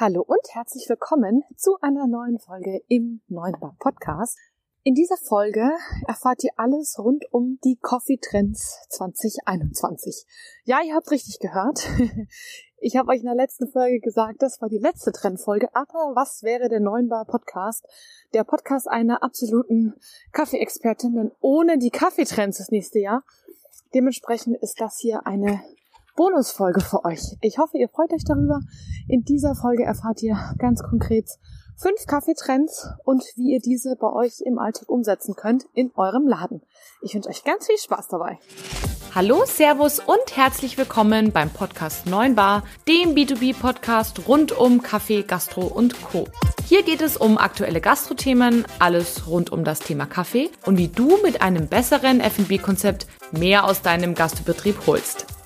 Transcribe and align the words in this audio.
Hallo 0.00 0.22
und 0.24 0.54
herzlich 0.54 0.88
willkommen 0.88 1.42
zu 1.56 1.76
einer 1.80 2.06
neuen 2.06 2.38
Folge 2.38 2.82
im 2.86 3.20
Neuen 3.26 3.58
Bar 3.58 3.74
Podcast. 3.80 4.38
In 4.84 4.94
dieser 4.94 5.16
Folge 5.16 5.72
erfahrt 6.06 6.44
ihr 6.44 6.52
alles 6.56 7.00
rund 7.00 7.24
um 7.32 7.58
die 7.64 7.74
Coffee 7.82 8.16
Trends 8.16 8.78
2021. 8.90 10.24
Ja, 10.62 10.78
ihr 10.86 10.94
habt 10.94 11.10
richtig 11.10 11.40
gehört. 11.40 11.88
Ich 12.80 12.96
habe 12.96 13.10
euch 13.10 13.18
in 13.18 13.26
der 13.26 13.34
letzten 13.34 13.66
Folge 13.66 13.98
gesagt, 13.98 14.40
das 14.40 14.62
war 14.62 14.68
die 14.68 14.78
letzte 14.78 15.10
Trendfolge, 15.10 15.66
aber 15.74 16.14
was 16.14 16.44
wäre 16.44 16.68
der 16.68 16.78
Neuen 16.78 17.08
Bar 17.08 17.24
Podcast? 17.24 17.84
Der 18.34 18.44
Podcast 18.44 18.86
einer 18.86 19.24
absoluten 19.24 19.94
Kaffeeexpertin, 20.30 21.16
denn 21.16 21.32
ohne 21.40 21.78
die 21.78 21.90
Kaffeetrends 21.90 22.58
das 22.58 22.70
nächste 22.70 23.00
Jahr. 23.00 23.24
Dementsprechend 23.94 24.62
ist 24.62 24.80
das 24.80 25.00
hier 25.00 25.26
eine 25.26 25.60
Bonusfolge 26.18 26.80
für 26.80 27.04
euch. 27.04 27.20
Ich 27.42 27.58
hoffe, 27.58 27.78
ihr 27.78 27.88
freut 27.88 28.12
euch 28.12 28.24
darüber. 28.24 28.58
In 29.06 29.22
dieser 29.22 29.54
Folge 29.54 29.84
erfahrt 29.84 30.20
ihr 30.20 30.36
ganz 30.58 30.82
konkret 30.82 31.30
fünf 31.76 32.06
Kaffeetrends 32.08 32.88
und 33.04 33.22
wie 33.36 33.52
ihr 33.52 33.60
diese 33.60 33.94
bei 33.94 34.12
euch 34.12 34.40
im 34.44 34.58
Alltag 34.58 34.88
umsetzen 34.88 35.36
könnt 35.36 35.66
in 35.74 35.92
eurem 35.94 36.26
Laden. 36.26 36.60
Ich 37.02 37.14
wünsche 37.14 37.28
euch 37.28 37.44
ganz 37.44 37.66
viel 37.66 37.78
Spaß 37.78 38.08
dabei. 38.08 38.40
Hallo, 39.14 39.44
Servus 39.46 40.00
und 40.00 40.36
herzlich 40.36 40.76
willkommen 40.76 41.30
beim 41.30 41.50
Podcast 41.50 42.06
9 42.06 42.34
Bar, 42.34 42.64
dem 42.88 43.14
B2B-Podcast 43.14 44.26
rund 44.26 44.50
um 44.50 44.82
Kaffee, 44.82 45.22
Gastro 45.22 45.68
und 45.68 46.02
Co. 46.02 46.26
Hier 46.64 46.82
geht 46.82 47.00
es 47.00 47.16
um 47.16 47.38
aktuelle 47.38 47.80
Gastrothemen, 47.80 48.64
alles 48.80 49.28
rund 49.28 49.52
um 49.52 49.62
das 49.62 49.78
Thema 49.78 50.06
Kaffee 50.06 50.50
und 50.66 50.78
wie 50.78 50.88
du 50.88 51.16
mit 51.22 51.42
einem 51.42 51.68
besseren 51.68 52.18
F&B-Konzept 52.18 53.06
mehr 53.30 53.64
aus 53.64 53.82
deinem 53.82 54.16
Gastbetrieb 54.16 54.84
holst. 54.88 55.37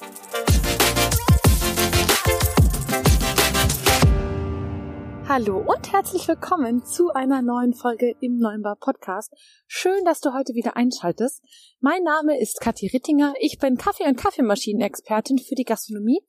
Hallo 5.35 5.65
und 5.67 5.91
herzlich 5.91 6.29
willkommen 6.29 6.85
zu 6.85 7.09
einer 7.15 7.41
neuen 7.41 7.73
Folge 7.73 8.15
im 8.21 8.37
Neunbar 8.37 8.77
Podcast. 8.77 9.33
Schön, 9.67 10.05
dass 10.05 10.21
du 10.21 10.35
heute 10.35 10.53
wieder 10.53 10.77
einschaltest. 10.77 11.43
Mein 11.81 12.03
Name 12.03 12.39
ist 12.39 12.61
Kathi 12.61 12.89
Rittinger. 12.89 13.33
Ich 13.41 13.59
bin 13.59 13.79
Kaffee- 13.79 14.07
und 14.07 14.19
Kaffeemaschinenexpertin 14.19 15.39
für 15.39 15.55
die 15.55 15.65
Gastronomie. 15.65 16.21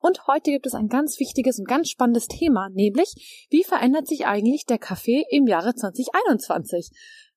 Und 0.00 0.26
heute 0.26 0.50
gibt 0.50 0.66
es 0.66 0.74
ein 0.74 0.88
ganz 0.88 1.18
wichtiges 1.18 1.60
und 1.60 1.66
ganz 1.66 1.88
spannendes 1.88 2.26
Thema, 2.26 2.68
nämlich 2.68 3.46
wie 3.48 3.64
verändert 3.64 4.06
sich 4.06 4.26
eigentlich 4.26 4.66
der 4.66 4.76
Kaffee 4.76 5.24
im 5.30 5.46
Jahre 5.46 5.74
2021? 5.74 6.90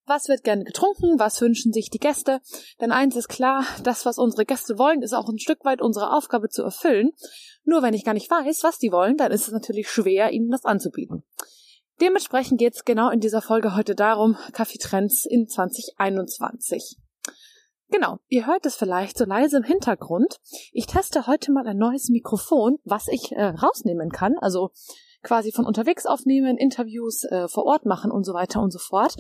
Was 0.08 0.28
wird 0.30 0.44
gerne 0.44 0.64
getrunken? 0.64 1.18
Was 1.18 1.42
wünschen 1.42 1.74
sich 1.74 1.90
die 1.90 2.00
Gäste? 2.00 2.40
Denn 2.80 2.92
eins 2.92 3.16
ist 3.16 3.28
klar, 3.28 3.66
das, 3.84 4.06
was 4.06 4.20
unsere 4.20 4.46
Gäste 4.46 4.78
wollen, 4.78 5.02
ist 5.02 5.14
auch 5.14 5.28
ein 5.28 5.40
Stück 5.40 5.66
weit 5.66 5.82
unsere 5.82 6.14
Aufgabe 6.14 6.50
zu 6.50 6.62
erfüllen. 6.62 7.12
Nur 7.64 7.82
wenn 7.82 7.96
ich 7.96 8.06
gar 8.06 8.14
nicht 8.14 8.30
weiß, 8.30 8.64
was 8.64 8.78
die 8.78 8.92
wollen, 8.92 9.18
dann 9.18 9.32
ist 9.32 9.48
es 9.48 9.54
natürlich 9.54 9.90
schwer, 9.90 10.32
ihnen 10.32 10.52
das 10.52 10.64
anzubieten. 10.64 11.24
Dementsprechend 12.02 12.60
geht 12.60 12.76
es 12.76 12.86
genau 12.86 13.10
in 13.10 13.20
dieser 13.20 13.42
Folge 13.42 13.76
heute 13.76 13.96
darum, 13.96 14.38
Kaffeetrends 14.52 15.26
in 15.26 15.48
2021. 15.48 16.98
Genau, 17.90 18.18
ihr 18.28 18.46
hört 18.46 18.66
es 18.66 18.76
vielleicht 18.76 19.18
so 19.18 19.26
leise 19.26 19.58
im 19.58 19.64
Hintergrund. 19.64 20.38
Ich 20.72 20.86
teste 20.86 21.26
heute 21.26 21.52
mal 21.52 21.66
ein 21.68 21.78
neues 21.78 22.10
Mikrofon, 22.10 22.78
was 22.84 23.08
ich 23.08 23.32
äh, 23.32 23.46
rausnehmen 23.46 24.10
kann. 24.10 24.38
Also 24.40 24.72
quasi 25.26 25.52
von 25.52 25.66
unterwegs 25.66 26.06
aufnehmen, 26.06 26.58
Interviews 26.58 27.26
äh, 27.26 27.48
vor 27.50 27.66
Ort 27.66 27.86
machen 27.86 28.12
und 28.12 28.24
so 28.24 28.34
weiter 28.34 28.62
und 28.62 28.72
so 28.72 28.80
fort. 28.80 29.18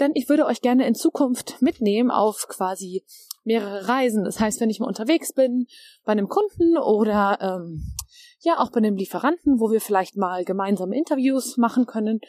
Denn 0.00 0.10
ich 0.14 0.28
würde 0.28 0.44
euch 0.44 0.60
gerne 0.60 0.86
in 0.86 0.94
Zukunft 0.94 1.62
mitnehmen 1.62 2.10
auf 2.10 2.46
quasi 2.48 3.04
mehrere 3.44 3.88
Reisen. 3.88 4.24
Das 4.24 4.40
heißt, 4.40 4.60
wenn 4.60 4.70
ich 4.70 4.80
mal 4.80 4.86
unterwegs 4.86 5.32
bin 5.32 5.66
bei 6.04 6.12
einem 6.12 6.28
Kunden 6.28 6.76
oder 6.76 7.38
ähm, 7.40 7.94
ja 8.40 8.58
auch 8.58 8.70
bei 8.70 8.78
einem 8.78 8.96
Lieferanten, 8.96 9.60
wo 9.60 9.70
wir 9.70 9.80
vielleicht 9.80 10.16
mal 10.16 10.44
gemeinsame 10.44 10.96
Interviews 10.96 11.56
machen 11.56 11.86
können 11.86 12.20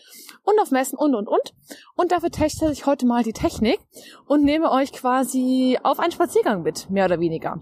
und 0.44 0.60
auf 0.62 0.72
Messen 0.72 0.98
und 0.98 1.16
und 1.16 1.28
und. 1.28 1.54
Und 1.96 2.12
dafür 2.12 2.32
teste 2.32 2.72
ich 2.72 2.86
heute 2.86 3.06
mal 3.06 3.24
die 3.24 3.34
Technik 3.34 3.80
und 4.28 4.44
nehme 4.44 4.72
euch 4.72 4.94
quasi 4.94 5.78
auf 5.84 6.00
einen 6.00 6.12
Spaziergang 6.12 6.64
mit, 6.64 6.90
mehr 6.90 7.06
oder 7.06 7.20
weniger. 7.20 7.60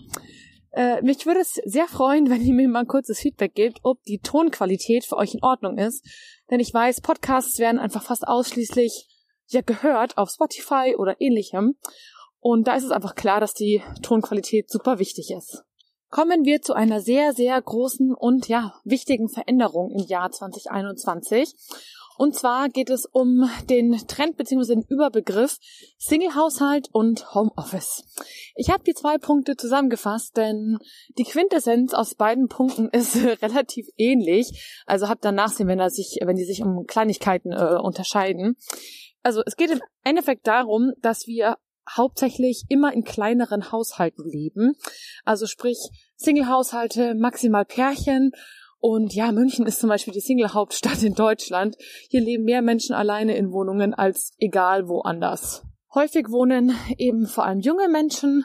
Äh, 0.74 1.02
mich 1.02 1.26
würde 1.26 1.40
es 1.40 1.54
sehr 1.66 1.88
freuen, 1.88 2.30
wenn 2.30 2.42
ihr 2.42 2.54
mir 2.54 2.68
mal 2.68 2.82
ein 2.82 2.88
kurzes 2.88 3.20
Feedback 3.20 3.56
gebt, 3.56 3.80
ob 3.84 4.04
die 4.04 4.20
Tonqualität 4.20 5.06
für 5.06 5.18
euch 5.18 5.34
in 5.34 5.44
Ordnung 5.44 5.78
ist. 5.78 6.06
Denn 6.50 6.60
ich 6.60 6.74
weiß, 6.74 7.02
Podcasts 7.02 7.60
werden 7.60 7.80
einfach 7.80 8.04
fast 8.04 8.28
ausschließlich 8.28 9.08
ja 9.48 9.62
gehört 9.62 10.18
auf 10.18 10.30
Spotify 10.30 10.96
oder 10.98 11.20
ähnlichem. 11.20 11.78
Und 12.40 12.68
da 12.68 12.76
ist 12.76 12.84
es 12.84 12.92
einfach 12.92 13.16
klar, 13.16 13.40
dass 13.40 13.54
die 13.54 13.82
Tonqualität 14.02 14.70
super 14.70 15.00
wichtig 15.00 15.32
ist. 15.32 15.64
Kommen 16.10 16.46
wir 16.46 16.62
zu 16.62 16.74
einer 16.74 17.00
sehr, 17.00 17.34
sehr 17.34 17.60
großen 17.60 18.14
und 18.14 18.48
ja, 18.48 18.76
wichtigen 18.84 19.30
Veränderung 19.30 19.90
im 19.92 20.06
Jahr 20.06 20.30
2021. 20.30 21.56
Und 22.18 22.36
zwar 22.36 22.70
geht 22.70 22.90
es 22.90 23.06
um 23.06 23.50
den 23.70 23.98
Trend 24.08 24.38
bzw. 24.38 24.76
den 24.76 24.86
Überbegriff 24.88 25.58
Single-Haushalt 25.98 26.90
und 26.92 27.34
Homeoffice. 27.34 28.04
Ich 28.56 28.70
habe 28.70 28.84
die 28.84 28.94
zwei 28.94 29.18
Punkte 29.18 29.56
zusammengefasst, 29.56 30.38
denn 30.38 30.78
die 31.18 31.24
Quintessenz 31.24 31.94
aus 31.94 32.16
beiden 32.16 32.48
Punkten 32.48 32.90
ist 32.92 33.16
relativ 33.16 33.88
ähnlich. 33.98 34.84
Also 34.86 35.10
habt 35.10 35.26
dann 35.26 35.36
nachsehen, 35.36 35.68
wenn, 35.68 35.80
er 35.80 35.90
sich, 35.90 36.20
wenn 36.24 36.36
die 36.36 36.46
sich 36.46 36.62
um 36.62 36.86
Kleinigkeiten 36.86 37.52
äh, 37.52 37.78
unterscheiden. 37.82 38.56
Also 39.24 39.42
es 39.46 39.56
geht 39.56 39.72
im 39.72 39.82
Endeffekt 40.04 40.48
darum, 40.48 40.92
dass 41.02 41.28
wir 41.28 41.58
hauptsächlich 41.90 42.64
immer 42.70 42.94
in 42.94 43.04
kleineren 43.04 43.72
Haushalten 43.72 44.24
leben. 44.30 44.74
Also 45.26 45.48
sprich 45.48 45.78
Single-Haushalte, 46.16 47.16
maximal 47.16 47.66
Pärchen 47.66 48.32
und 48.86 49.16
ja, 49.16 49.32
München 49.32 49.66
ist 49.66 49.80
zum 49.80 49.88
Beispiel 49.88 50.14
die 50.14 50.20
Single-Hauptstadt 50.20 51.04
in 51.04 51.14
Deutschland. 51.14 51.78
Hier 52.10 52.20
leben 52.20 52.44
mehr 52.44 52.62
Menschen 52.62 52.94
alleine 52.94 53.38
in 53.38 53.54
Wohnungen 53.54 53.94
als 53.94 54.34
egal 54.40 54.90
woanders. 54.90 55.64
Häufig 55.96 56.30
wohnen 56.30 56.76
eben 56.98 57.26
vor 57.26 57.46
allem 57.46 57.62
junge 57.62 57.88
Menschen 57.88 58.44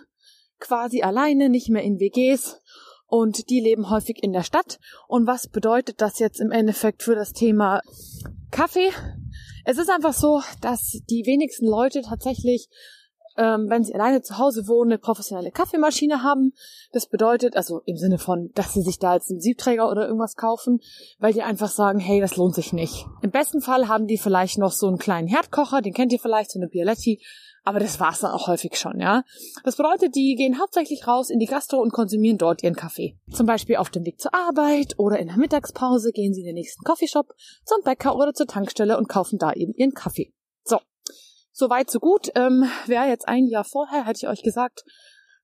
quasi 0.60 1.03
alleine, 1.03 1.49
nicht 1.49 1.71
mehr 1.71 1.82
in 1.82 1.99
WGs 1.99 2.62
und 3.09 3.50
die 3.50 3.59
leben 3.59 3.91
häufig 3.91 4.22
in 4.22 4.32
der 4.32 4.44
Stadt. 4.44 4.78
Und 5.09 5.26
was 5.26 5.49
bedeutet 5.49 6.00
das 6.00 6.21
jetzt 6.21 6.41
im 6.41 6.53
Endeffekt 6.53 7.03
für 7.03 7.16
das 7.16 7.32
Thema 7.32 7.81
Kaffee? 8.53 8.91
Es 9.65 9.76
ist 9.76 9.91
einfach 9.91 10.15
so, 10.15 10.41
dass 10.60 11.00
die 11.10 11.26
wenigsten 11.26 11.66
Leute 11.66 12.03
tatsächlich 12.03 12.69
ähm, 13.38 13.71
wenn 13.71 13.84
sie 13.84 13.94
alleine 13.94 14.21
zu 14.21 14.37
Hause 14.37 14.66
wohnen, 14.66 14.91
eine 14.91 14.99
professionelle 14.99 15.53
Kaffeemaschine 15.53 16.22
haben. 16.22 16.53
Das 16.93 17.06
bedeutet, 17.06 17.56
also 17.56 17.81
im 17.87 17.97
Sinne 17.97 18.19
von, 18.19 18.50
dass 18.54 18.75
sie 18.75 18.82
sich 18.82 18.99
da 18.99 19.15
jetzt 19.15 19.31
einen 19.31 19.41
Siebträger 19.41 19.88
oder 19.88 20.06
irgendwas 20.06 20.34
kaufen, 20.34 20.81
weil 21.19 21.32
die 21.32 21.43
einfach 21.43 21.71
sagen, 21.71 22.00
hey, 22.00 22.21
das 22.21 22.37
lohnt 22.37 22.54
sich 22.54 22.72
nicht. 22.72 23.06
Im 23.22 23.31
besten 23.31 23.60
Fall 23.60 23.88
haben 23.88 24.06
die 24.06 24.19
vielleicht 24.19 24.59
noch 24.59 24.72
so 24.72 24.88
einen 24.88 24.99
kleinen 24.99 25.28
Herdkocher, 25.28 25.81
den 25.81 25.94
kennt 25.94 26.12
ihr 26.12 26.19
vielleicht, 26.19 26.50
so 26.50 26.59
eine 26.59 26.69
Bialetti, 26.69 27.22
aber 27.65 27.81
das 27.81 28.00
war's 28.00 28.21
dann 28.21 28.32
auch 28.32 28.49
häufig 28.49 28.76
schon, 28.76 28.99
ja. 28.99 29.22
Das 29.62 29.76
bedeutet, 29.76 30.15
die 30.15 30.34
gehen 30.37 30.59
hauptsächlich 30.59 31.06
raus 31.06 31.31
in 31.31 31.38
die 31.38 31.47
Gastro 31.47 31.76
und 31.78 31.93
konsumieren 31.93 32.38
dort 32.38 32.62
ihren 32.62 32.76
Kaffee. 32.76 33.19
Zum 33.31 33.47
Beispiel 33.47 33.76
auf 33.76 33.91
dem 33.91 34.05
Weg 34.05 34.20
zur 34.20 34.34
Arbeit 34.34 34.94
oder 34.97 35.19
in 35.19 35.28
der 35.28 35.37
Mittagspause 35.37 36.10
gehen 36.12 36.32
sie 36.34 36.41
in 36.41 36.47
den 36.47 36.55
nächsten 36.55 36.82
Coffeeshop, 36.82 37.34
zum 37.65 37.82
Bäcker 37.84 38.16
oder 38.16 38.32
zur 38.32 38.47
Tankstelle 38.47 38.97
und 38.97 39.09
kaufen 39.09 39.38
da 39.38 39.53
eben 39.53 39.75
ihren 39.75 39.93
Kaffee. 39.93 40.32
So. 40.65 40.81
So 41.59 41.69
weit, 41.71 41.91
so 41.91 41.99
gut. 41.99 42.31
Ähm, 42.37 42.71
Wäre 42.87 43.09
jetzt 43.09 43.27
ein 43.27 43.49
Jahr 43.49 43.65
vorher, 43.65 44.07
hätte 44.07 44.19
ich 44.19 44.29
euch 44.29 44.45
gesagt, 44.45 44.85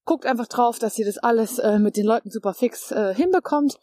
guckt 0.05 0.27
einfach 0.27 0.47
drauf, 0.47 0.79
dass 0.79 0.97
ihr 0.97 1.05
das 1.05 1.19
alles 1.19 1.59
äh, 1.59 1.81
mit 1.81 1.97
den 1.97 2.07
Leuten 2.07 2.31
super 2.31 2.55
fix 2.55 2.93
äh, 2.93 3.13
hinbekommt. 3.13 3.81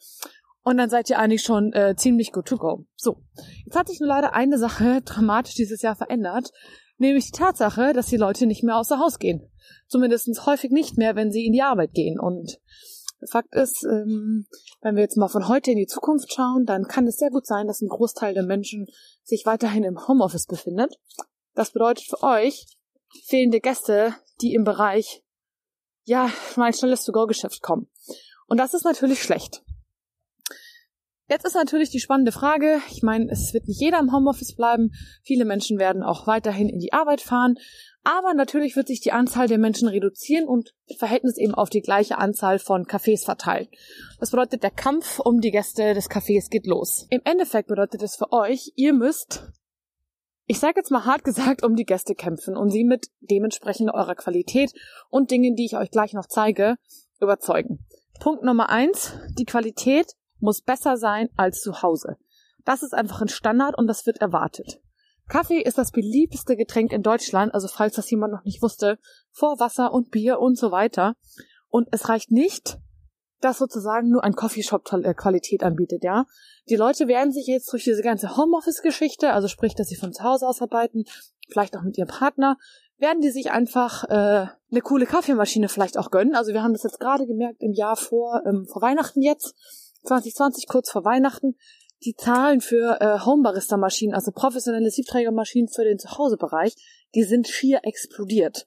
Und 0.64 0.78
dann 0.78 0.90
seid 0.90 1.10
ihr 1.10 1.20
eigentlich 1.20 1.42
schon 1.42 1.74
äh, 1.74 1.94
ziemlich 1.98 2.32
good 2.32 2.46
to 2.46 2.56
go. 2.56 2.86
So, 2.96 3.18
jetzt 3.66 3.76
hat 3.76 3.90
sich 3.90 4.00
nur 4.00 4.08
leider 4.08 4.34
eine 4.34 4.58
Sache 4.58 5.02
dramatisch 5.06 5.56
dieses 5.56 5.82
Jahr 5.82 5.98
verändert, 5.98 6.54
nämlich 6.98 7.26
die 7.26 7.38
Tatsache, 7.38 7.92
dass 7.92 8.06
die 8.06 8.16
Leute 8.16 8.46
nicht 8.46 8.64
mehr 8.64 8.78
außer 8.78 8.98
Haus 8.98 9.20
gehen. 9.20 9.52
Zumindest 9.90 10.30
häufig 10.46 10.72
nicht 10.72 10.98
mehr, 10.98 11.18
wenn 11.18 11.34
sie 11.34 11.46
in 11.46 11.52
die 11.52 11.64
Arbeit 11.64 11.92
gehen. 11.92 12.18
Und 12.18 12.62
Fakt 13.30 13.54
ist, 13.54 13.84
ähm, 13.84 14.46
wenn 14.82 14.96
wir 14.96 15.04
jetzt 15.04 15.18
mal 15.18 15.28
von 15.28 15.50
heute 15.50 15.72
in 15.72 15.78
die 15.78 15.86
Zukunft 15.86 16.32
schauen, 16.32 16.66
dann 16.66 16.86
kann 16.86 17.08
es 17.08 17.18
sehr 17.18 17.30
gut 17.30 17.46
sein, 17.46 17.68
dass 17.68 17.82
ein 17.82 17.90
Großteil 17.90 18.34
der 18.34 18.44
Menschen 18.44 18.88
sich 19.22 19.46
weiterhin 19.46 19.84
im 19.84 20.08
Homeoffice 20.08 20.48
befindet. 20.48 20.96
Das 21.54 21.72
bedeutet 21.72 22.06
für 22.06 22.24
euch 22.24 22.66
fehlende 23.26 23.60
Gäste, 23.60 24.16
die 24.42 24.54
im 24.54 24.64
Bereich, 24.64 25.24
ja, 26.06 26.32
mein 26.56 26.74
schnelles 26.74 27.04
To-Go-Geschäft 27.06 27.62
kommen. 27.62 27.88
Und 28.48 28.58
das 28.58 28.74
ist 28.74 28.84
natürlich 28.84 29.22
schlecht. 29.22 29.64
Jetzt 31.30 31.46
ist 31.46 31.56
natürlich 31.56 31.90
die 31.90 32.02
spannende 32.02 32.34
Frage. 32.34 32.82
Ich 32.90 33.04
meine, 33.04 33.32
es 33.32 33.54
wird 33.54 33.66
nicht 33.70 33.80
jeder 33.80 34.00
im 34.00 34.12
Homeoffice 34.12 34.54
bleiben. 34.54 34.92
Viele 35.24 35.46
Menschen 35.46 35.80
werden 35.80 36.04
auch 36.04 36.28
weiterhin 36.28 36.68
in 36.68 36.80
die 36.80 36.92
Arbeit 36.92 37.22
fahren. 37.22 37.56
Aber 38.04 38.34
natürlich 38.34 38.76
wird 38.76 38.88
sich 38.88 39.00
die 39.00 39.14
Anzahl 39.14 39.48
der 39.48 39.58
Menschen 39.58 39.88
reduzieren 39.88 40.46
und 40.46 40.74
im 40.88 40.98
Verhältnis 40.98 41.38
eben 41.38 41.56
auf 41.56 41.70
die 41.70 41.82
gleiche 41.82 42.18
Anzahl 42.18 42.60
von 42.60 42.86
Cafés 42.86 43.24
verteilen. 43.24 43.70
Das 44.20 44.32
bedeutet, 44.32 44.64
der 44.64 44.72
Kampf 44.72 45.20
um 45.20 45.40
die 45.40 45.52
Gäste 45.52 45.94
des 45.94 46.10
Cafés 46.10 46.50
geht 46.50 46.68
los. 46.68 47.08
Im 47.10 47.22
Endeffekt 47.24 47.70
bedeutet 47.70 48.02
es 48.02 48.18
für 48.18 48.34
euch, 48.34 48.74
ihr 48.76 48.92
müsst 48.92 49.46
ich 50.52 50.60
sage 50.60 50.74
jetzt 50.82 50.92
mal 50.92 51.06
hart 51.06 51.24
gesagt, 51.24 51.64
um 51.64 51.78
die 51.78 51.86
Gäste 51.86 52.14
kämpfen 52.14 52.58
und 52.58 52.72
sie 52.72 52.84
mit 52.84 53.08
dementsprechend 53.22 53.90
eurer 53.94 54.16
Qualität 54.16 54.74
und 55.10 55.32
Dingen, 55.32 55.56
die 55.56 55.64
ich 55.64 55.78
euch 55.78 55.92
gleich 55.92 56.12
noch 56.12 56.26
zeige, 56.26 56.76
überzeugen. 57.22 57.80
Punkt 58.20 58.44
Nummer 58.44 58.68
eins, 58.68 59.14
die 59.40 59.46
Qualität 59.46 60.12
muss 60.40 60.62
besser 60.62 60.98
sein 60.98 61.30
als 61.38 61.62
zu 61.62 61.82
Hause. 61.82 62.18
Das 62.66 62.84
ist 62.84 62.94
einfach 62.94 63.22
ein 63.22 63.30
Standard 63.30 63.78
und 63.78 63.88
das 63.88 64.06
wird 64.06 64.18
erwartet. 64.18 64.82
Kaffee 65.30 65.62
ist 65.62 65.78
das 65.78 65.92
beliebteste 65.92 66.58
Getränk 66.58 66.92
in 66.92 67.02
Deutschland, 67.02 67.54
also 67.54 67.70
falls 67.70 67.96
das 67.96 68.12
jemand 68.12 68.34
noch 68.34 68.44
nicht 68.44 68.62
wusste, 68.62 69.00
vor 69.32 69.58
Wasser 69.62 69.94
und 69.94 70.12
Bier 70.12 70.40
und 70.40 70.58
so 70.58 70.70
weiter. 70.70 71.16
Und 71.70 71.88
es 71.92 72.10
reicht 72.10 72.30
nicht, 72.30 72.78
dass 73.42 73.58
sozusagen 73.58 74.10
nur 74.10 74.24
ein 74.24 74.36
Coffeeshop 74.36 74.92
äh, 74.94 75.14
Qualität 75.14 75.64
anbietet, 75.64 76.04
ja. 76.04 76.26
Die 76.70 76.76
Leute 76.76 77.08
werden 77.08 77.34
sich 77.34 77.48
jetzt 77.48 77.72
durch 77.74 77.84
diese 77.84 78.04
ganze 78.04 78.38
Homeoffice-Geschichte, 78.38 79.34
also 79.34 79.48
sprich, 79.48 79.76
dass 79.76 79.88
sie 79.88 79.96
von 79.96 80.14
zu 80.14 80.24
Hause 80.24 80.48
aus 80.48 80.62
arbeiten, 80.62 81.04
vielleicht 81.50 81.76
auch 81.76 81.82
mit 81.82 81.98
ihrem 81.98 82.08
Partner, 82.08 82.58
werden 82.98 83.22
die 83.22 83.32
sich 83.32 83.52
einfach 83.52 84.04
äh, 84.06 84.46
eine 84.72 84.82
coole 84.82 85.08
Kaffeemaschine 85.08 85.70
vielleicht 85.70 85.98
auch 85.98 86.12
gönnen. 86.12 86.36
Also 86.36 86.54
wir 86.54 86.62
haben 86.62 86.74
das 86.74 86.84
jetzt 86.84 87.00
gerade 87.00 87.26
gemerkt 87.26 87.62
im 87.62 87.74
Jahr 87.74 87.98
vor, 87.98 88.44
ähm, 88.46 88.68
vor 88.72 88.82
Weihnachten 88.82 89.22
jetzt, 89.22 89.56
2020, 90.04 90.68
kurz 90.68 90.92
vor 90.92 91.04
Weihnachten, 91.04 91.56
die 92.06 92.16
Zahlen 92.16 92.62
für 92.62 93.00
äh, 93.02 93.20
Homebarista-Maschinen, 93.26 94.14
also 94.14 94.32
professionelle 94.32 94.90
Siebträgermaschinen 94.90 95.68
für 95.68 95.84
den 95.84 96.00
Zuhausebereich, 96.00 96.76
die 97.14 97.24
sind 97.24 97.48
schier 97.48 97.82
explodiert. 97.84 98.66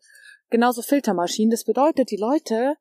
Genauso 0.50 0.82
Filtermaschinen. 0.82 1.50
Das 1.50 1.64
bedeutet, 1.64 2.10
die 2.10 2.16
Leute 2.16 2.74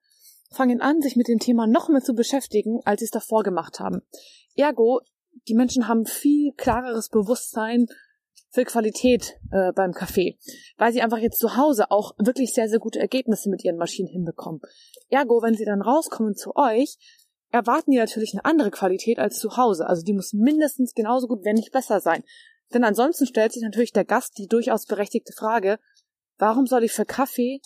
fangen 0.54 0.82
an, 0.82 1.02
sich 1.02 1.16
mit 1.16 1.28
dem 1.28 1.40
Thema 1.40 1.68
noch 1.68 1.90
mehr 1.90 2.02
zu 2.02 2.14
beschäftigen, 2.14 2.80
als 2.86 3.00
sie 3.00 3.06
es 3.06 3.12
davor 3.12 3.44
gemacht 3.44 3.80
haben. 3.80 4.02
Ergo, 4.56 5.02
die 5.48 5.56
Menschen 5.56 5.88
haben 5.88 6.06
viel 6.06 6.54
klareres 6.56 7.10
Bewusstsein 7.10 7.88
für 8.50 8.66
Qualität 8.66 9.40
äh, 9.52 9.72
beim 9.74 9.94
Kaffee, 9.94 10.38
weil 10.78 10.94
sie 10.94 11.02
einfach 11.02 11.18
jetzt 11.18 11.40
zu 11.40 11.58
Hause 11.58 11.90
auch 11.90 12.14
wirklich 12.20 12.54
sehr, 12.54 12.70
sehr 12.70 12.80
gute 12.80 13.00
Ergebnisse 13.00 13.50
mit 13.50 13.64
ihren 13.64 13.78
Maschinen 13.78 14.08
hinbekommen. 14.08 14.62
Ergo, 15.10 15.42
wenn 15.42 15.56
sie 15.56 15.66
dann 15.66 15.82
rauskommen 15.82 16.36
zu 16.36 16.56
euch, 16.56 16.98
erwarten 17.50 17.92
die 17.92 17.98
natürlich 17.98 18.34
eine 18.34 18.46
andere 18.46 18.70
Qualität 18.70 19.18
als 19.18 19.40
zu 19.40 19.58
Hause. 19.58 19.88
Also 19.88 20.04
die 20.04 20.14
muss 20.14 20.34
mindestens 20.34 20.94
genauso 20.94 21.28
gut, 21.28 21.44
wenn 21.44 21.56
nicht 21.56 21.72
besser 21.72 22.00
sein. 22.00 22.24
Denn 22.74 22.84
ansonsten 22.84 23.26
stellt 23.26 23.54
sich 23.54 23.64
natürlich 23.64 23.92
der 23.92 24.06
Gast 24.06 24.38
die 24.38 24.48
durchaus 24.48 24.86
berechtigte 24.86 25.34
Frage, 25.34 25.80
warum 26.38 26.68
soll 26.68 26.84
ich 26.84 26.92
für 26.92 27.06
Kaffee, 27.06 27.62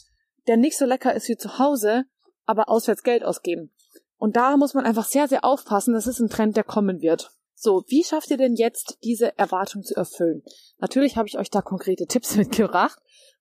der 0.48 0.58
nicht 0.58 0.78
so 0.78 0.86
lecker 0.86 1.14
ist 1.14 1.28
wie 1.30 1.38
zu 1.38 1.60
Hause, 1.60 2.04
aber 2.48 2.70
auswärts 2.70 3.04
Geld 3.04 3.24
ausgeben? 3.24 3.72
Und 4.18 4.36
da 4.36 4.58
muss 4.58 4.74
man 4.74 4.86
einfach 4.86 5.06
sehr, 5.06 5.28
sehr 5.28 5.46
aufpassen. 5.46 5.94
Das 5.94 6.08
ist 6.08 6.20
ein 6.20 6.30
Trend, 6.30 6.58
der 6.58 6.64
kommen 6.64 7.02
wird. 7.02 7.32
So, 7.54 7.84
wie 7.88 8.04
schafft 8.04 8.30
ihr 8.32 8.38
denn 8.38 8.56
jetzt, 8.56 8.98
diese 9.04 9.38
Erwartung 9.38 9.84
zu 9.84 9.96
erfüllen? 9.96 10.44
Natürlich 10.80 11.18
habe 11.18 11.28
ich 11.28 11.38
euch 11.38 11.50
da 11.50 11.62
konkrete 11.62 12.06
Tipps 12.06 12.36
mitgebracht. 12.38 13.00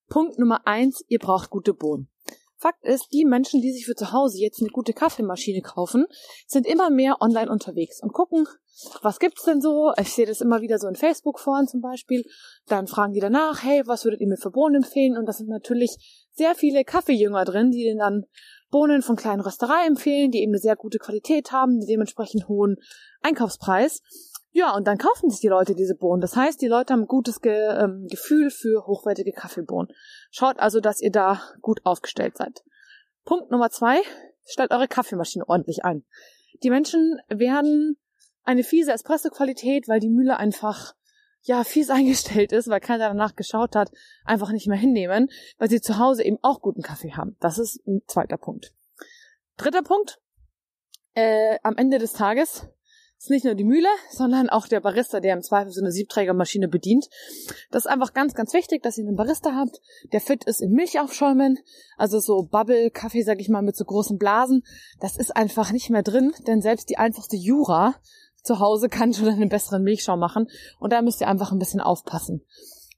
Punkt 0.08 0.38
Nummer 0.38 0.66
eins, 0.66 1.04
ihr 1.08 1.18
braucht 1.18 1.50
gute 1.50 1.74
Bohnen. 1.74 2.08
Fakt 2.58 2.84
ist, 2.84 3.12
die 3.12 3.26
Menschen, 3.26 3.60
die 3.60 3.72
sich 3.72 3.84
für 3.84 3.94
zu 3.94 4.12
Hause 4.12 4.38
jetzt 4.38 4.60
eine 4.60 4.70
gute 4.70 4.94
Kaffeemaschine 4.94 5.60
kaufen, 5.60 6.06
sind 6.46 6.66
immer 6.66 6.88
mehr 6.88 7.20
online 7.20 7.50
unterwegs 7.50 8.02
und 8.02 8.14
gucken, 8.14 8.46
was 9.02 9.18
gibt's 9.18 9.44
denn 9.44 9.60
so? 9.60 9.92
Ich 10.00 10.12
sehe 10.12 10.26
das 10.26 10.40
immer 10.40 10.62
wieder 10.62 10.78
so 10.78 10.88
in 10.88 10.96
Facebook-Foren 10.96 11.68
zum 11.68 11.80
Beispiel. 11.82 12.24
Dann 12.66 12.86
fragen 12.86 13.12
die 13.12 13.20
danach, 13.20 13.62
hey, 13.62 13.82
was 13.86 14.04
würdet 14.04 14.20
ihr 14.20 14.28
mir 14.28 14.36
für 14.38 14.50
Bohnen 14.50 14.76
empfehlen? 14.76 15.18
Und 15.18 15.26
das 15.26 15.38
sind 15.38 15.48
natürlich 15.48 16.28
sehr 16.32 16.54
viele 16.54 16.84
Kaffeejünger 16.84 17.44
drin, 17.44 17.70
die 17.70 17.84
denen 17.84 17.98
dann 17.98 18.24
Bohnen 18.70 19.02
von 19.02 19.16
kleinen 19.16 19.40
Rösterei 19.40 19.86
empfehlen, 19.86 20.30
die 20.30 20.42
eben 20.42 20.52
eine 20.52 20.58
sehr 20.58 20.76
gute 20.76 20.98
Qualität 20.98 21.52
haben, 21.52 21.80
die 21.80 21.86
dementsprechend 21.86 22.48
hohen 22.48 22.76
Einkaufspreis. 23.22 24.02
Ja, 24.52 24.74
und 24.74 24.86
dann 24.86 24.98
kaufen 24.98 25.28
sich 25.28 25.40
die 25.40 25.48
Leute 25.48 25.74
diese 25.74 25.94
Bohnen. 25.94 26.20
Das 26.20 26.34
heißt, 26.34 26.60
die 26.62 26.66
Leute 26.66 26.92
haben 26.92 27.02
ein 27.02 27.06
gutes 27.06 27.40
Ge 27.40 27.54
ähm, 27.54 28.06
Gefühl 28.08 28.50
für 28.50 28.86
hochwertige 28.86 29.32
Kaffeebohnen. 29.32 29.88
Schaut 30.30 30.58
also, 30.58 30.80
dass 30.80 31.00
ihr 31.00 31.10
da 31.12 31.42
gut 31.60 31.80
aufgestellt 31.84 32.38
seid. 32.38 32.64
Punkt 33.24 33.50
Nummer 33.50 33.70
zwei, 33.70 34.00
stellt 34.46 34.70
eure 34.70 34.88
Kaffeemaschine 34.88 35.46
ordentlich 35.46 35.84
ein. 35.84 36.04
Die 36.62 36.70
Menschen 36.70 37.20
werden 37.28 37.98
eine 38.44 38.64
fiese 38.64 38.92
Espresso-Qualität, 38.92 39.88
weil 39.88 40.00
die 40.00 40.08
Mühle 40.08 40.38
einfach 40.38 40.94
ja 41.46 41.64
fies 41.64 41.90
eingestellt 41.90 42.52
ist, 42.52 42.68
weil 42.68 42.80
keiner 42.80 43.08
danach 43.08 43.36
geschaut 43.36 43.74
hat, 43.74 43.90
einfach 44.24 44.52
nicht 44.52 44.68
mehr 44.68 44.78
hinnehmen, 44.78 45.28
weil 45.58 45.70
sie 45.70 45.80
zu 45.80 45.98
Hause 45.98 46.24
eben 46.24 46.38
auch 46.42 46.60
guten 46.60 46.82
Kaffee 46.82 47.12
haben. 47.12 47.36
Das 47.40 47.58
ist 47.58 47.86
ein 47.86 48.02
zweiter 48.06 48.36
Punkt. 48.36 48.72
Dritter 49.56 49.82
Punkt. 49.82 50.20
Äh, 51.14 51.58
am 51.62 51.76
Ende 51.76 51.98
des 51.98 52.12
Tages 52.12 52.68
ist 53.18 53.30
nicht 53.30 53.44
nur 53.44 53.54
die 53.54 53.64
Mühle, 53.64 53.88
sondern 54.10 54.50
auch 54.50 54.68
der 54.68 54.80
Barista, 54.80 55.20
der 55.20 55.34
im 55.34 55.42
Zweifel 55.42 55.72
so 55.72 55.80
eine 55.80 55.90
Siebträgermaschine 55.90 56.68
bedient. 56.68 57.08
Das 57.70 57.86
ist 57.86 57.90
einfach 57.90 58.12
ganz, 58.12 58.34
ganz 58.34 58.52
wichtig, 58.52 58.82
dass 58.82 58.98
ihr 58.98 59.06
einen 59.06 59.16
Barista 59.16 59.54
habt, 59.54 59.80
der 60.12 60.20
fit 60.20 60.44
ist 60.44 60.60
in 60.60 60.72
Milchaufschäumen, 60.72 61.58
also 61.96 62.20
so 62.20 62.42
Bubble-Kaffee, 62.42 63.22
sag 63.22 63.40
ich 63.40 63.48
mal, 63.48 63.62
mit 63.62 63.76
so 63.76 63.84
großen 63.84 64.18
Blasen. 64.18 64.62
Das 65.00 65.16
ist 65.16 65.34
einfach 65.34 65.72
nicht 65.72 65.88
mehr 65.88 66.02
drin, 66.02 66.34
denn 66.46 66.60
selbst 66.60 66.90
die 66.90 66.98
einfachste 66.98 67.36
Jura 67.36 67.94
zu 68.46 68.60
Hause 68.60 68.88
kann 68.88 69.12
schon 69.14 69.28
einen 69.28 69.48
besseren 69.48 69.82
Milchschaum 69.82 70.18
machen 70.18 70.48
und 70.78 70.92
da 70.92 71.02
müsst 71.02 71.20
ihr 71.20 71.28
einfach 71.28 71.52
ein 71.52 71.58
bisschen 71.58 71.80
aufpassen. 71.80 72.42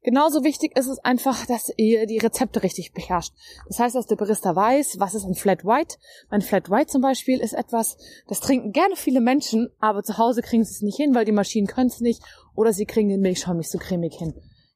Genauso 0.02 0.44
wichtig 0.44 0.78
ist 0.78 0.86
es 0.86 1.00
einfach, 1.00 1.44
dass 1.46 1.72
ihr 1.76 2.06
die 2.06 2.18
Rezepte 2.18 2.62
richtig 2.62 2.92
beherrscht. 2.92 3.34
Das 3.66 3.80
heißt, 3.80 3.96
dass 3.96 4.06
der 4.06 4.16
Barista 4.16 4.54
weiß, 4.54 5.00
was 5.00 5.14
ist 5.14 5.24
ein 5.24 5.34
Flat 5.34 5.64
White. 5.64 5.96
Ein 6.30 6.40
Flat 6.40 6.70
White 6.70 6.86
zum 6.86 7.02
Beispiel 7.02 7.40
ist 7.40 7.52
etwas, 7.52 7.98
das 8.28 8.40
trinken 8.40 8.72
gerne 8.72 8.94
viele 8.94 9.20
Menschen, 9.20 9.70
aber 9.80 10.04
zu 10.04 10.16
Hause 10.16 10.40
kriegen 10.40 10.64
sie 10.64 10.72
es 10.72 10.82
nicht 10.82 10.96
hin, 10.96 11.14
weil 11.14 11.24
die 11.24 11.32
Maschinen 11.32 11.66
können 11.66 11.88
es 11.88 12.00
nicht 12.00 12.22
oder 12.54 12.72
sie 12.72 12.86
kriegen 12.86 13.08
den 13.08 13.20
Milchschaum 13.20 13.56
nicht 13.56 13.70
so 13.70 13.78
cremig 13.78 14.14
hin. 14.14 14.34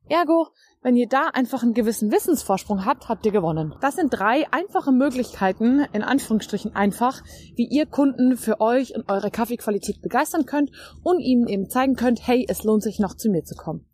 Ergo, 0.08 0.48
wenn 0.82 0.96
ihr 0.96 1.08
da 1.08 1.28
einfach 1.32 1.62
einen 1.62 1.74
gewissen 1.74 2.10
Wissensvorsprung 2.10 2.84
habt, 2.84 3.08
habt 3.08 3.24
ihr 3.24 3.32
gewonnen. 3.32 3.74
Das 3.80 3.94
sind 3.94 4.10
drei 4.10 4.46
einfache 4.50 4.92
Möglichkeiten, 4.92 5.86
in 5.92 6.02
Anführungsstrichen 6.02 6.74
einfach, 6.74 7.22
wie 7.54 7.68
ihr 7.68 7.86
Kunden 7.86 8.36
für 8.36 8.60
euch 8.60 8.94
und 8.96 9.08
eure 9.08 9.30
Kaffeequalität 9.30 10.02
begeistern 10.02 10.44
könnt 10.44 10.70
und 11.02 11.20
ihnen 11.20 11.46
eben 11.46 11.70
zeigen 11.70 11.94
könnt, 11.94 12.26
hey, 12.26 12.44
es 12.48 12.64
lohnt 12.64 12.82
sich 12.82 12.98
noch 12.98 13.14
zu 13.14 13.30
mir 13.30 13.44
zu 13.44 13.54
kommen. 13.54 13.86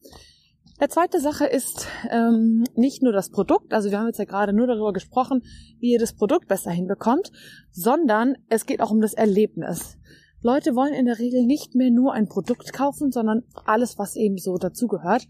Der 0.81 0.89
zweite 0.89 1.21
Sache 1.21 1.45
ist 1.45 1.89
ähm, 2.09 2.65
nicht 2.77 3.03
nur 3.03 3.13
das 3.13 3.31
Produkt, 3.31 3.75
also 3.75 3.91
wir 3.91 3.99
haben 3.99 4.07
jetzt 4.07 4.21
ja 4.21 4.25
gerade 4.25 4.53
nur 4.53 4.69
darüber 4.69 4.93
gesprochen, 4.93 5.43
wie 5.81 5.93
ihr 5.93 5.99
das 5.99 6.15
Produkt 6.15 6.47
besser 6.47 6.71
hinbekommt, 6.71 7.33
sondern 7.73 8.37
es 8.49 8.65
geht 8.65 8.81
auch 8.81 8.93
um 8.93 9.01
das 9.01 9.13
Erlebnis. 9.13 9.98
Leute 10.41 10.77
wollen 10.77 10.95
in 10.95 11.07
der 11.07 11.19
Regel 11.19 11.45
nicht 11.45 11.75
mehr 11.75 11.91
nur 11.91 12.13
ein 12.13 12.29
Produkt 12.29 12.73
kaufen, 12.73 13.11
sondern 13.11 13.43
alles, 13.65 13.99
was 13.99 14.15
eben 14.15 14.39
so 14.39 14.57
dazugehört. 14.57 15.27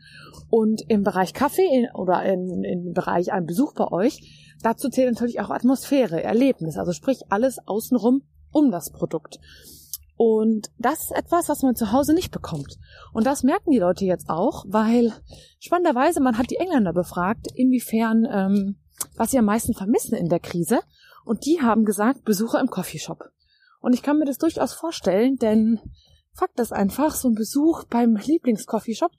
Und 0.51 0.83
im 0.89 1.03
Bereich 1.03 1.33
Kaffee 1.33 1.89
oder 1.95 2.23
in, 2.25 2.63
im 2.63 2.93
Bereich 2.93 3.33
ein 3.33 3.47
Besuch 3.47 3.75
bei 3.75 3.91
euch, 3.91 4.55
dazu 4.63 4.89
zählt 4.91 5.15
natürlich 5.15 5.41
auch 5.41 5.51
Atmosphäre, 5.51 6.23
Erlebnis, 6.23 6.77
also 6.77 6.93
sprich 6.93 7.23
alles 7.31 7.59
außenrum 7.67 8.23
um 8.53 8.71
das 8.71 8.91
Produkt. 8.91 9.39
Und 10.17 10.71
das 10.79 11.05
ist 11.05 11.13
etwas, 11.13 11.49
was 11.49 11.63
man 11.63 11.77
zu 11.77 11.93
Hause 11.93 12.13
nicht 12.13 12.33
bekommt. 12.33 12.77
Und 13.13 13.25
das 13.25 13.45
merken 13.45 13.71
die 13.71 13.79
Leute 13.79 14.05
jetzt 14.05 14.29
auch, 14.29 14.65
weil 14.67 15.13
spannenderweise 15.61 16.21
man 16.21 16.37
hat 16.37 16.51
die 16.51 16.57
Engländer 16.57 16.93
befragt, 16.93 17.47
inwiefern, 17.55 18.27
ähm, 18.31 18.77
was 19.17 19.31
sie 19.31 19.39
am 19.39 19.45
meisten 19.45 19.75
vermissen 19.75 20.17
in 20.17 20.29
der 20.29 20.41
Krise. 20.41 20.81
Und 21.25 21.47
die 21.47 21.63
haben 21.63 21.85
gesagt, 21.85 22.25
Besucher 22.25 22.61
im 22.61 22.69
Coffeeshop. 22.69 23.31
Und 23.89 23.95
ich 23.95 24.03
kann 24.03 24.19
mir 24.19 24.27
das 24.27 24.37
durchaus 24.37 24.75
vorstellen, 24.75 25.37
denn 25.37 25.81
Fakt 26.35 26.61
ist 26.61 26.75
einfach, 26.75 27.15
so 27.15 27.27
ein 27.27 27.35
Besuch 27.35 27.85
beim 27.85 28.17
Lieblingscoffeeshop 28.17 29.13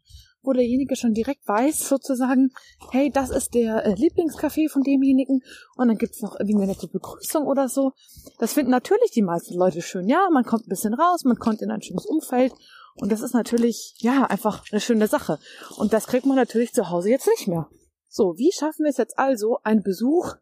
wo 0.44 0.54
derjenige 0.54 0.96
schon 0.96 1.14
direkt 1.14 1.48
weiß, 1.48 1.90
sozusagen, 1.90 2.52
hey, 2.92 3.10
das 3.12 3.32
ist 3.32 3.56
der 3.56 3.84
äh, 3.84 3.94
Lieblingscafé 3.96 4.70
von 4.70 4.84
demjenigen 4.84 5.42
und 5.76 5.88
dann 5.88 5.98
gibt's 5.98 6.22
noch 6.22 6.40
irgendwie 6.40 6.64
eine 6.64 6.68
nette 6.68 6.88
Begrüßung 6.88 7.48
oder 7.48 7.68
so. 7.68 7.94
Das 8.38 8.54
finden 8.54 8.70
natürlich 8.70 9.10
die 9.12 9.24
meisten 9.24 9.56
Leute 9.56 9.82
schön. 9.82 10.08
Ja, 10.08 10.30
man 10.32 10.46
kommt 10.46 10.68
ein 10.68 10.70
bisschen 10.70 10.94
raus, 10.94 11.24
man 11.26 11.40
kommt 11.40 11.64
in 11.64 11.72
ein 11.72 11.82
schönes 11.82 12.06
Umfeld 12.06 12.54
und 12.96 13.12
das 13.12 13.22
ist 13.22 13.34
natürlich, 13.34 13.96
ja, 13.98 14.26
einfach 14.26 14.64
eine 14.72 14.80
schöne 14.80 15.08
Sache. 15.08 15.40
Und 15.78 15.94
das 15.94 16.06
kriegt 16.06 16.28
man 16.28 16.36
natürlich 16.36 16.74
zu 16.74 16.92
Hause 16.92 17.10
jetzt 17.10 17.28
nicht 17.28 17.48
mehr. 17.48 17.68
So, 18.08 18.36
wie 18.38 18.52
schaffen 18.54 18.84
wir 18.84 18.92
es 18.92 18.98
jetzt 18.98 19.18
also, 19.18 19.58
einen 19.64 19.82
Besuch 19.82 20.36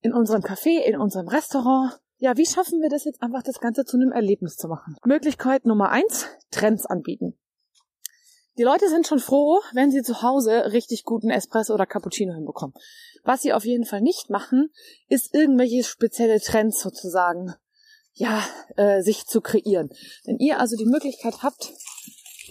in 0.00 0.14
unserem 0.14 0.42
Café, 0.42 0.80
in 0.80 0.98
unserem 0.98 1.28
Restaurant, 1.28 1.92
ja, 2.18 2.36
wie 2.36 2.46
schaffen 2.46 2.80
wir 2.80 2.88
das 2.88 3.04
jetzt 3.04 3.22
einfach, 3.22 3.42
das 3.42 3.60
Ganze 3.60 3.84
zu 3.84 3.96
einem 3.96 4.12
Erlebnis 4.12 4.56
zu 4.56 4.68
machen? 4.68 4.96
Möglichkeit 5.04 5.64
Nummer 5.64 5.90
eins, 5.90 6.26
Trends 6.50 6.84
anbieten. 6.84 7.38
Die 8.58 8.64
Leute 8.64 8.88
sind 8.88 9.06
schon 9.06 9.20
froh, 9.20 9.60
wenn 9.72 9.92
sie 9.92 10.02
zu 10.02 10.20
Hause 10.20 10.72
richtig 10.72 11.04
guten 11.04 11.30
Espresso 11.30 11.74
oder 11.74 11.86
Cappuccino 11.86 12.34
hinbekommen. 12.34 12.74
Was 13.22 13.42
sie 13.42 13.52
auf 13.52 13.64
jeden 13.64 13.84
Fall 13.84 14.00
nicht 14.00 14.30
machen, 14.30 14.70
ist 15.08 15.32
irgendwelche 15.32 15.84
spezielle 15.84 16.40
Trends 16.40 16.80
sozusagen, 16.80 17.54
ja, 18.14 18.42
äh, 18.76 19.00
sich 19.02 19.26
zu 19.26 19.40
kreieren. 19.40 19.90
Wenn 20.24 20.38
ihr 20.38 20.58
also 20.58 20.76
die 20.76 20.86
Möglichkeit 20.86 21.44
habt, 21.44 21.72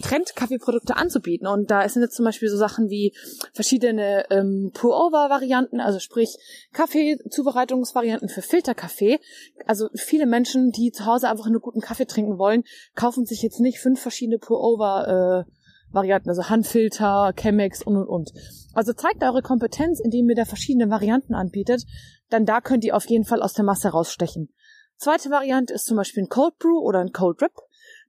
Trend-Kaffeeprodukte 0.02 0.96
anzubieten. 0.96 1.46
Und 1.46 1.70
da 1.70 1.88
sind 1.88 2.02
jetzt 2.02 2.16
zum 2.16 2.24
Beispiel 2.24 2.48
so 2.48 2.56
Sachen 2.56 2.88
wie 2.88 3.14
verschiedene 3.52 4.24
ähm, 4.30 4.70
Pour-Over-Varianten, 4.74 5.80
also 5.80 5.98
sprich 5.98 6.36
Kaffeezubereitungsvarianten 6.72 8.28
für 8.28 8.42
Filterkaffee. 8.42 9.18
Also 9.66 9.88
viele 9.94 10.26
Menschen, 10.26 10.70
die 10.70 10.90
zu 10.92 11.06
Hause 11.06 11.28
einfach 11.28 11.48
nur 11.48 11.60
guten 11.60 11.80
Kaffee 11.80 12.06
trinken 12.06 12.38
wollen, 12.38 12.64
kaufen 12.94 13.24
sich 13.26 13.42
jetzt 13.42 13.60
nicht 13.60 13.80
fünf 13.80 14.00
verschiedene 14.00 14.38
Pour-Over 14.38 15.44
äh, 15.46 15.52
Varianten, 15.90 16.28
also 16.28 16.48
Handfilter, 16.48 17.32
Chemex 17.38 17.82
und 17.82 17.96
und 17.96 18.08
und. 18.08 18.32
Also 18.74 18.92
zeigt 18.92 19.22
eure 19.22 19.42
Kompetenz, 19.42 20.00
indem 20.00 20.28
ihr 20.28 20.36
da 20.36 20.44
verschiedene 20.44 20.90
Varianten 20.90 21.34
anbietet, 21.34 21.84
dann 22.28 22.44
da 22.44 22.60
könnt 22.60 22.84
ihr 22.84 22.94
auf 22.94 23.08
jeden 23.08 23.24
Fall 23.24 23.42
aus 23.42 23.54
der 23.54 23.64
Masse 23.64 23.88
rausstechen. 23.88 24.52
Zweite 24.96 25.30
Variante 25.30 25.72
ist 25.72 25.86
zum 25.86 25.96
Beispiel 25.96 26.24
ein 26.24 26.28
Cold 26.28 26.58
Brew 26.58 26.78
oder 26.80 26.98
ein 26.98 27.12
Cold 27.12 27.40
Rip. 27.40 27.52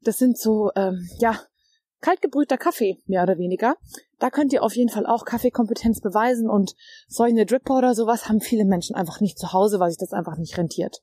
Das 0.02 0.18
sind 0.18 0.38
so, 0.38 0.72
ähm, 0.76 1.08
ja, 1.20 1.40
kaltgebrühter 2.02 2.58
Kaffee, 2.58 2.98
mehr 3.06 3.24
oder 3.24 3.38
weniger. 3.38 3.76
Da 4.20 4.30
könnt 4.30 4.54
ihr 4.54 4.64
auf 4.64 4.76
jeden 4.76 4.90
Fall 4.90 5.06
auch 5.06 5.26
Kaffeekompetenz 5.26 6.02
beweisen 6.02 6.50
und 6.50 6.76
solche 7.08 7.46
Dripper 7.46 7.78
oder 7.78 7.96
sowas 7.96 8.30
haben 8.30 8.42
viele 8.42 8.66
Menschen 8.66 8.96
einfach 8.96 9.22
nicht 9.22 9.38
zu 9.38 9.54
Hause, 9.54 9.80
weil 9.80 9.90
sich 9.90 10.00
das 10.00 10.14
einfach 10.14 10.38
nicht 10.38 10.58
rentiert. 10.58 11.02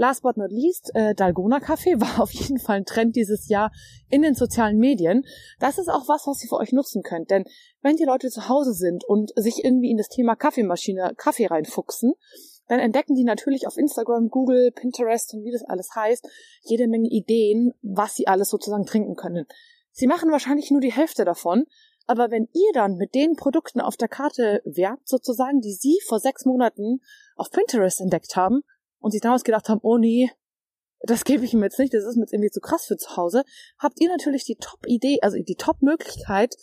Last 0.00 0.22
but 0.22 0.38
not 0.38 0.50
least, 0.50 0.90
äh, 0.94 1.14
Dalgona 1.14 1.60
Kaffee 1.60 2.00
war 2.00 2.22
auf 2.22 2.32
jeden 2.32 2.58
Fall 2.58 2.78
ein 2.78 2.84
Trend 2.86 3.16
dieses 3.16 3.48
Jahr 3.48 3.70
in 4.08 4.22
den 4.22 4.34
sozialen 4.34 4.78
Medien. 4.78 5.24
Das 5.58 5.76
ist 5.76 5.88
auch 5.88 6.08
was, 6.08 6.26
was 6.26 6.42
ihr 6.42 6.48
für 6.48 6.56
euch 6.56 6.72
nutzen 6.72 7.02
könnt. 7.02 7.30
Denn 7.30 7.44
wenn 7.82 7.96
die 7.96 8.04
Leute 8.04 8.30
zu 8.30 8.48
Hause 8.48 8.72
sind 8.72 9.04
und 9.04 9.30
sich 9.36 9.62
irgendwie 9.62 9.90
in 9.90 9.98
das 9.98 10.08
Thema 10.08 10.36
Kaffeemaschine, 10.36 11.12
Kaffee 11.18 11.48
reinfuchsen, 11.48 12.14
dann 12.70 12.78
entdecken 12.78 13.16
die 13.16 13.24
natürlich 13.24 13.66
auf 13.66 13.76
Instagram, 13.76 14.28
Google, 14.28 14.70
Pinterest 14.70 15.34
und 15.34 15.42
wie 15.42 15.50
das 15.50 15.64
alles 15.64 15.90
heißt, 15.96 16.24
jede 16.62 16.86
Menge 16.86 17.08
Ideen, 17.08 17.74
was 17.82 18.14
sie 18.14 18.28
alles 18.28 18.48
sozusagen 18.48 18.86
trinken 18.86 19.16
können. 19.16 19.46
Sie 19.90 20.06
machen 20.06 20.30
wahrscheinlich 20.30 20.70
nur 20.70 20.80
die 20.80 20.92
Hälfte 20.92 21.24
davon, 21.24 21.64
aber 22.06 22.30
wenn 22.30 22.48
ihr 22.52 22.70
dann 22.72 22.94
mit 22.94 23.16
den 23.16 23.34
Produkten 23.34 23.80
auf 23.80 23.96
der 23.96 24.06
Karte 24.06 24.62
werbt, 24.64 25.08
sozusagen, 25.08 25.60
die 25.60 25.72
sie 25.72 25.98
vor 26.06 26.20
sechs 26.20 26.44
Monaten 26.44 27.00
auf 27.34 27.50
Pinterest 27.50 28.00
entdeckt 28.00 28.36
haben 28.36 28.60
und 29.00 29.10
sich 29.10 29.20
damals 29.20 29.42
gedacht 29.42 29.68
haben, 29.68 29.80
oh 29.82 29.98
nee, 29.98 30.30
das 31.00 31.24
gebe 31.24 31.44
ich 31.44 31.52
ihm 31.52 31.64
jetzt 31.64 31.80
nicht, 31.80 31.92
das 31.92 32.04
ist 32.04 32.14
mir 32.14 32.22
jetzt 32.22 32.32
irgendwie 32.32 32.52
zu 32.52 32.60
krass 32.60 32.86
für 32.86 32.96
zu 32.96 33.16
Hause, 33.16 33.42
habt 33.80 34.00
ihr 34.00 34.10
natürlich 34.10 34.44
die 34.44 34.58
Top-Idee, 34.60 35.18
also 35.22 35.38
die 35.40 35.56
Top-Möglichkeit, 35.56 36.54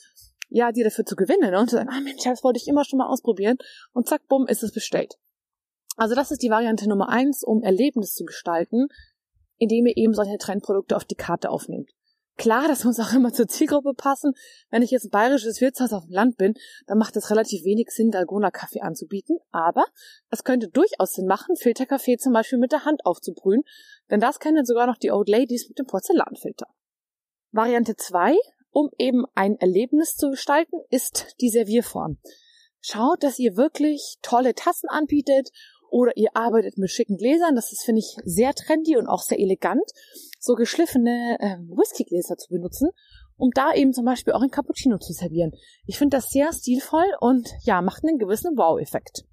ja, 0.47 0.71
die 0.71 0.83
dafür 0.83 1.05
zu 1.05 1.17
gewinnen 1.17 1.51
ne? 1.51 1.59
und 1.59 1.69
zu 1.69 1.75
sagen, 1.75 1.89
ah 1.91 1.99
Mensch, 1.99 2.23
das 2.23 2.45
wollte 2.45 2.59
ich 2.59 2.69
immer 2.69 2.85
schon 2.85 2.99
mal 2.99 3.09
ausprobieren 3.09 3.57
und 3.91 4.07
zack, 4.07 4.25
bumm, 4.29 4.47
ist 4.47 4.63
es 4.63 4.71
bestellt. 4.71 5.17
Also 5.97 6.15
das 6.15 6.31
ist 6.31 6.43
die 6.43 6.49
Variante 6.49 6.87
Nummer 6.87 7.09
eins, 7.09 7.43
um 7.43 7.63
Erlebnis 7.63 8.13
zu 8.13 8.23
gestalten, 8.23 8.87
indem 9.57 9.87
ihr 9.87 9.97
eben 9.97 10.13
solche 10.13 10.37
Trendprodukte 10.37 10.95
auf 10.95 11.05
die 11.05 11.15
Karte 11.15 11.49
aufnehmt. 11.49 11.91
Klar, 12.37 12.67
das 12.67 12.83
muss 12.83 12.99
auch 12.99 13.13
immer 13.13 13.33
zur 13.33 13.47
Zielgruppe 13.47 13.95
passen. 13.95 14.33
Wenn 14.69 14.83
ich 14.83 14.91
jetzt 14.91 15.05
ein 15.05 15.09
bayerisches 15.09 15.59
Wirtshaus 15.59 15.91
auf 15.91 16.05
dem 16.05 16.13
Land 16.13 16.37
bin, 16.37 16.53
dann 16.85 16.99
macht 16.99 17.17
es 17.17 17.31
relativ 17.31 17.63
wenig 17.65 17.89
Sinn, 17.89 18.11
Dalgona-Kaffee 18.11 18.81
anzubieten. 18.81 19.39
Aber 19.51 19.85
es 20.29 20.43
könnte 20.43 20.67
durchaus 20.67 21.13
Sinn 21.13 21.25
machen, 21.25 21.55
Filterkaffee 21.55 22.17
zum 22.17 22.33
Beispiel 22.33 22.59
mit 22.59 22.71
der 22.71 22.85
Hand 22.85 23.07
aufzubrühen. 23.07 23.63
Denn 24.11 24.19
das 24.19 24.39
kennen 24.39 24.65
sogar 24.65 24.85
noch 24.85 24.97
die 24.97 25.11
Old 25.11 25.27
Ladies 25.27 25.67
mit 25.67 25.79
dem 25.79 25.87
Porzellanfilter. 25.87 26.67
Variante 27.51 27.95
zwei, 27.95 28.35
um 28.69 28.91
eben 28.99 29.25
ein 29.33 29.55
Erlebnis 29.55 30.15
zu 30.15 30.29
gestalten, 30.29 30.77
ist 30.91 31.35
die 31.41 31.49
Servierform. 31.49 32.19
Schaut, 32.81 33.23
dass 33.23 33.39
ihr 33.39 33.57
wirklich 33.57 34.17
tolle 34.21 34.53
Tassen 34.53 34.89
anbietet 34.89 35.49
oder 35.89 36.15
ihr 36.15 36.29
arbeitet 36.36 36.77
mit 36.77 36.89
schicken 36.89 37.17
Gläsern. 37.17 37.56
Das 37.56 37.72
ist, 37.72 37.84
finde 37.84 38.00
ich, 38.00 38.17
sehr 38.24 38.53
trendy 38.53 38.98
und 38.98 39.08
auch 39.08 39.22
sehr 39.22 39.39
elegant, 39.39 39.89
so 40.39 40.56
geschliffene 40.56 41.38
ähm, 41.39 41.70
Whiskygläser 41.70 42.38
zu 42.38 42.50
benutzen, 42.50 42.89
um 43.38 43.51
da 43.53 43.74
eben 43.74 43.94
zum 43.94 44.06
Beispiel 44.06 44.34
auch 44.34 44.41
ein 44.41 44.51
Cappuccino 44.51 44.98
zu 44.98 45.13
servieren. 45.13 45.51
Ich 45.86 45.98
finde 45.98 46.17
das 46.17 46.29
sehr 46.29 46.51
stilvoll 46.53 47.08
und 47.20 47.50
ja, 47.63 47.82
macht 47.82 48.03
einen 48.03 48.17
gewissen 48.17 48.58
Wow-Effekt. 48.58 49.24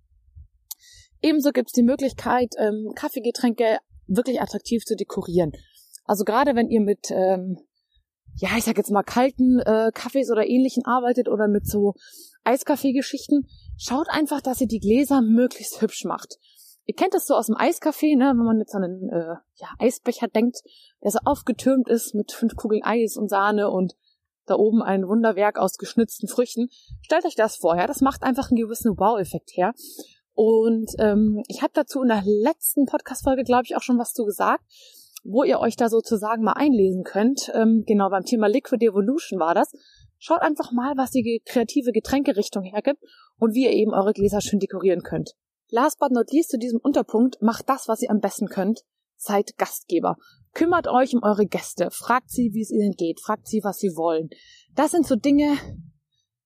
Ebenso 1.22 1.52
gibt 1.52 1.68
es 1.68 1.72
die 1.72 1.82
Möglichkeit, 1.82 2.54
ähm, 2.58 2.92
Kaffeegetränke 2.94 3.78
wirklich 4.06 4.40
attraktiv 4.42 4.84
zu 4.84 4.94
dekorieren. 4.94 5.52
Also 6.04 6.24
gerade 6.24 6.54
wenn 6.54 6.68
ihr 6.68 6.80
mit 6.80 7.10
ähm, 7.10 7.58
ja, 8.36 8.50
ich 8.56 8.64
sag 8.64 8.76
jetzt 8.76 8.90
mal 8.90 9.02
kalten 9.02 9.60
äh, 9.60 9.90
Kaffees 9.94 10.30
oder 10.30 10.46
ähnlichen 10.46 10.84
arbeitet 10.84 11.28
oder 11.28 11.48
mit 11.48 11.66
so 11.66 11.94
Eiskaffee-Geschichten, 12.42 13.46
schaut 13.76 14.08
einfach, 14.08 14.40
dass 14.40 14.60
ihr 14.60 14.66
die 14.66 14.80
Gläser 14.80 15.20
möglichst 15.22 15.80
hübsch 15.80 16.04
macht. 16.04 16.38
Ihr 16.86 16.94
kennt 16.94 17.14
das 17.14 17.26
so 17.26 17.34
aus 17.34 17.46
dem 17.46 17.56
Eiskaffee, 17.56 18.14
ne, 18.14 18.26
wenn 18.36 18.44
man 18.44 18.58
jetzt 18.58 18.74
an 18.74 18.84
einen 18.84 19.08
äh, 19.08 19.36
ja, 19.54 19.68
Eisbecher 19.78 20.28
denkt, 20.28 20.58
der 21.02 21.10
so 21.10 21.18
aufgetürmt 21.24 21.88
ist 21.88 22.14
mit 22.14 22.32
fünf 22.32 22.56
Kugeln 22.56 22.82
Eis 22.82 23.16
und 23.16 23.28
Sahne 23.28 23.70
und 23.70 23.94
da 24.46 24.56
oben 24.56 24.82
ein 24.82 25.08
Wunderwerk 25.08 25.58
aus 25.58 25.78
geschnitzten 25.78 26.28
Früchten. 26.28 26.68
Stellt 27.00 27.24
euch 27.24 27.36
das 27.36 27.56
vor, 27.56 27.76
ja, 27.76 27.86
das 27.86 28.02
macht 28.02 28.22
einfach 28.22 28.50
einen 28.50 28.60
gewissen 28.60 28.98
Wow-Effekt 28.98 29.52
her. 29.54 29.72
Und 30.34 30.90
ähm, 30.98 31.42
ich 31.48 31.62
habe 31.62 31.72
dazu 31.74 32.02
in 32.02 32.08
der 32.08 32.22
letzten 32.24 32.84
Podcast-Folge, 32.86 33.44
glaube 33.44 33.62
ich, 33.64 33.76
auch 33.76 33.82
schon 33.82 33.98
was 33.98 34.12
zu 34.12 34.24
gesagt, 34.24 34.64
wo 35.22 35.42
ihr 35.44 35.60
euch 35.60 35.76
da 35.76 35.88
sozusagen 35.88 36.42
mal 36.42 36.52
einlesen 36.52 37.04
könnt. 37.04 37.50
Ähm, 37.54 37.84
genau, 37.86 38.10
beim 38.10 38.24
Thema 38.24 38.48
Liquid 38.48 38.84
Evolution 38.84 39.40
war 39.40 39.54
das. 39.54 39.72
Schaut 40.18 40.42
einfach 40.42 40.72
mal, 40.72 40.94
was 40.96 41.12
die 41.12 41.42
kreative 41.46 41.92
Getränkerichtung 41.92 42.64
hergibt 42.64 43.00
und 43.38 43.54
wie 43.54 43.64
ihr 43.64 43.72
eben 43.72 43.92
eure 43.92 44.12
Gläser 44.12 44.40
schön 44.40 44.58
dekorieren 44.58 45.02
könnt. 45.02 45.34
Last 45.70 45.98
but 45.98 46.12
not 46.12 46.30
least 46.30 46.50
zu 46.50 46.58
diesem 46.58 46.78
Unterpunkt, 46.80 47.40
macht 47.40 47.68
das, 47.68 47.88
was 47.88 48.02
ihr 48.02 48.10
am 48.10 48.20
besten 48.20 48.48
könnt. 48.48 48.82
Seid 49.16 49.56
Gastgeber. 49.56 50.16
Kümmert 50.52 50.86
euch 50.86 51.14
um 51.14 51.22
eure 51.22 51.46
Gäste. 51.46 51.90
Fragt 51.90 52.30
sie, 52.30 52.52
wie 52.52 52.62
es 52.62 52.70
ihnen 52.70 52.92
geht. 52.92 53.20
Fragt 53.20 53.48
sie, 53.48 53.60
was 53.64 53.78
sie 53.78 53.96
wollen. 53.96 54.28
Das 54.74 54.92
sind 54.92 55.06
so 55.06 55.16
Dinge, 55.16 55.56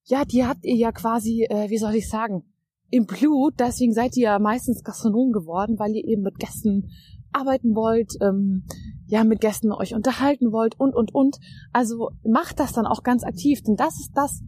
ja, 0.05 0.25
die 0.25 0.45
habt 0.45 0.65
ihr 0.65 0.75
ja 0.75 0.91
quasi, 0.91 1.45
äh, 1.49 1.69
wie 1.69 1.77
soll 1.77 1.95
ich 1.95 2.09
sagen, 2.09 2.43
im 2.89 3.05
Blut. 3.05 3.55
Deswegen 3.59 3.93
seid 3.93 4.17
ihr 4.17 4.23
ja 4.23 4.39
meistens 4.39 4.83
Gastronomen 4.83 5.31
geworden, 5.31 5.77
weil 5.77 5.95
ihr 5.95 6.05
eben 6.05 6.23
mit 6.23 6.39
Gästen 6.39 6.89
arbeiten 7.31 7.75
wollt, 7.75 8.13
ähm, 8.21 8.65
ja, 9.05 9.23
mit 9.23 9.41
Gästen 9.41 9.71
euch 9.71 9.93
unterhalten 9.93 10.51
wollt 10.51 10.79
und, 10.79 10.95
und, 10.95 11.13
und. 11.13 11.37
Also 11.71 12.09
macht 12.23 12.59
das 12.59 12.73
dann 12.73 12.87
auch 12.87 13.03
ganz 13.03 13.23
aktiv, 13.23 13.61
denn 13.61 13.75
das 13.75 13.99
ist 13.99 14.11
das, 14.15 14.41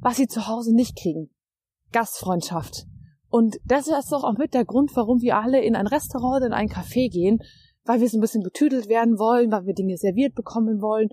was 0.00 0.16
sie 0.16 0.26
zu 0.26 0.46
Hause 0.46 0.74
nicht 0.74 0.96
kriegen. 0.96 1.30
Gastfreundschaft. 1.92 2.86
Und 3.28 3.58
das 3.64 3.86
ist 3.86 4.10
doch 4.10 4.24
auch 4.24 4.36
mit 4.36 4.54
der 4.54 4.64
Grund, 4.64 4.90
warum 4.96 5.20
wir 5.20 5.36
alle 5.36 5.62
in 5.62 5.76
ein 5.76 5.86
Restaurant, 5.86 6.44
in 6.44 6.52
ein 6.52 6.68
Café 6.68 7.10
gehen, 7.10 7.38
weil 7.84 8.00
wir 8.00 8.08
so 8.08 8.18
ein 8.18 8.20
bisschen 8.20 8.42
betüdelt 8.42 8.88
werden 8.88 9.18
wollen, 9.18 9.50
weil 9.50 9.66
wir 9.66 9.74
Dinge 9.74 9.96
serviert 9.96 10.34
bekommen 10.34 10.82
wollen, 10.82 11.08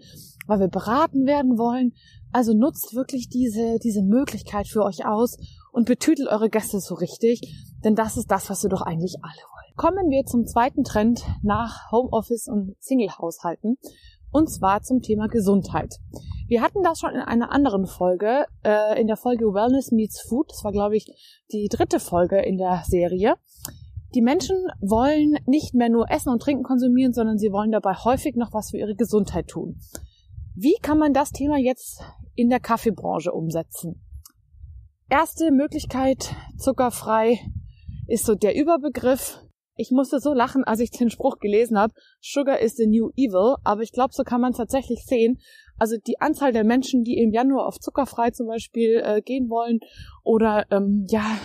weil 0.47 0.59
wir 0.59 0.67
beraten 0.67 1.25
werden 1.25 1.57
wollen. 1.57 1.93
Also 2.31 2.53
nutzt 2.53 2.95
wirklich 2.95 3.29
diese, 3.29 3.77
diese 3.79 4.01
Möglichkeit 4.01 4.67
für 4.67 4.83
euch 4.83 5.05
aus 5.05 5.37
und 5.71 5.85
betütelt 5.85 6.27
eure 6.27 6.49
Gäste 6.49 6.79
so 6.79 6.95
richtig, 6.95 7.41
denn 7.83 7.95
das 7.95 8.17
ist 8.17 8.29
das, 8.31 8.49
was 8.49 8.63
wir 8.63 8.69
doch 8.69 8.81
eigentlich 8.81 9.15
alle 9.21 9.33
wollen. 9.33 9.75
Kommen 9.75 10.09
wir 10.09 10.25
zum 10.25 10.45
zweiten 10.45 10.83
Trend 10.83 11.23
nach 11.43 11.91
Homeoffice 11.91 12.47
und 12.47 12.75
Single-Haushalten, 12.79 13.77
und 14.31 14.51
zwar 14.51 14.81
zum 14.81 15.01
Thema 15.01 15.27
Gesundheit. 15.27 15.95
Wir 16.47 16.61
hatten 16.61 16.81
das 16.81 16.99
schon 16.99 17.13
in 17.13 17.19
einer 17.19 17.51
anderen 17.51 17.87
Folge, 17.87 18.45
äh, 18.63 18.99
in 18.99 19.07
der 19.07 19.17
Folge 19.17 19.45
Wellness 19.45 19.91
Meets 19.91 20.21
Food. 20.21 20.49
Das 20.49 20.63
war, 20.63 20.71
glaube 20.71 20.95
ich, 20.95 21.05
die 21.51 21.67
dritte 21.69 21.99
Folge 21.99 22.41
in 22.41 22.57
der 22.57 22.83
Serie. 22.85 23.35
Die 24.15 24.21
Menschen 24.21 24.55
wollen 24.79 25.35
nicht 25.45 25.73
mehr 25.73 25.89
nur 25.89 26.09
Essen 26.09 26.29
und 26.29 26.41
Trinken 26.41 26.63
konsumieren, 26.63 27.11
sondern 27.11 27.37
sie 27.37 27.51
wollen 27.51 27.71
dabei 27.71 27.93
häufig 27.95 28.35
noch 28.35 28.53
was 28.53 28.71
für 28.71 28.77
ihre 28.77 28.95
Gesundheit 28.95 29.47
tun. 29.49 29.79
Wie 30.55 30.77
kann 30.81 30.97
man 30.97 31.13
das 31.13 31.31
Thema 31.31 31.57
jetzt 31.57 32.01
in 32.35 32.49
der 32.49 32.61
Kaffeebranche 32.61 33.33
umsetzen? 33.33 34.01
Erste 35.09 35.51
Möglichkeit, 35.51 36.33
zuckerfrei, 36.57 37.39
ist 38.07 38.25
so 38.25 38.35
der 38.35 38.55
Überbegriff. 38.55 39.41
Ich 39.75 39.91
musste 39.91 40.19
so 40.19 40.33
lachen, 40.33 40.63
als 40.63 40.79
ich 40.79 40.91
den 40.91 41.09
Spruch 41.09 41.39
gelesen 41.39 41.77
habe, 41.77 41.93
Sugar 42.21 42.59
is 42.59 42.75
the 42.75 42.87
new 42.87 43.11
evil, 43.15 43.57
aber 43.63 43.81
ich 43.81 43.91
glaube, 43.91 44.13
so 44.13 44.23
kann 44.23 44.41
man 44.41 44.53
tatsächlich 44.53 45.03
sehen. 45.05 45.39
Also 45.77 45.95
die 46.05 46.19
Anzahl 46.19 46.51
der 46.51 46.63
Menschen, 46.63 47.03
die 47.03 47.17
im 47.17 47.31
Januar 47.31 47.67
auf 47.67 47.79
zuckerfrei 47.79 48.31
zum 48.31 48.47
Beispiel 48.47 49.01
äh, 49.03 49.21
gehen 49.21 49.49
wollen 49.49 49.79
oder 50.23 50.65
ähm, 50.71 51.05
ja 51.09 51.37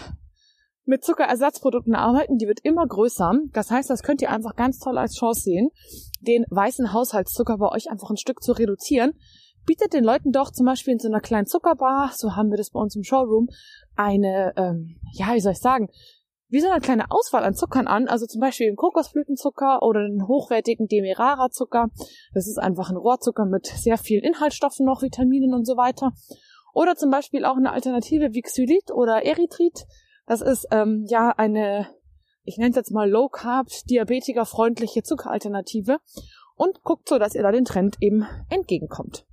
mit 0.84 1.04
Zuckerersatzprodukten 1.04 1.94
arbeiten, 1.94 2.38
die 2.38 2.48
wird 2.48 2.60
immer 2.64 2.86
größer. 2.86 3.32
Das 3.52 3.70
heißt, 3.70 3.88
das 3.88 4.02
könnt 4.02 4.20
ihr 4.22 4.30
einfach 4.30 4.56
ganz 4.56 4.78
toll 4.78 4.98
als 4.98 5.14
Chance 5.14 5.42
sehen, 5.42 5.70
den 6.20 6.44
weißen 6.50 6.92
Haushaltszucker 6.92 7.58
bei 7.58 7.68
euch 7.68 7.90
einfach 7.90 8.10
ein 8.10 8.16
Stück 8.16 8.42
zu 8.42 8.52
reduzieren. 8.52 9.12
Bietet 9.64 9.92
den 9.92 10.02
Leuten 10.02 10.32
doch 10.32 10.50
zum 10.50 10.66
Beispiel 10.66 10.94
in 10.94 10.98
so 10.98 11.06
einer 11.06 11.20
kleinen 11.20 11.46
Zuckerbar, 11.46 12.10
so 12.16 12.34
haben 12.34 12.50
wir 12.50 12.56
das 12.56 12.70
bei 12.70 12.80
uns 12.80 12.96
im 12.96 13.04
Showroom, 13.04 13.48
eine, 13.94 14.52
ähm, 14.56 14.96
ja, 15.12 15.34
wie 15.34 15.40
soll 15.40 15.52
ich 15.52 15.60
sagen, 15.60 15.88
wie 16.52 16.60
so 16.60 16.68
eine 16.68 16.82
kleine 16.82 17.10
Auswahl 17.10 17.44
an 17.44 17.54
Zuckern 17.54 17.86
an, 17.86 18.08
also 18.08 18.26
zum 18.26 18.42
Beispiel 18.42 18.66
den 18.66 18.76
Kokosblütenzucker 18.76 19.82
oder 19.82 20.06
den 20.06 20.28
hochwertigen 20.28 20.86
Demerara-Zucker. 20.86 21.88
Das 22.34 22.46
ist 22.46 22.58
einfach 22.58 22.90
ein 22.90 22.96
Rohrzucker 22.96 23.46
mit 23.46 23.66
sehr 23.66 23.96
vielen 23.96 24.22
Inhaltsstoffen 24.22 24.84
noch, 24.84 25.00
Vitaminen 25.00 25.54
und 25.54 25.64
so 25.64 25.78
weiter. 25.78 26.12
Oder 26.74 26.94
zum 26.94 27.10
Beispiel 27.10 27.46
auch 27.46 27.56
eine 27.56 27.72
Alternative 27.72 28.34
wie 28.34 28.42
Xylit 28.42 28.90
oder 28.92 29.24
Erythrit. 29.24 29.86
Das 30.26 30.42
ist 30.42 30.66
ähm, 30.70 31.06
ja 31.08 31.30
eine, 31.30 31.88
ich 32.44 32.58
nenne 32.58 32.70
es 32.70 32.76
jetzt 32.76 32.92
mal 32.92 33.10
Low 33.10 33.30
Carb, 33.30 33.68
diabetikerfreundliche 33.88 35.02
Zuckeralternative 35.02 36.00
und 36.54 36.82
guckt 36.82 37.08
so, 37.08 37.18
dass 37.18 37.34
ihr 37.34 37.42
da 37.42 37.50
den 37.50 37.64
Trend 37.64 37.96
eben 38.00 38.26
entgegenkommt. 38.50 39.24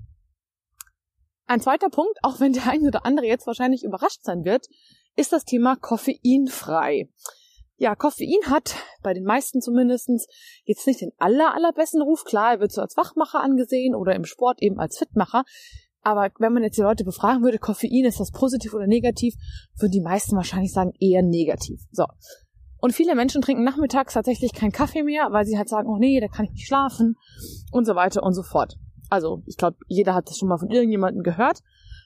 Ein 1.47 1.59
zweiter 1.59 1.89
Punkt, 1.89 2.17
auch 2.21 2.39
wenn 2.39 2.53
der 2.53 2.69
ein 2.69 2.88
oder 2.88 3.05
andere 3.05 3.25
jetzt 3.25 3.45
wahrscheinlich 3.45 3.83
überrascht 3.83 4.23
sein 4.23 4.45
wird, 4.45 4.67
ist 5.16 5.34
das 5.34 5.46
Thema 5.46 5.75
koffeinfrei. 5.75 7.10
Ja, 7.78 7.96
Koffein 7.96 8.46
hat 8.48 8.75
bei 9.04 9.13
den 9.13 9.24
meisten 9.24 9.62
zumindestens 9.62 10.28
jetzt 10.66 10.86
nicht 10.86 11.00
den 11.00 11.12
aller, 11.18 11.56
allerbesten 11.56 12.01
Ruf. 12.01 12.25
Klar, 12.25 12.54
er 12.54 12.60
wird 12.60 12.74
so 12.74 12.82
als 12.82 12.98
Wachmacher 12.98 13.39
angesehen 13.39 13.96
oder 13.96 14.16
im 14.16 14.25
Sport 14.25 14.62
eben 14.62 14.80
als 14.80 14.98
Fitmacher. 14.98 15.44
Aber 16.01 16.30
wenn 16.39 16.54
man 16.54 16.63
jetzt 16.63 16.78
die 16.78 16.82
Leute 16.82 17.06
befragen 17.06 17.44
würde, 17.44 17.58
Koffein, 17.58 18.06
ist 18.06 18.20
das 18.20 18.32
positiv 18.32 18.74
oder 18.74 18.88
negativ, 18.88 19.36
würden 19.78 19.92
die 19.92 20.01
meisten 20.01 20.36
wahrscheinlich 20.36 20.74
sagen 20.74 20.92
eher 21.00 21.22
negativ. 21.22 21.82
So. 21.92 22.06
Und 22.82 22.94
viele 22.94 23.16
Menschen 23.16 23.42
trinken 23.42 23.63
nachmittags 23.63 24.13
tatsächlich 24.13 24.54
keinen 24.54 24.72
Kaffee 24.72 25.04
mehr, 25.04 25.28
weil 25.32 25.46
sie 25.46 25.58
halt 25.58 25.70
sagen, 25.70 25.89
oh 25.89 25.98
nee, 25.98 26.20
da 26.20 26.28
kann 26.28 26.46
ich 26.46 26.51
nicht 26.51 26.68
schlafen 26.68 27.16
und 27.72 27.86
so 27.86 27.96
weiter 27.96 28.24
und 28.24 28.34
so 28.34 28.44
fort. 28.44 28.78
Also 29.10 29.42
ich 29.46 29.58
glaube, 29.58 29.78
jeder 29.88 30.13
hat 30.13 30.30
das 30.30 30.38
schon 30.38 30.50
mal 30.50 30.58
von 30.58 30.70
irgendjemandem 30.70 31.24
gehört. 31.24 31.60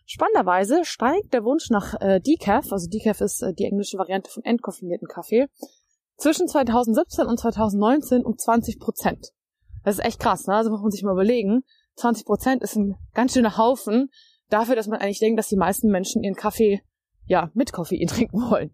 Spannenderweise 0.06 0.84
steigt 0.84 1.34
der 1.34 1.44
Wunsch 1.44 1.70
nach 1.70 1.94
äh, 2.02 2.20
Decaf, 2.20 2.72
also 2.72 2.90
Decaf 2.90 3.22
ist 3.22 3.42
äh, 3.42 3.54
die 3.54 3.66
englische 3.66 3.98
Variante 3.98 4.30
von 4.30 4.44
entkoffinierten 4.44 5.08
Kaffee, 5.08 5.48
zwischen 6.18 6.48
2017 6.48 7.26
und 7.26 7.40
2019 7.40 8.26
um 8.26 8.38
20 8.38 8.80
Prozent. 8.80 9.30
Das 9.84 9.98
ist 9.98 10.06
echt 10.06 10.20
krass, 10.20 10.48
ne? 10.48 10.56
Also 10.56 10.70
muss 10.70 10.82
man 10.82 10.92
sich 10.92 11.04
mal 11.04 11.14
überlegen. 11.14 11.64
20 11.96 12.26
Prozent 12.26 12.64
ist 12.64 12.76
ein 12.76 12.96
ganz 13.14 13.34
schöner 13.34 13.58
Haufen 13.58 14.10
dafür, 14.50 14.76
dass 14.76 14.88
man 14.88 15.00
eigentlich 15.00 15.20
denkt, 15.20 15.40
dass 15.40 15.50
die 15.50 15.58
meisten 15.58 15.90
Menschen 15.90 16.24
ihren 16.24 16.36
Kaffee 16.36 16.82
ja 17.26 17.50
mit 17.54 17.72
Koffein 17.72 18.08
trinken 18.08 18.50
wollen. 18.50 18.72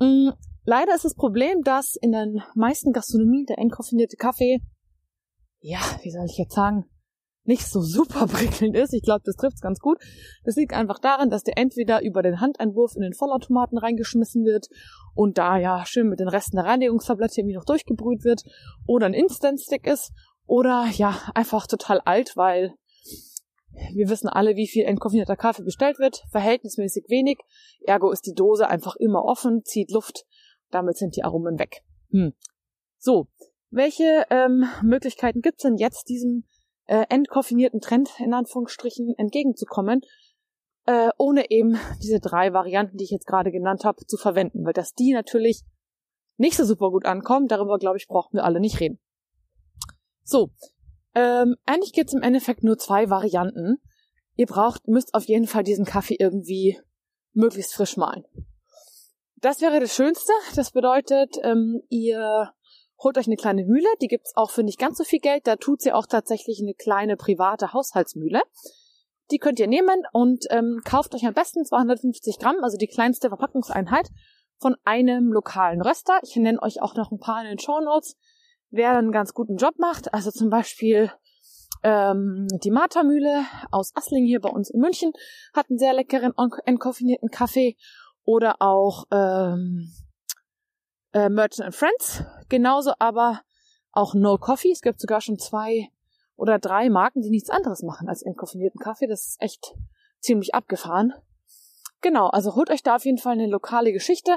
Mhm. 0.00 0.32
Leider 0.66 0.94
ist 0.94 1.04
das 1.04 1.14
Problem, 1.14 1.62
dass 1.62 1.94
in 2.00 2.12
den 2.12 2.42
meisten 2.54 2.92
Gastronomien 2.92 3.44
der 3.44 3.58
entkoffinierte 3.58 4.16
Kaffee, 4.16 4.60
ja, 5.60 5.78
wie 6.02 6.10
soll 6.10 6.24
ich 6.24 6.38
jetzt 6.38 6.54
sagen, 6.54 6.86
nicht 7.44 7.66
so 7.66 7.80
super 7.80 8.26
prickelnd 8.26 8.76
ist. 8.76 8.92
Ich 8.92 9.02
glaube, 9.02 9.22
das 9.24 9.36
trifft's 9.36 9.60
ganz 9.60 9.78
gut. 9.78 9.98
Das 10.44 10.56
liegt 10.56 10.72
einfach 10.72 10.98
daran, 10.98 11.30
dass 11.30 11.44
der 11.44 11.58
entweder 11.58 12.02
über 12.02 12.22
den 12.22 12.40
Handeinwurf 12.40 12.96
in 12.96 13.02
den 13.02 13.14
Vollautomaten 13.14 13.78
reingeschmissen 13.78 14.44
wird 14.44 14.68
und 15.14 15.38
da 15.38 15.58
ja 15.58 15.84
schön 15.86 16.08
mit 16.08 16.20
den 16.20 16.28
Resten 16.28 16.56
der 16.56 16.64
Reinigungstablette 16.64 17.40
irgendwie 17.40 17.56
noch 17.56 17.64
durchgebrüht 17.64 18.24
wird 18.24 18.42
oder 18.86 19.06
ein 19.06 19.14
Instant-Stick 19.14 19.86
ist 19.86 20.12
oder 20.46 20.86
ja, 20.92 21.18
einfach 21.34 21.66
total 21.66 22.00
alt, 22.00 22.36
weil 22.36 22.74
wir 23.92 24.08
wissen 24.08 24.28
alle, 24.28 24.56
wie 24.56 24.68
viel 24.68 24.84
entkoffinierter 24.84 25.36
Kaffee 25.36 25.64
bestellt 25.64 25.98
wird. 25.98 26.22
Verhältnismäßig 26.30 27.06
wenig. 27.08 27.38
Ergo 27.80 28.10
ist 28.12 28.26
die 28.26 28.34
Dose 28.34 28.68
einfach 28.68 28.94
immer 28.96 29.24
offen, 29.24 29.62
zieht 29.64 29.90
Luft. 29.90 30.24
Damit 30.70 30.96
sind 30.96 31.16
die 31.16 31.24
Aromen 31.24 31.58
weg. 31.58 31.82
Hm. 32.10 32.34
So, 32.98 33.26
welche 33.70 34.26
ähm, 34.30 34.66
Möglichkeiten 34.82 35.40
gibt's 35.40 35.62
denn 35.62 35.76
jetzt, 35.76 36.08
diesem 36.08 36.44
äh, 36.86 37.04
entkoffinierten 37.08 37.80
Trend 37.80 38.10
in 38.18 38.34
Anführungsstrichen 38.34 39.14
entgegenzukommen, 39.16 40.02
äh, 40.86 41.10
ohne 41.18 41.50
eben 41.50 41.78
diese 42.02 42.20
drei 42.20 42.52
Varianten, 42.52 42.96
die 42.96 43.04
ich 43.04 43.10
jetzt 43.10 43.26
gerade 43.26 43.50
genannt 43.50 43.84
habe, 43.84 44.04
zu 44.06 44.16
verwenden? 44.16 44.64
Weil 44.64 44.72
dass 44.72 44.94
die 44.94 45.12
natürlich 45.12 45.62
nicht 46.36 46.56
so 46.56 46.64
super 46.64 46.90
gut 46.90 47.06
ankommen, 47.06 47.46
darüber 47.48 47.78
glaube 47.78 47.96
ich 47.96 48.08
brauchen 48.08 48.34
wir 48.34 48.44
alle 48.44 48.60
nicht 48.60 48.80
reden. 48.80 48.98
So, 50.24 50.50
ähm, 51.14 51.56
eigentlich 51.64 51.92
gibt 51.92 52.08
es 52.08 52.14
im 52.14 52.22
Endeffekt 52.22 52.64
nur 52.64 52.78
zwei 52.78 53.08
Varianten. 53.08 53.76
Ihr 54.36 54.46
braucht, 54.46 54.88
müsst 54.88 55.14
auf 55.14 55.24
jeden 55.24 55.46
Fall 55.46 55.62
diesen 55.62 55.84
Kaffee 55.84 56.16
irgendwie 56.18 56.80
möglichst 57.32 57.74
frisch 57.74 57.96
malen. 57.96 58.24
Das 59.36 59.60
wäre 59.60 59.78
das 59.78 59.94
Schönste. 59.94 60.32
Das 60.56 60.72
bedeutet, 60.72 61.36
ähm, 61.42 61.82
ihr 61.88 62.52
holt 63.02 63.18
euch 63.18 63.26
eine 63.26 63.36
kleine 63.36 63.64
Mühle. 63.64 63.88
Die 64.00 64.08
gibt's 64.08 64.32
auch 64.36 64.50
für 64.50 64.62
nicht 64.62 64.78
ganz 64.78 64.98
so 64.98 65.04
viel 65.04 65.20
Geld. 65.20 65.46
Da 65.46 65.56
tut 65.56 65.82
sie 65.82 65.92
auch 65.92 66.06
tatsächlich 66.06 66.60
eine 66.62 66.74
kleine 66.74 67.16
private 67.16 67.72
Haushaltsmühle. 67.72 68.42
Die 69.30 69.38
könnt 69.38 69.58
ihr 69.58 69.66
nehmen 69.66 70.02
und 70.12 70.44
ähm, 70.50 70.80
kauft 70.84 71.14
euch 71.14 71.26
am 71.26 71.34
besten 71.34 71.64
250 71.64 72.38
Gramm, 72.38 72.56
also 72.62 72.76
die 72.76 72.86
kleinste 72.86 73.28
Verpackungseinheit 73.28 74.08
von 74.58 74.76
einem 74.84 75.32
lokalen 75.32 75.80
Röster. 75.80 76.18
Ich 76.22 76.36
nenne 76.36 76.62
euch 76.62 76.82
auch 76.82 76.94
noch 76.94 77.10
ein 77.10 77.18
paar 77.18 77.40
in 77.42 77.48
den 77.48 77.58
Show 77.58 77.80
Notes 77.80 78.16
wer 78.74 78.96
einen 78.96 79.12
ganz 79.12 79.34
guten 79.34 79.56
Job 79.56 79.78
macht. 79.78 80.12
Also 80.12 80.30
zum 80.30 80.50
Beispiel 80.50 81.10
ähm, 81.82 82.48
die 82.62 82.70
Martha-Mühle 82.70 83.44
aus 83.70 83.92
Assling 83.94 84.26
hier 84.26 84.40
bei 84.40 84.50
uns 84.50 84.70
in 84.70 84.80
München 84.80 85.12
hat 85.54 85.70
einen 85.70 85.78
sehr 85.78 85.94
leckeren 85.94 86.32
entkoffinierten 86.64 87.30
Kaffee. 87.30 87.76
Oder 88.26 88.56
auch 88.60 89.04
ähm, 89.10 89.92
äh, 91.14 91.30
Merchant 91.30 91.74
Friends. 91.74 92.22
Genauso 92.48 92.92
aber 92.98 93.40
auch 93.92 94.14
No 94.14 94.36
Coffee. 94.36 94.72
Es 94.72 94.82
gibt 94.82 95.00
sogar 95.00 95.20
schon 95.20 95.38
zwei 95.38 95.88
oder 96.36 96.58
drei 96.58 96.90
Marken, 96.90 97.22
die 97.22 97.30
nichts 97.30 97.48
anderes 97.48 97.82
machen 97.82 98.08
als 98.08 98.22
entkoffinierten 98.22 98.80
Kaffee. 98.80 99.06
Das 99.06 99.26
ist 99.26 99.36
echt 99.40 99.74
ziemlich 100.20 100.54
abgefahren. 100.54 101.14
Genau, 102.02 102.26
also 102.28 102.54
holt 102.54 102.70
euch 102.70 102.82
da 102.82 102.96
auf 102.96 103.06
jeden 103.06 103.18
Fall 103.18 103.32
eine 103.32 103.46
lokale 103.46 103.92
Geschichte 103.92 104.36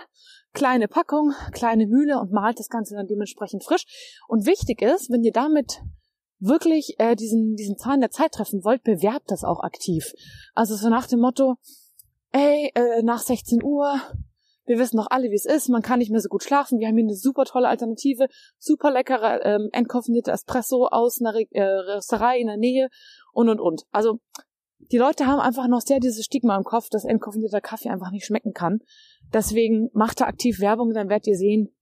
kleine 0.57 0.87
Packung, 0.87 1.33
kleine 1.51 1.87
Mühle 1.87 2.19
und 2.19 2.31
malt 2.31 2.59
das 2.59 2.69
Ganze 2.69 2.95
dann 2.95 3.07
dementsprechend 3.07 3.63
frisch. 3.63 3.85
Und 4.27 4.45
wichtig 4.45 4.81
ist, 4.81 5.11
wenn 5.11 5.23
ihr 5.23 5.31
damit 5.31 5.81
wirklich 6.39 6.95
äh, 6.99 7.15
diesen, 7.15 7.55
diesen 7.55 7.77
Zahn 7.77 7.99
der 7.99 8.11
Zeit 8.11 8.33
treffen 8.33 8.63
wollt, 8.63 8.83
bewerbt 8.83 9.31
das 9.31 9.43
auch 9.43 9.61
aktiv. 9.61 10.13
Also 10.53 10.75
so 10.75 10.89
nach 10.89 11.07
dem 11.07 11.19
Motto, 11.19 11.55
ey, 12.31 12.71
äh, 12.75 13.01
nach 13.03 13.21
16 13.21 13.63
Uhr, 13.63 13.99
wir 14.67 14.77
wissen 14.77 14.97
doch 14.97 15.07
alle, 15.09 15.31
wie 15.31 15.35
es 15.35 15.45
ist, 15.45 15.69
man 15.69 15.81
kann 15.81 15.99
nicht 15.99 16.11
mehr 16.11 16.19
so 16.19 16.29
gut 16.29 16.43
schlafen, 16.43 16.79
wir 16.79 16.87
haben 16.87 16.97
hier 16.97 17.05
eine 17.05 17.15
super 17.15 17.45
tolle 17.45 17.69
Alternative, 17.69 18.27
super 18.59 18.91
leckere 18.91 19.43
ähm, 19.43 19.69
entkoffinierter 19.71 20.33
Espresso 20.33 20.87
aus 20.87 21.19
einer 21.21 21.33
Re 21.33 21.45
äh, 21.51 21.63
Rösterei 21.63 22.37
in 22.37 22.47
der 22.47 22.57
Nähe 22.57 22.89
und 23.31 23.49
und 23.49 23.59
und. 23.59 23.83
Also 23.91 24.19
die 24.91 24.97
Leute 24.97 25.25
haben 25.25 25.39
einfach 25.39 25.67
noch 25.67 25.81
sehr 25.81 25.99
dieses 25.99 26.25
Stigma 26.25 26.55
im 26.55 26.63
Kopf, 26.63 26.89
dass 26.89 27.05
entkoffinierter 27.05 27.61
Kaffee 27.61 27.89
einfach 27.89 28.11
nicht 28.11 28.25
schmecken 28.25 28.53
kann. 28.53 28.79
Deswegen 29.33 29.89
macht 29.93 30.21
da 30.21 30.25
aktiv 30.25 30.59
Werbung, 30.59 30.93
dann 30.93 31.09
werdet 31.09 31.27
ihr 31.27 31.35
sehen, 31.35 31.75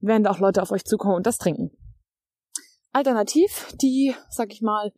werden 0.00 0.24
da 0.24 0.30
auch 0.30 0.38
Leute 0.38 0.62
auf 0.62 0.70
euch 0.72 0.84
zukommen 0.84 1.14
und 1.14 1.26
das 1.26 1.38
trinken. 1.38 1.70
Alternativ 2.92 3.68
die, 3.80 4.14
sag 4.30 4.52
ich 4.52 4.62
mal, 4.62 4.92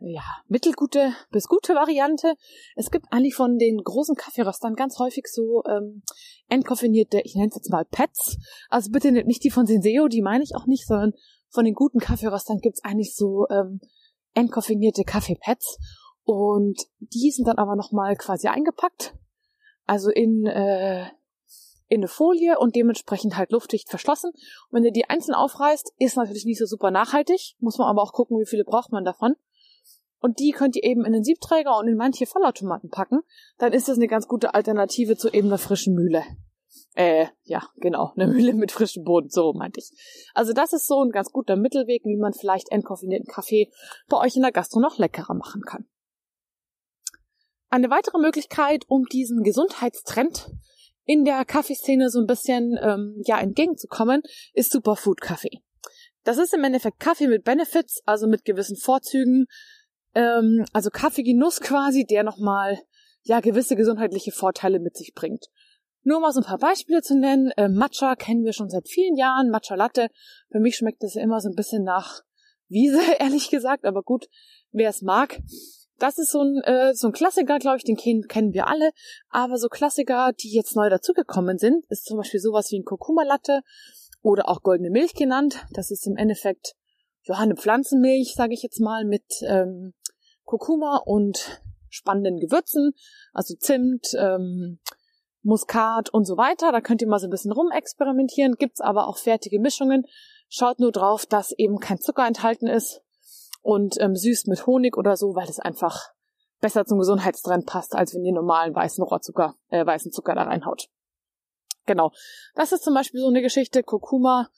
ja, 0.00 0.22
mittelgute 0.48 1.12
bis 1.30 1.48
gute 1.48 1.74
Variante. 1.74 2.34
Es 2.76 2.90
gibt 2.90 3.06
eigentlich 3.10 3.34
von 3.34 3.58
den 3.58 3.78
großen 3.82 4.14
Kaffeeröstern 4.14 4.74
ganz 4.74 4.98
häufig 4.98 5.26
so 5.26 5.62
ähm, 5.64 6.02
entkoffinierte, 6.48 7.20
ich 7.24 7.34
nenne 7.34 7.48
es 7.48 7.56
jetzt 7.56 7.70
mal 7.70 7.84
Pets. 7.84 8.38
Also 8.68 8.90
bitte 8.90 9.10
nicht 9.12 9.44
die 9.44 9.50
von 9.50 9.66
Senseo, 9.66 10.08
die 10.08 10.22
meine 10.22 10.44
ich 10.44 10.54
auch 10.54 10.66
nicht, 10.66 10.86
sondern 10.86 11.12
von 11.50 11.64
den 11.64 11.74
guten 11.74 11.98
Kaffeeröstern 11.98 12.58
gibt's 12.58 12.84
eigentlich 12.84 13.14
so 13.14 13.46
ähm, 13.50 13.80
entkoffinierte 14.34 15.04
Kaffeepads. 15.04 15.78
Und 16.24 16.80
die 17.00 17.30
sind 17.30 17.48
dann 17.48 17.58
aber 17.58 17.74
nochmal 17.74 18.14
quasi 18.16 18.48
eingepackt 18.48 19.14
also 19.88 20.10
in, 20.10 20.46
äh, 20.46 21.06
in 21.88 22.00
eine 22.00 22.08
Folie 22.08 22.58
und 22.58 22.76
dementsprechend 22.76 23.36
halt 23.36 23.50
luftdicht 23.50 23.88
verschlossen. 23.88 24.30
Und 24.30 24.72
wenn 24.72 24.84
ihr 24.84 24.92
die 24.92 25.08
einzeln 25.08 25.34
aufreißt, 25.34 25.94
ist 25.98 26.16
natürlich 26.16 26.44
nicht 26.44 26.58
so 26.58 26.66
super 26.66 26.90
nachhaltig, 26.90 27.56
muss 27.58 27.78
man 27.78 27.88
aber 27.88 28.02
auch 28.02 28.12
gucken, 28.12 28.38
wie 28.38 28.46
viele 28.46 28.64
braucht 28.64 28.92
man 28.92 29.04
davon. 29.04 29.34
Und 30.20 30.38
die 30.40 30.50
könnt 30.50 30.76
ihr 30.76 30.84
eben 30.84 31.04
in 31.04 31.12
den 31.12 31.24
Siebträger 31.24 31.78
und 31.78 31.88
in 31.88 31.96
manche 31.96 32.26
Vollautomaten 32.26 32.90
packen. 32.90 33.20
Dann 33.58 33.72
ist 33.72 33.88
das 33.88 33.96
eine 33.96 34.08
ganz 34.08 34.26
gute 34.26 34.54
Alternative 34.54 35.16
zu 35.16 35.28
eben 35.28 35.48
einer 35.48 35.58
frischen 35.58 35.94
Mühle. 35.94 36.24
Äh, 36.94 37.26
ja, 37.44 37.62
genau, 37.76 38.12
eine 38.16 38.26
Mühle 38.26 38.54
mit 38.54 38.72
frischem 38.72 39.04
Boden, 39.04 39.30
so 39.30 39.52
meinte 39.52 39.80
ich. 39.80 39.90
Also 40.34 40.52
das 40.52 40.72
ist 40.72 40.86
so 40.86 41.02
ein 41.02 41.10
ganz 41.10 41.30
guter 41.30 41.56
Mittelweg, 41.56 42.04
wie 42.04 42.16
man 42.16 42.32
vielleicht 42.32 42.70
entkoffinierten 42.72 43.32
Kaffee 43.32 43.70
bei 44.08 44.18
euch 44.18 44.34
in 44.36 44.42
der 44.42 44.52
Gastro 44.52 44.80
noch 44.80 44.98
leckerer 44.98 45.34
machen 45.34 45.62
kann. 45.62 45.86
Eine 47.70 47.90
weitere 47.90 48.18
Möglichkeit, 48.18 48.84
um 48.88 49.04
diesen 49.04 49.42
Gesundheitstrend 49.42 50.50
in 51.04 51.24
der 51.24 51.44
Kaffeeszene 51.44 52.10
so 52.10 52.20
ein 52.20 52.26
bisschen 52.26 52.78
ähm, 52.82 53.22
ja 53.24 53.38
entgegenzukommen, 53.38 54.22
ist 54.52 54.72
Superfood 54.72 55.20
Kaffee. 55.20 55.62
Das 56.24 56.36
ist 56.36 56.52
im 56.52 56.64
Endeffekt 56.64 57.00
Kaffee 57.00 57.28
mit 57.28 57.44
Benefits, 57.44 58.02
also 58.04 58.26
mit 58.26 58.44
gewissen 58.44 58.76
Vorzügen, 58.76 59.46
ähm, 60.18 60.64
also 60.72 60.90
Kaffeegenuss 60.90 61.60
quasi, 61.60 62.04
der 62.04 62.24
nochmal 62.24 62.78
ja 63.22 63.40
gewisse 63.40 63.76
gesundheitliche 63.76 64.32
Vorteile 64.32 64.80
mit 64.80 64.96
sich 64.96 65.12
bringt. 65.14 65.46
Nur 66.02 66.20
mal 66.20 66.32
so 66.32 66.40
ein 66.40 66.46
paar 66.46 66.58
Beispiele 66.58 67.02
zu 67.02 67.18
nennen. 67.18 67.50
Äh, 67.56 67.68
Matcha 67.68 68.16
kennen 68.16 68.44
wir 68.44 68.52
schon 68.52 68.70
seit 68.70 68.88
vielen 68.88 69.16
Jahren. 69.16 69.50
Matcha 69.50 69.74
Latte. 69.74 70.08
Für 70.50 70.60
mich 70.60 70.76
schmeckt 70.76 71.02
das 71.02 71.16
immer 71.16 71.40
so 71.40 71.48
ein 71.48 71.54
bisschen 71.54 71.84
nach 71.84 72.22
Wiese, 72.68 73.00
ehrlich 73.18 73.50
gesagt. 73.50 73.84
Aber 73.84 74.02
gut, 74.02 74.26
wer 74.72 74.90
es 74.90 75.02
mag. 75.02 75.40
Das 75.98 76.16
ist 76.18 76.30
so 76.30 76.42
ein, 76.42 76.62
äh, 76.62 76.94
so 76.94 77.08
ein 77.08 77.12
Klassiker, 77.12 77.58
glaube 77.58 77.78
ich, 77.78 77.84
den 77.84 77.96
kennen 77.96 78.52
wir 78.52 78.68
alle. 78.68 78.90
Aber 79.30 79.58
so 79.58 79.68
Klassiker, 79.68 80.32
die 80.32 80.54
jetzt 80.54 80.76
neu 80.76 80.88
dazugekommen 80.88 81.58
sind, 81.58 81.84
ist 81.88 82.04
zum 82.04 82.18
Beispiel 82.18 82.40
sowas 82.40 82.70
wie 82.70 82.78
ein 82.78 82.84
Kurkuma-Latte 82.84 83.62
oder 84.22 84.48
auch 84.48 84.62
goldene 84.62 84.90
Milch 84.90 85.14
genannt. 85.14 85.66
Das 85.72 85.90
ist 85.90 86.06
im 86.06 86.16
Endeffekt 86.16 86.74
ja 87.24 87.36
eine 87.36 87.56
Pflanzenmilch, 87.56 88.34
sage 88.34 88.54
ich 88.54 88.62
jetzt 88.62 88.80
mal, 88.80 89.04
mit 89.04 89.24
ähm, 89.42 89.92
Kurkuma 90.48 91.02
und 91.04 91.60
spannenden 91.90 92.38
Gewürzen, 92.40 92.94
also 93.34 93.54
Zimt, 93.54 94.14
ähm, 94.18 94.78
Muskat 95.42 96.08
und 96.08 96.24
so 96.24 96.38
weiter. 96.38 96.72
Da 96.72 96.80
könnt 96.80 97.02
ihr 97.02 97.08
mal 97.08 97.18
so 97.18 97.26
ein 97.26 97.30
bisschen 97.30 97.52
rumexperimentieren. 97.52 98.54
Gibt's 98.54 98.80
aber 98.80 99.08
auch 99.08 99.18
fertige 99.18 99.60
Mischungen. 99.60 100.06
Schaut 100.48 100.80
nur 100.80 100.90
drauf, 100.90 101.26
dass 101.26 101.52
eben 101.52 101.80
kein 101.80 101.98
Zucker 101.98 102.26
enthalten 102.26 102.66
ist 102.66 103.02
und 103.60 104.00
ähm, 104.00 104.16
süß 104.16 104.46
mit 104.46 104.66
Honig 104.66 104.96
oder 104.96 105.18
so, 105.18 105.34
weil 105.34 105.46
das 105.46 105.58
einfach 105.58 106.14
besser 106.60 106.86
zum 106.86 106.98
Gesundheitstrend 106.98 107.66
passt, 107.66 107.94
als 107.94 108.14
wenn 108.14 108.24
ihr 108.24 108.32
normalen 108.32 108.74
weißen 108.74 109.04
Rohrzucker, 109.04 109.54
äh, 109.68 109.84
weißen 109.84 110.12
Zucker 110.12 110.34
da 110.34 110.44
reinhaut. 110.44 110.88
Genau. 111.84 112.10
Das 112.54 112.72
ist 112.72 112.84
zum 112.84 112.94
Beispiel 112.94 113.20
so 113.20 113.28
eine 113.28 113.42
Geschichte, 113.42 113.82
Kurkuma 113.82 114.48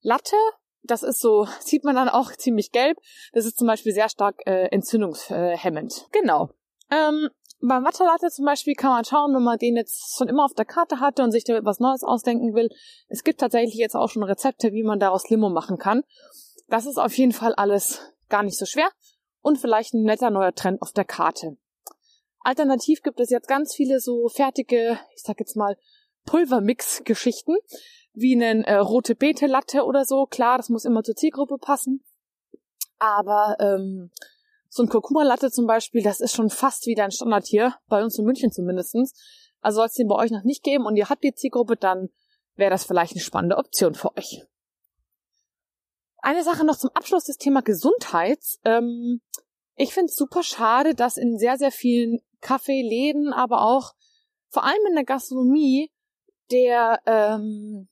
Latte. 0.00 0.36
Das 0.82 1.02
ist 1.02 1.20
so, 1.20 1.46
sieht 1.60 1.84
man 1.84 1.94
dann 1.94 2.08
auch 2.08 2.32
ziemlich 2.32 2.72
gelb. 2.72 2.98
Das 3.32 3.46
ist 3.46 3.58
zum 3.58 3.66
Beispiel 3.66 3.92
sehr 3.92 4.08
stark 4.08 4.36
äh, 4.46 4.66
entzündungshemmend. 4.66 6.08
Genau. 6.12 6.50
Ähm, 6.90 7.28
beim 7.62 7.82
Matcha 7.82 8.04
Latte 8.04 8.30
zum 8.30 8.46
Beispiel 8.46 8.74
kann 8.74 8.90
man 8.90 9.04
schauen, 9.04 9.34
wenn 9.34 9.42
man 9.42 9.58
den 9.58 9.76
jetzt 9.76 10.16
schon 10.16 10.28
immer 10.28 10.44
auf 10.44 10.54
der 10.54 10.64
Karte 10.64 10.98
hatte 11.00 11.22
und 11.22 11.30
sich 11.30 11.44
da 11.44 11.62
was 11.62 11.78
Neues 11.78 12.02
ausdenken 12.02 12.54
will. 12.54 12.70
Es 13.08 13.22
gibt 13.22 13.40
tatsächlich 13.40 13.74
jetzt 13.74 13.94
auch 13.94 14.08
schon 14.08 14.22
Rezepte, 14.22 14.72
wie 14.72 14.82
man 14.82 14.98
daraus 14.98 15.28
Limo 15.28 15.50
machen 15.50 15.78
kann. 15.78 16.02
Das 16.68 16.86
ist 16.86 16.98
auf 16.98 17.16
jeden 17.18 17.32
Fall 17.32 17.54
alles 17.54 18.00
gar 18.28 18.42
nicht 18.42 18.58
so 18.58 18.64
schwer. 18.64 18.88
und 19.42 19.56
vielleicht 19.56 19.94
ein 19.94 20.02
netter 20.02 20.28
neuer 20.28 20.54
Trend 20.54 20.82
auf 20.82 20.92
der 20.92 21.06
Karte. 21.06 21.56
Alternativ 22.40 23.02
gibt 23.02 23.20
es 23.20 23.30
jetzt 23.30 23.48
ganz 23.48 23.74
viele 23.74 23.98
so 23.98 24.28
fertige, 24.28 24.98
ich 25.14 25.22
sag 25.22 25.40
jetzt 25.40 25.56
mal, 25.56 25.76
Pulvermix-Geschichten, 26.26 27.56
wie 28.12 28.34
einen 28.34 28.64
äh, 28.64 28.76
rote 28.76 29.14
Beete 29.14 29.46
Latte 29.46 29.84
oder 29.84 30.04
so. 30.04 30.26
Klar, 30.26 30.56
das 30.56 30.68
muss 30.68 30.84
immer 30.84 31.02
zur 31.02 31.16
Zielgruppe 31.16 31.58
passen. 31.58 32.04
Aber 32.98 33.56
ähm, 33.60 34.10
so 34.68 34.82
ein 34.82 34.88
Kurkuma 34.88 35.22
Latte 35.22 35.50
zum 35.50 35.66
Beispiel, 35.66 36.02
das 36.02 36.20
ist 36.20 36.34
schon 36.34 36.50
fast 36.50 36.86
wieder 36.86 37.04
ein 37.04 37.10
Standard 37.10 37.46
hier, 37.46 37.74
bei 37.88 38.02
uns 38.02 38.18
in 38.18 38.24
München 38.24 38.52
zumindestens. 38.52 39.14
Also 39.60 39.76
soll 39.76 39.86
es 39.86 39.94
den 39.94 40.08
bei 40.08 40.16
euch 40.16 40.30
noch 40.30 40.44
nicht 40.44 40.62
geben 40.62 40.86
und 40.86 40.96
ihr 40.96 41.08
habt 41.08 41.24
die 41.24 41.34
Zielgruppe, 41.34 41.76
dann 41.76 42.08
wäre 42.56 42.70
das 42.70 42.84
vielleicht 42.84 43.12
eine 43.12 43.20
spannende 43.20 43.58
Option 43.58 43.94
für 43.94 44.16
euch. 44.16 44.42
Eine 46.18 46.44
Sache 46.44 46.64
noch 46.64 46.76
zum 46.76 46.90
Abschluss, 46.94 47.24
das 47.24 47.38
Thema 47.38 47.62
Gesundheits. 47.62 48.60
Ähm, 48.64 49.22
ich 49.76 49.94
finde 49.94 50.10
es 50.10 50.16
super 50.16 50.42
schade, 50.42 50.94
dass 50.94 51.16
in 51.16 51.38
sehr, 51.38 51.56
sehr 51.56 51.72
vielen 51.72 52.20
Kaffeeläden, 52.40 53.32
aber 53.32 53.62
auch 53.62 53.94
vor 54.48 54.64
allem 54.64 54.86
in 54.88 54.94
der 54.94 55.04
Gastronomie 55.04 55.90
der 56.50 57.00
ähm, 57.06 57.88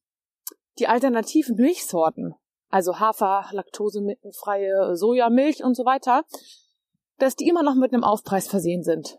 die 0.78 0.88
alternativen 0.88 1.56
Milchsorten, 1.56 2.34
also 2.70 2.98
Hafer, 2.98 3.46
Laktosemilchfreie 3.52 4.96
Sojamilch 4.96 5.64
und 5.64 5.74
so 5.74 5.84
weiter, 5.84 6.24
dass 7.18 7.36
die 7.36 7.48
immer 7.48 7.62
noch 7.62 7.74
mit 7.74 7.92
einem 7.92 8.04
Aufpreis 8.04 8.48
versehen 8.48 8.82
sind. 8.82 9.18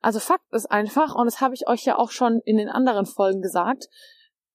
Also 0.00 0.20
Fakt 0.20 0.52
ist 0.52 0.70
einfach, 0.70 1.14
und 1.14 1.26
das 1.26 1.40
habe 1.40 1.54
ich 1.54 1.66
euch 1.66 1.84
ja 1.84 1.98
auch 1.98 2.10
schon 2.10 2.40
in 2.44 2.56
den 2.56 2.68
anderen 2.68 3.06
Folgen 3.06 3.40
gesagt, 3.40 3.88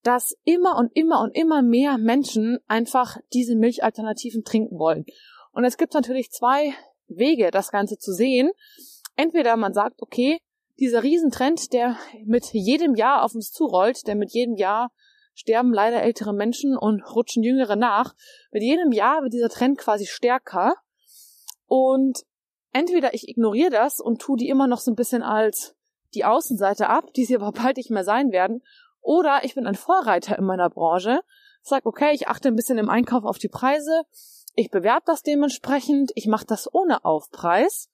dass 0.03 0.35
immer 0.43 0.77
und 0.77 0.95
immer 0.95 1.21
und 1.21 1.35
immer 1.35 1.61
mehr 1.61 1.97
Menschen 1.97 2.59
einfach 2.67 3.17
diese 3.33 3.55
Milchalternativen 3.55 4.43
trinken 4.43 4.77
wollen. 4.79 5.05
Und 5.51 5.65
es 5.65 5.77
gibt 5.77 5.93
natürlich 5.93 6.31
zwei 6.31 6.73
Wege, 7.07 7.51
das 7.51 7.71
Ganze 7.71 7.97
zu 7.97 8.13
sehen. 8.13 8.51
Entweder 9.15 9.57
man 9.57 9.73
sagt, 9.73 10.01
okay, 10.01 10.39
dieser 10.79 11.03
Riesentrend, 11.03 11.73
der 11.73 11.97
mit 12.25 12.45
jedem 12.53 12.95
Jahr 12.95 13.23
auf 13.23 13.35
uns 13.35 13.51
zurollt, 13.51 14.07
der 14.07 14.15
mit 14.15 14.31
jedem 14.31 14.55
Jahr 14.55 14.91
sterben 15.39 15.73
leider 15.73 16.01
ältere 16.01 16.33
Menschen 16.33 16.77
und 16.77 17.01
rutschen 17.15 17.43
jüngere 17.43 17.77
nach. 17.77 18.13
Mit 18.51 18.61
jedem 18.61 18.91
Jahr 18.91 19.21
wird 19.21 19.31
dieser 19.31 19.47
Trend 19.47 19.77
quasi 19.77 20.05
stärker. 20.05 20.75
Und 21.65 22.25
entweder 22.73 23.13
ich 23.13 23.29
ignoriere 23.29 23.69
das 23.69 24.01
und 24.01 24.19
tue 24.21 24.35
die 24.35 24.49
immer 24.49 24.67
noch 24.67 24.79
so 24.79 24.91
ein 24.91 24.95
bisschen 24.95 25.23
als 25.23 25.75
die 26.13 26.25
Außenseite 26.25 26.89
ab, 26.89 27.13
die 27.15 27.23
sie 27.23 27.35
aber 27.39 27.53
bald 27.53 27.77
nicht 27.77 27.89
mehr 27.89 28.03
sein 28.03 28.31
werden, 28.31 28.61
oder 29.01 29.45
ich 29.45 29.55
bin 29.55 29.65
ein 29.65 29.75
Vorreiter 29.75 30.37
in 30.37 30.43
meiner 30.43 30.69
Branche, 30.69 31.21
sag 31.61 31.85
okay, 31.85 32.11
ich 32.13 32.27
achte 32.27 32.49
ein 32.49 32.55
bisschen 32.57 32.77
im 32.77 32.89
Einkauf 32.89 33.23
auf 33.23 33.37
die 33.37 33.47
Preise, 33.47 34.01
ich 34.55 34.69
bewerbe 34.69 35.03
das 35.05 35.23
dementsprechend, 35.23 36.11
ich 36.15 36.27
mache 36.27 36.45
das 36.45 36.71
ohne 36.73 37.05
Aufpreis 37.05 37.89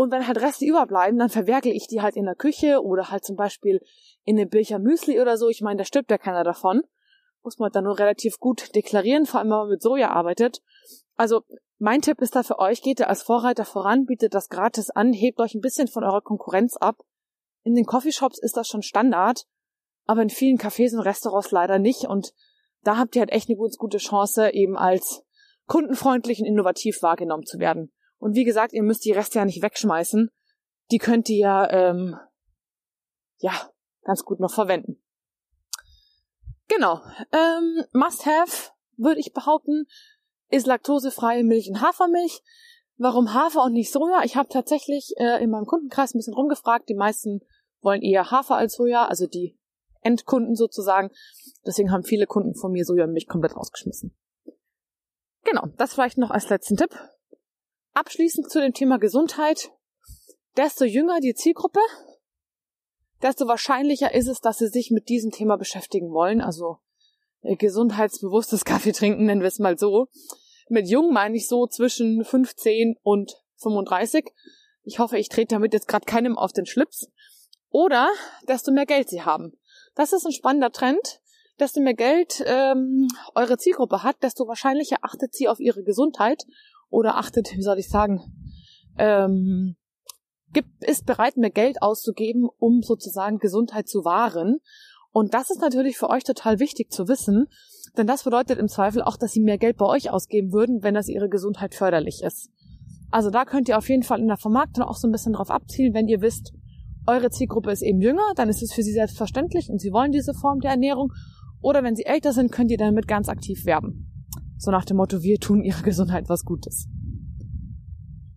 und 0.00 0.10
wenn 0.10 0.26
halt 0.26 0.40
Reste 0.40 0.64
überbleiben, 0.64 1.18
dann 1.18 1.28
verwerke 1.28 1.70
ich 1.70 1.86
die 1.86 2.00
halt 2.00 2.16
in 2.16 2.24
der 2.24 2.34
Küche 2.34 2.82
oder 2.82 3.10
halt 3.10 3.22
zum 3.22 3.36
Beispiel 3.36 3.82
in 4.24 4.38
einem 4.38 4.48
Bircher 4.48 4.78
Müsli 4.78 5.20
oder 5.20 5.36
so. 5.36 5.50
Ich 5.50 5.60
meine, 5.60 5.76
da 5.76 5.84
stirbt 5.84 6.10
ja 6.10 6.16
keiner 6.16 6.42
davon. 6.42 6.80
Muss 7.42 7.58
man 7.58 7.70
dann 7.70 7.84
nur 7.84 7.98
relativ 7.98 8.38
gut 8.38 8.74
deklarieren, 8.74 9.26
vor 9.26 9.40
allem 9.40 9.50
wenn 9.50 9.58
man 9.58 9.68
mit 9.68 9.82
Soja 9.82 10.10
arbeitet. 10.10 10.62
Also 11.16 11.42
mein 11.78 12.00
Tipp 12.00 12.22
ist 12.22 12.34
da 12.34 12.42
für 12.42 12.58
euch, 12.58 12.80
geht 12.80 12.98
ihr 12.98 13.10
als 13.10 13.22
Vorreiter 13.22 13.66
voran, 13.66 14.06
bietet 14.06 14.32
das 14.32 14.48
gratis 14.48 14.88
an, 14.88 15.12
hebt 15.12 15.38
euch 15.38 15.54
ein 15.54 15.60
bisschen 15.60 15.86
von 15.86 16.02
eurer 16.02 16.22
Konkurrenz 16.22 16.78
ab. 16.78 16.96
In 17.62 17.74
den 17.74 17.84
Coffeeshops 17.84 18.38
ist 18.38 18.56
das 18.56 18.68
schon 18.68 18.80
Standard, 18.80 19.44
aber 20.06 20.22
in 20.22 20.30
vielen 20.30 20.56
Cafés 20.56 20.94
und 20.94 21.00
Restaurants 21.00 21.50
leider 21.50 21.78
nicht 21.78 22.06
und 22.06 22.32
da 22.84 22.96
habt 22.96 23.16
ihr 23.16 23.20
halt 23.20 23.32
echt 23.32 23.50
eine 23.50 23.58
gute 23.58 23.98
Chance, 23.98 24.50
eben 24.54 24.78
als 24.78 25.22
kundenfreundlich 25.66 26.40
und 26.40 26.46
innovativ 26.46 27.02
wahrgenommen 27.02 27.44
zu 27.44 27.58
werden. 27.58 27.92
Und 28.20 28.34
wie 28.34 28.44
gesagt, 28.44 28.72
ihr 28.72 28.82
müsst 28.82 29.04
die 29.04 29.12
Reste 29.12 29.38
ja 29.38 29.44
nicht 29.44 29.62
wegschmeißen. 29.62 30.30
Die 30.92 30.98
könnt 30.98 31.28
ihr 31.28 31.38
ja, 31.38 31.70
ähm, 31.70 32.16
ja, 33.38 33.52
ganz 34.02 34.24
gut 34.24 34.40
noch 34.40 34.52
verwenden. 34.52 35.02
Genau. 36.68 37.00
Ähm, 37.32 37.84
must 37.92 38.26
have, 38.26 38.70
würde 38.96 39.20
ich 39.20 39.32
behaupten, 39.32 39.86
ist 40.50 40.66
laktosefreie 40.66 41.42
Milch 41.42 41.68
und 41.68 41.80
Hafermilch. 41.80 42.42
Warum 42.98 43.32
Hafer 43.32 43.64
und 43.64 43.72
nicht 43.72 43.90
Soja? 43.90 44.22
Ich 44.24 44.36
habe 44.36 44.50
tatsächlich 44.50 45.14
äh, 45.16 45.42
in 45.42 45.50
meinem 45.50 45.64
Kundenkreis 45.64 46.14
ein 46.14 46.18
bisschen 46.18 46.34
rumgefragt. 46.34 46.88
Die 46.90 46.94
meisten 46.94 47.40
wollen 47.80 48.02
eher 48.02 48.30
Hafer 48.30 48.56
als 48.56 48.74
Soja, 48.74 49.06
also 49.06 49.26
die 49.26 49.58
Endkunden 50.02 50.54
sozusagen. 50.54 51.10
Deswegen 51.64 51.90
haben 51.90 52.04
viele 52.04 52.26
Kunden 52.26 52.54
von 52.54 52.72
mir 52.72 52.84
Soja 52.84 53.04
und 53.04 53.12
Milch 53.12 53.26
komplett 53.26 53.56
rausgeschmissen. 53.56 54.14
Genau, 55.44 55.68
das 55.78 55.94
vielleicht 55.94 56.18
noch 56.18 56.30
als 56.30 56.50
letzten 56.50 56.76
Tipp. 56.76 56.90
Abschließend 57.92 58.50
zu 58.50 58.60
dem 58.60 58.72
Thema 58.72 58.98
Gesundheit. 58.98 59.70
Desto 60.56 60.84
jünger 60.84 61.20
die 61.20 61.34
Zielgruppe, 61.34 61.80
desto 63.22 63.46
wahrscheinlicher 63.46 64.14
ist 64.14 64.28
es, 64.28 64.40
dass 64.40 64.58
sie 64.58 64.68
sich 64.68 64.90
mit 64.90 65.08
diesem 65.08 65.30
Thema 65.30 65.56
beschäftigen 65.56 66.10
wollen. 66.12 66.40
Also 66.40 66.78
äh, 67.42 67.56
gesundheitsbewusstes 67.56 68.64
Kaffee 68.64 68.92
trinken, 68.92 69.26
nennen 69.26 69.40
wir 69.40 69.48
es 69.48 69.58
mal 69.58 69.78
so. 69.78 70.08
Mit 70.68 70.88
jung 70.88 71.12
meine 71.12 71.36
ich 71.36 71.48
so 71.48 71.66
zwischen 71.66 72.24
15 72.24 72.96
und 73.02 73.34
35. 73.56 74.32
Ich 74.84 74.98
hoffe, 75.00 75.18
ich 75.18 75.28
trete 75.28 75.54
damit 75.56 75.72
jetzt 75.72 75.88
gerade 75.88 76.06
keinem 76.06 76.38
auf 76.38 76.52
den 76.52 76.66
Schlips. 76.66 77.10
Oder 77.70 78.08
desto 78.48 78.70
mehr 78.70 78.86
Geld 78.86 79.08
sie 79.08 79.22
haben. 79.22 79.58
Das 79.94 80.12
ist 80.12 80.24
ein 80.24 80.32
spannender 80.32 80.70
Trend. 80.70 81.20
Desto 81.58 81.80
mehr 81.80 81.94
Geld 81.94 82.42
ähm, 82.46 83.08
eure 83.34 83.58
Zielgruppe 83.58 84.02
hat, 84.02 84.22
desto 84.22 84.46
wahrscheinlicher 84.46 84.98
achtet 85.02 85.34
sie 85.34 85.48
auf 85.48 85.60
ihre 85.60 85.82
Gesundheit 85.82 86.46
oder 86.90 87.16
achtet, 87.16 87.56
wie 87.56 87.62
soll 87.62 87.78
ich 87.78 87.88
sagen, 87.88 88.20
ähm, 88.98 89.76
gibt, 90.52 90.84
ist 90.84 91.06
bereit, 91.06 91.36
mehr 91.36 91.50
Geld 91.50 91.82
auszugeben, 91.82 92.48
um 92.58 92.82
sozusagen 92.82 93.38
Gesundheit 93.38 93.88
zu 93.88 94.04
wahren. 94.04 94.58
Und 95.12 95.34
das 95.34 95.50
ist 95.50 95.60
natürlich 95.60 95.96
für 95.96 96.10
euch 96.10 96.24
total 96.24 96.60
wichtig 96.60 96.92
zu 96.92 97.08
wissen, 97.08 97.46
denn 97.96 98.06
das 98.06 98.24
bedeutet 98.24 98.58
im 98.58 98.68
Zweifel 98.68 99.02
auch, 99.02 99.16
dass 99.16 99.32
sie 99.32 99.40
mehr 99.40 99.58
Geld 99.58 99.76
bei 99.76 99.86
euch 99.86 100.10
ausgeben 100.10 100.52
würden, 100.52 100.82
wenn 100.82 100.94
das 100.94 101.08
ihre 101.08 101.28
Gesundheit 101.28 101.74
förderlich 101.74 102.22
ist. 102.22 102.50
Also 103.10 103.30
da 103.30 103.44
könnt 103.44 103.68
ihr 103.68 103.76
auf 103.76 103.88
jeden 103.88 104.04
Fall 104.04 104.20
in 104.20 104.28
der 104.28 104.36
Vermarktung 104.36 104.84
auch 104.84 104.96
so 104.96 105.08
ein 105.08 105.12
bisschen 105.12 105.32
drauf 105.32 105.50
abzielen, 105.50 105.94
wenn 105.94 106.06
ihr 106.06 106.20
wisst, 106.20 106.52
eure 107.06 107.30
Zielgruppe 107.30 107.72
ist 107.72 107.82
eben 107.82 108.00
jünger, 108.00 108.32
dann 108.36 108.48
ist 108.48 108.62
es 108.62 108.72
für 108.72 108.82
sie 108.82 108.92
selbstverständlich 108.92 109.68
und 109.68 109.80
sie 109.80 109.90
wollen 109.92 110.12
diese 110.12 110.34
Form 110.34 110.60
der 110.60 110.72
Ernährung. 110.72 111.12
Oder 111.60 111.82
wenn 111.82 111.96
sie 111.96 112.06
älter 112.06 112.32
sind, 112.32 112.52
könnt 112.52 112.70
ihr 112.70 112.78
damit 112.78 113.08
ganz 113.08 113.28
aktiv 113.28 113.66
werben. 113.66 114.09
So 114.60 114.70
nach 114.70 114.84
dem 114.84 114.98
Motto, 114.98 115.22
wir 115.22 115.38
tun 115.38 115.64
ihrer 115.64 115.82
Gesundheit 115.90 116.28
was 116.28 116.44
Gutes. 116.44 116.86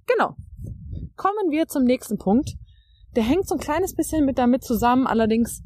Genau. 0.07 0.38
Kommen 1.17 1.51
wir 1.51 1.67
zum 1.67 1.83
nächsten 1.83 2.17
Punkt. 2.17 2.53
Der 3.17 3.23
hängt 3.23 3.47
so 3.47 3.55
ein 3.55 3.59
kleines 3.59 3.93
bisschen 3.93 4.25
mit 4.25 4.38
damit 4.38 4.63
zusammen, 4.63 5.05
allerdings 5.05 5.62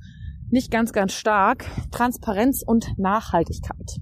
nicht 0.50 0.72
ganz, 0.72 0.94
ganz 0.94 1.14
stark. 1.14 1.66
Transparenz 1.92 2.64
und 2.66 2.98
Nachhaltigkeit. 2.98 4.00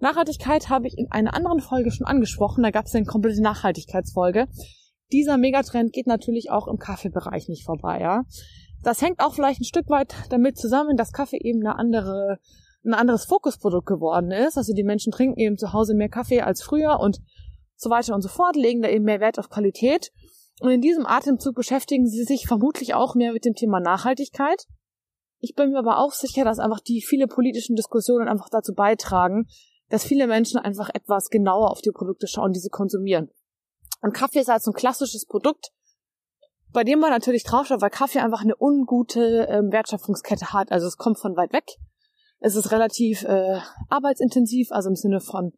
Nachhaltigkeit 0.00 0.68
habe 0.68 0.86
ich 0.86 0.98
in 0.98 1.10
einer 1.10 1.34
anderen 1.34 1.60
Folge 1.60 1.90
schon 1.90 2.06
angesprochen. 2.06 2.62
Da 2.62 2.70
gab 2.70 2.84
es 2.84 2.94
eine 2.94 3.06
komplette 3.06 3.42
Nachhaltigkeitsfolge. 3.42 4.48
Dieser 5.12 5.38
Megatrend 5.38 5.92
geht 5.92 6.06
natürlich 6.06 6.50
auch 6.50 6.68
im 6.68 6.76
Kaffeebereich 6.76 7.48
nicht 7.48 7.64
vorbei, 7.64 8.00
ja. 8.00 8.22
Das 8.82 9.00
hängt 9.00 9.20
auch 9.20 9.34
vielleicht 9.34 9.60
ein 9.60 9.64
Stück 9.64 9.88
weit 9.88 10.14
damit 10.28 10.58
zusammen, 10.58 10.96
dass 10.96 11.12
Kaffee 11.12 11.40
eben 11.42 11.60
eine 11.60 11.78
andere 11.78 12.38
ein 12.84 12.94
anderes 12.94 13.24
Fokusprodukt 13.24 13.86
geworden 13.86 14.30
ist. 14.30 14.56
Also 14.56 14.72
die 14.72 14.84
Menschen 14.84 15.12
trinken 15.12 15.38
eben 15.38 15.58
zu 15.58 15.72
Hause 15.72 15.94
mehr 15.94 16.08
Kaffee 16.08 16.40
als 16.40 16.62
früher 16.62 16.98
und 17.00 17.20
so 17.76 17.90
weiter 17.90 18.14
und 18.14 18.22
so 18.22 18.28
fort, 18.28 18.56
legen 18.56 18.82
da 18.82 18.88
eben 18.88 19.04
mehr 19.04 19.20
Wert 19.20 19.38
auf 19.38 19.48
Qualität. 19.48 20.12
Und 20.60 20.70
in 20.70 20.80
diesem 20.80 21.06
Atemzug 21.06 21.54
beschäftigen 21.54 22.06
sie 22.06 22.24
sich 22.24 22.46
vermutlich 22.46 22.94
auch 22.94 23.14
mehr 23.14 23.32
mit 23.32 23.44
dem 23.44 23.54
Thema 23.54 23.80
Nachhaltigkeit. 23.80 24.66
Ich 25.38 25.54
bin 25.54 25.70
mir 25.70 25.78
aber 25.78 25.98
auch 25.98 26.12
sicher, 26.12 26.44
dass 26.44 26.58
einfach 26.58 26.80
die 26.80 27.00
viele 27.00 27.26
politischen 27.26 27.76
Diskussionen 27.76 28.28
einfach 28.28 28.50
dazu 28.50 28.74
beitragen, 28.74 29.46
dass 29.88 30.04
viele 30.04 30.26
Menschen 30.26 30.58
einfach 30.58 30.90
etwas 30.92 31.30
genauer 31.30 31.70
auf 31.70 31.80
die 31.80 31.90
Produkte 31.90 32.26
schauen, 32.26 32.52
die 32.52 32.60
sie 32.60 32.68
konsumieren. 32.68 33.30
Und 34.02 34.14
Kaffee 34.14 34.40
ist 34.40 34.48
halt 34.48 34.62
so 34.62 34.70
ein 34.70 34.74
klassisches 34.74 35.26
Produkt, 35.26 35.70
bei 36.72 36.84
dem 36.84 37.00
man 37.00 37.10
natürlich 37.10 37.44
draufschaut, 37.44 37.80
weil 37.80 37.90
Kaffee 37.90 38.20
einfach 38.20 38.42
eine 38.42 38.54
ungute 38.58 39.46
ähm, 39.50 39.72
Wertschöpfungskette 39.72 40.52
hat. 40.52 40.70
Also 40.70 40.86
es 40.86 40.98
kommt 40.98 41.18
von 41.18 41.36
weit 41.36 41.52
weg. 41.52 41.64
Es 42.40 42.56
ist 42.56 42.72
relativ 42.72 43.22
äh, 43.24 43.60
arbeitsintensiv, 43.88 44.72
also 44.72 44.88
im 44.88 44.96
Sinne 44.96 45.20
von 45.20 45.52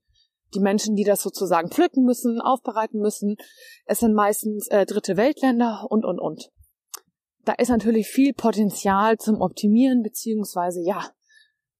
die 0.55 0.61
Menschen, 0.61 0.97
die 0.97 1.05
das 1.05 1.23
sozusagen 1.23 1.71
pflücken 1.71 2.05
müssen, 2.05 2.41
aufbereiten 2.41 3.01
müssen. 3.01 3.37
Es 3.87 4.01
sind 4.01 4.15
meistens 4.15 4.69
äh, 4.69 4.85
dritte 4.85 5.17
Weltländer 5.17 5.87
und, 5.89 6.05
und, 6.05 6.19
und. 6.19 6.51
Da 7.45 7.55
ist 7.55 7.71
natürlich 7.71 8.09
viel 8.09 8.35
Potenzial 8.35 9.17
zum 9.17 9.41
Optimieren, 9.41 10.03
beziehungsweise 10.03 10.81
ja, 10.85 11.09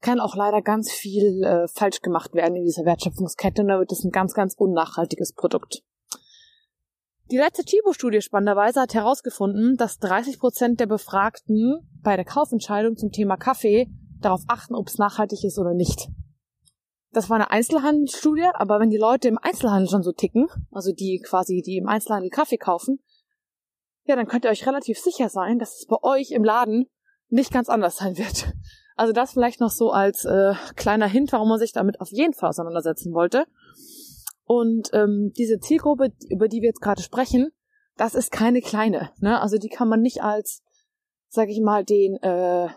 kann 0.01 0.21
auch 0.21 0.35
leider 0.35 0.63
ganz 0.63 0.91
viel 0.91 1.43
äh, 1.45 1.69
falsch 1.69 2.01
gemacht 2.01 2.35
werden 2.35 2.57
in 2.57 2.65
dieser 2.65 2.85
Wertschöpfungskette 2.85 3.63
und 3.63 3.69
da 3.69 3.79
wird 3.79 3.93
es 3.93 4.05
ein 4.05 4.11
ganz, 4.11 4.35
ganz 4.35 4.55
unnachhaltiges 4.57 5.33
Produkt. 5.33 5.83
Die 7.31 7.39
letzte 7.39 7.65
Chibo-Studie 7.65 8.21
spannenderweise 8.21 8.81
hat 8.81 8.95
herausgefunden, 8.95 9.77
dass 9.77 9.99
30 9.99 10.39
Prozent 10.39 10.81
der 10.81 10.87
Befragten 10.87 11.89
bei 12.03 12.17
der 12.17 12.25
Kaufentscheidung 12.25 12.97
zum 12.97 13.11
Thema 13.11 13.37
Kaffee 13.37 13.89
darauf 14.25 14.43
achten, 14.49 14.75
ob 14.75 14.89
es 14.89 14.99
nachhaltig 14.99 15.45
ist 15.45 15.59
oder 15.59 15.75
nicht. 15.75 16.09
Das 17.13 17.29
war 17.29 17.37
eine 17.37 17.51
Einzelhandelsstudie, 17.51 18.49
aber 18.55 18.81
wenn 18.81 18.91
die 18.91 18.99
Leute 18.99 19.29
im 19.29 19.39
Einzelhandel 19.39 19.89
schon 19.89 20.03
so 20.03 20.13
ticken, 20.13 20.49
also 20.71 20.93
die 20.93 21.21
quasi, 21.25 21.61
die 21.61 21.77
im 21.77 21.89
Einzelhandel 21.89 22.31
Kaffee 22.31 22.57
kaufen, 22.57 23.01
ja, 24.05 24.17
dann 24.17 24.27
könnt 24.27 24.45
ihr 24.45 24.51
euch 24.51 24.67
relativ 24.67 24.99
sicher 24.99 25.29
sein, 25.29 25.59
dass 25.59 25.79
es 25.79 25.87
bei 25.87 25.97
euch 26.03 26.31
im 26.31 26.43
Laden 26.43 26.87
nicht 27.29 27.53
ganz 27.53 27.69
anders 27.69 27.99
sein 27.99 28.17
wird. 28.19 28.53
Also 28.97 29.13
das 29.13 29.33
vielleicht 29.33 29.61
noch 29.61 29.71
so 29.71 29.91
als 29.91 30.25
äh, 30.25 30.55
kleiner 30.77 31.07
Hint, 31.07 31.33
warum 31.33 31.49
man 31.49 31.59
sich 31.59 31.73
damit 31.73 32.01
auf 32.01 32.11
jeden 32.11 32.35
Fall 32.35 32.51
auseinandersetzen 32.51 33.15
wollte. 33.15 33.47
Und 34.45 34.91
ähm, 34.93 35.33
diese 35.37 35.61
Zielgruppe, 35.61 36.13
über 36.29 36.49
die 36.49 36.61
wir 36.61 36.69
jetzt 36.69 36.83
gerade 36.83 37.03
sprechen, 37.03 37.51
das 37.97 38.15
ist 38.15 38.33
keine 38.33 38.61
kleine. 38.61 39.11
Ne? 39.19 39.41
Also 39.41 39.59
die 39.59 39.69
kann 39.69 39.89
man 39.89 40.01
nicht 40.01 40.23
als, 40.23 40.63
sag 41.29 41.49
ich 41.49 41.61
mal, 41.61 41.85
den, 41.85 42.17
äh, 42.17 42.69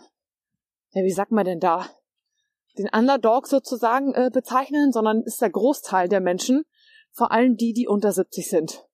ja, 0.95 1.03
wie 1.03 1.11
sagt 1.11 1.31
man 1.31 1.45
denn 1.45 1.59
da, 1.59 1.85
den 2.77 2.89
Underdog 2.89 3.47
sozusagen 3.47 4.13
äh, 4.13 4.29
bezeichnen, 4.33 4.91
sondern 4.91 5.21
ist 5.21 5.41
der 5.41 5.49
Großteil 5.49 6.07
der 6.07 6.21
Menschen, 6.21 6.63
vor 7.11 7.31
allem 7.31 7.57
die, 7.57 7.73
die 7.73 7.87
unter 7.87 8.11
70 8.11 8.49
sind. 8.49 8.85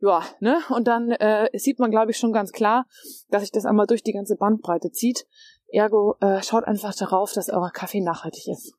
Ja, 0.00 0.24
ne? 0.40 0.58
Und 0.70 0.88
dann 0.88 1.10
äh, 1.10 1.48
sieht 1.56 1.78
man, 1.78 1.90
glaube 1.90 2.10
ich, 2.10 2.16
schon 2.16 2.32
ganz 2.32 2.52
klar, 2.52 2.86
dass 3.28 3.42
sich 3.42 3.52
das 3.52 3.66
einmal 3.66 3.86
durch 3.86 4.02
die 4.02 4.12
ganze 4.12 4.36
Bandbreite 4.36 4.90
zieht. 4.90 5.26
Ergo, 5.68 6.16
äh, 6.20 6.42
schaut 6.42 6.64
einfach 6.64 6.94
darauf, 6.94 7.32
dass 7.32 7.48
euer 7.48 7.70
Kaffee 7.70 8.00
nachhaltig 8.00 8.48
ist. 8.48 8.74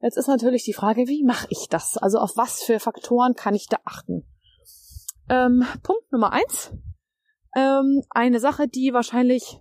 Jetzt 0.00 0.16
ist 0.16 0.28
natürlich 0.28 0.64
die 0.64 0.74
Frage, 0.74 1.08
wie 1.08 1.24
mache 1.24 1.46
ich 1.50 1.68
das? 1.68 1.96
Also 1.96 2.18
auf 2.18 2.36
was 2.36 2.62
für 2.62 2.80
Faktoren 2.80 3.34
kann 3.34 3.54
ich 3.54 3.66
da 3.66 3.78
achten? 3.84 4.24
Ähm, 5.28 5.66
Punkt 5.82 6.10
Nummer 6.12 6.32
eins. 6.32 6.72
Ähm, 7.56 8.02
eine 8.10 8.38
Sache, 8.38 8.68
die 8.68 8.92
wahrscheinlich 8.92 9.60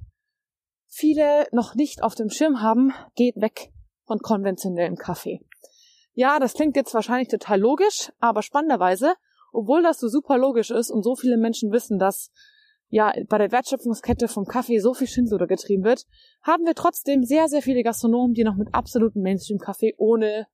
viele 0.98 1.48
noch 1.52 1.76
nicht 1.76 2.02
auf 2.02 2.16
dem 2.16 2.30
Schirm 2.30 2.62
haben, 2.62 2.92
geht 3.16 3.36
weg 3.36 3.72
von 4.06 4.20
konventionellem 4.20 4.96
Kaffee. 4.96 5.42
Ja, 6.14 6.40
das 6.40 6.54
klingt 6.54 6.76
jetzt 6.76 6.96
wahrscheinlich 6.96 7.28
total 7.28 7.60
logisch, 7.60 8.12
aber 8.20 8.42
spannenderweise, 8.42 9.14
obwohl 9.54 9.84
das 9.84 10.00
so 10.00 10.08
super 10.08 10.38
logisch 10.38 10.72
ist 10.72 10.90
und 10.90 11.04
so 11.04 11.16
viele 11.16 11.38
Menschen 11.38 11.72
wissen, 11.72 12.00
dass 12.00 12.32
ja 12.90 13.14
bei 13.28 13.38
der 13.38 13.52
Wertschöpfungskette 13.52 14.28
vom 14.28 14.46
Kaffee 14.46 14.80
so 14.80 14.96
viel 14.96 15.08
Schindluder 15.08 15.46
getrieben 15.46 15.84
wird, 15.84 16.06
haben 16.42 16.66
wir 16.66 16.74
trotzdem 16.74 17.24
sehr, 17.24 17.48
sehr 17.48 17.62
viele 17.62 17.84
Gastronomen, 17.84 18.34
die 18.34 18.44
noch 18.44 18.56
mit 18.56 18.74
absolutem 18.74 19.22
Mainstream-Kaffee 19.22 19.94
ohne, 19.98 20.48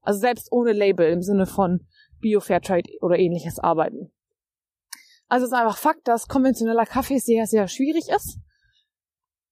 also 0.00 0.18
selbst 0.18 0.50
ohne 0.50 0.72
Label 0.72 1.10
im 1.10 1.20
Sinne 1.20 1.44
von 1.44 1.86
Bio 2.20 2.40
Fairtrade 2.40 2.90
oder 3.02 3.18
ähnliches 3.18 3.58
arbeiten. 3.58 4.10
Also 5.28 5.44
es 5.44 5.52
ist 5.52 5.58
einfach 5.58 5.76
Fakt, 5.76 6.08
dass 6.08 6.28
konventioneller 6.28 6.86
Kaffee 6.86 7.18
sehr, 7.18 7.46
sehr 7.46 7.68
schwierig 7.68 8.08
ist. 8.08 8.38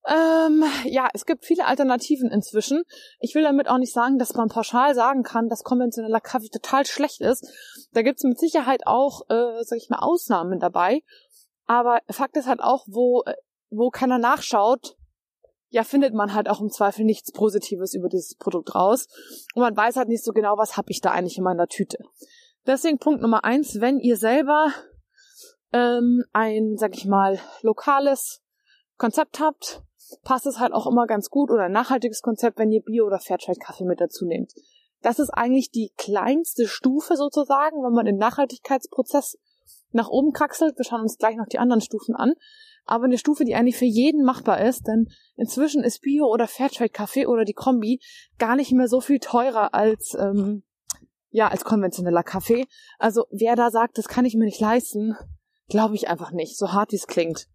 Ähm, 0.09 0.65
ja, 0.85 1.09
es 1.13 1.27
gibt 1.27 1.45
viele 1.45 1.67
Alternativen 1.67 2.31
inzwischen. 2.31 2.83
Ich 3.21 3.35
will 3.35 3.43
damit 3.43 3.69
auch 3.69 3.77
nicht 3.77 3.93
sagen, 3.93 4.19
dass 4.19 4.35
man 4.35 4.49
pauschal 4.49 4.95
sagen 4.95 5.23
kann, 5.23 5.49
dass 5.49 5.65
konventioneller 5.65 6.21
Kaffee 6.21 6.49
total 6.49 6.87
schlecht 6.87 7.21
ist. 7.21 7.47
Da 7.93 8.01
gibt 8.01 8.19
es 8.19 8.25
mit 8.25 8.39
Sicherheit 8.39 8.87
auch, 8.87 9.29
äh, 9.29 9.63
sag 9.65 9.77
ich 9.77 9.91
mal, 9.91 9.99
Ausnahmen 9.99 10.61
dabei. 10.61 11.03
Aber 11.67 11.99
Fakt 12.09 12.39
ist 12.39 12.47
halt 12.47 12.61
auch, 12.61 12.87
wo, 12.87 13.23
wo 13.69 13.91
keiner 13.91 14.19
nachschaut, 14.19 14.97
ja, 15.69 15.85
findet 15.85 16.15
man 16.15 16.33
halt 16.33 16.49
auch 16.49 16.63
im 16.63 16.71
Zweifel 16.71 17.05
nichts 17.05 17.31
Positives 17.31 17.93
über 17.93 18.09
dieses 18.09 18.35
Produkt 18.35 18.75
raus. 18.75 19.09
Und 19.55 19.61
man 19.61 19.77
weiß 19.77 19.97
halt 19.97 20.09
nicht 20.09 20.25
so 20.25 20.33
genau, 20.33 20.57
was 20.57 20.79
habe 20.79 20.91
ich 20.91 21.03
da 21.03 21.11
eigentlich 21.11 21.37
in 21.37 21.45
meiner 21.45 21.67
Tüte. 21.67 21.99
Deswegen 22.67 22.99
Punkt 22.99 23.21
Nummer 23.21 23.45
eins, 23.45 23.79
wenn 23.81 23.99
ihr 24.01 24.17
selber 24.17 24.73
ähm, 25.75 26.25
ein, 26.33 26.77
sag 26.79 26.97
ich 26.97 27.05
mal, 27.05 27.39
lokales 27.61 28.41
Konzept 28.97 29.41
habt, 29.41 29.83
passt 30.23 30.47
es 30.47 30.59
halt 30.59 30.73
auch 30.73 30.87
immer 30.87 31.07
ganz 31.07 31.31
gut 31.31 31.51
oder 31.51 31.65
ein 31.65 31.73
nachhaltiges 31.73 32.23
Konzept, 32.23 32.59
wenn 32.59 32.73
ihr 32.73 32.83
Bio- 32.83 33.07
oder 33.07 33.19
Fairtrade-Kaffee 33.19 33.85
mit 33.85 34.01
dazu 34.01 34.25
nehmt. 34.27 34.53
Das 35.03 35.19
ist 35.19 35.31
eigentlich 35.31 35.71
die 35.71 35.93
kleinste 35.97 36.67
Stufe 36.67 37.17
sozusagen, 37.17 37.83
wenn 37.85 37.93
man 37.93 38.07
den 38.07 38.17
Nachhaltigkeitsprozess 38.17 39.39
nach 39.93 40.09
oben 40.09 40.33
kraxelt. 40.33 40.77
Wir 40.77 40.85
schauen 40.85 41.03
uns 41.03 41.19
gleich 41.19 41.37
noch 41.37 41.47
die 41.47 41.59
anderen 41.59 41.81
Stufen 41.81 42.15
an. 42.15 42.35
Aber 42.85 43.05
eine 43.05 43.19
Stufe, 43.19 43.45
die 43.45 43.55
eigentlich 43.55 43.77
für 43.77 43.85
jeden 43.85 44.25
machbar 44.25 44.63
ist, 44.63 44.89
denn 44.89 45.09
inzwischen 45.37 45.85
ist 45.85 46.01
Bio- 46.01 46.33
oder 46.33 46.49
Fairtrade-Kaffee 46.49 47.27
oder 47.27 47.45
die 47.45 47.53
Kombi 47.53 48.01
gar 48.39 48.57
nicht 48.57 48.73
mehr 48.73 48.89
so 48.89 49.03
viel 49.03 49.19
teurer 49.19 49.75
als, 49.75 50.17
ähm, 50.19 50.63
ja, 51.31 51.49
als 51.49 51.65
konventioneller 51.65 52.23
Kaffee. 52.23 52.67
Also 52.99 53.27
wer 53.31 53.57
da 53.57 53.71
sagt, 53.71 53.99
das 53.99 54.09
kann 54.09 54.25
ich 54.25 54.35
mir 54.35 54.47
nicht 54.47 54.61
leisten, 54.61 55.17
glaube 55.69 55.97
ich 55.97 56.09
einfach 56.09 56.33
nicht, 56.33 56.57
so 56.57 56.73
hart 56.73 56.93
wie 56.93 56.97
es 56.97 57.07
klingt. 57.07 57.47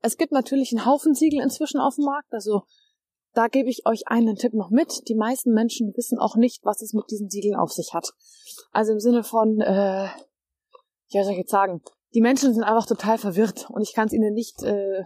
Es 0.00 0.16
gibt 0.16 0.32
natürlich 0.32 0.72
einen 0.72 0.86
Haufen 0.86 1.14
Siegel 1.14 1.40
inzwischen 1.40 1.80
auf 1.80 1.96
dem 1.96 2.04
Markt, 2.04 2.32
also 2.32 2.62
da 3.34 3.48
gebe 3.48 3.68
ich 3.68 3.84
euch 3.86 4.06
einen 4.06 4.36
Tipp 4.36 4.54
noch 4.54 4.70
mit. 4.70 5.08
Die 5.08 5.16
meisten 5.16 5.52
Menschen 5.52 5.92
wissen 5.96 6.18
auch 6.18 6.36
nicht, 6.36 6.64
was 6.64 6.80
es 6.82 6.92
mit 6.92 7.10
diesen 7.10 7.28
Siegeln 7.28 7.56
auf 7.56 7.72
sich 7.72 7.92
hat. 7.92 8.12
Also 8.70 8.92
im 8.92 9.00
Sinne 9.00 9.24
von, 9.24 9.60
äh, 9.60 10.04
ja, 11.08 11.24
soll 11.24 11.32
ich 11.32 11.38
jetzt 11.38 11.50
sagen, 11.50 11.82
die 12.14 12.20
Menschen 12.20 12.54
sind 12.54 12.62
einfach 12.62 12.86
total 12.86 13.18
verwirrt 13.18 13.68
und 13.70 13.82
ich 13.82 13.92
kann 13.92 14.06
es 14.06 14.12
ihnen 14.12 14.34
nicht, 14.34 14.62
äh, 14.62 15.02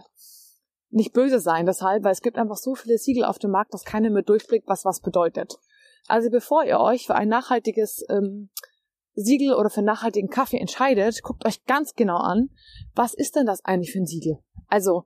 nicht 0.91 1.11
böse 1.11 1.39
sein 1.39 1.65
deshalb, 1.65 2.03
weil 2.03 2.11
es 2.11 2.21
gibt 2.21 2.37
einfach 2.37 2.57
so 2.57 2.75
viele 2.75 2.99
Siegel 2.99 3.25
auf 3.25 3.39
dem 3.39 3.51
Markt, 3.51 3.73
dass 3.73 3.83
keiner 3.83 4.11
mehr 4.11 4.23
durchblickt, 4.23 4.67
was 4.67 4.85
was 4.85 5.01
bedeutet. 5.01 5.55
Also 6.07 6.29
bevor 6.29 6.63
ihr 6.63 6.79
euch 6.79 7.07
für 7.07 7.15
ein 7.15 7.29
nachhaltiges 7.29 8.05
ähm, 8.09 8.49
Siegel 9.15 9.55
oder 9.55 9.69
für 9.69 9.81
nachhaltigen 9.81 10.29
Kaffee 10.29 10.59
entscheidet, 10.59 11.21
guckt 11.23 11.45
euch 11.45 11.65
ganz 11.65 11.95
genau 11.95 12.17
an, 12.17 12.49
was 12.95 13.13
ist 13.13 13.35
denn 13.35 13.45
das 13.45 13.65
eigentlich 13.65 13.91
für 13.91 13.99
ein 13.99 14.05
Siegel? 14.05 14.37
Also, 14.69 15.05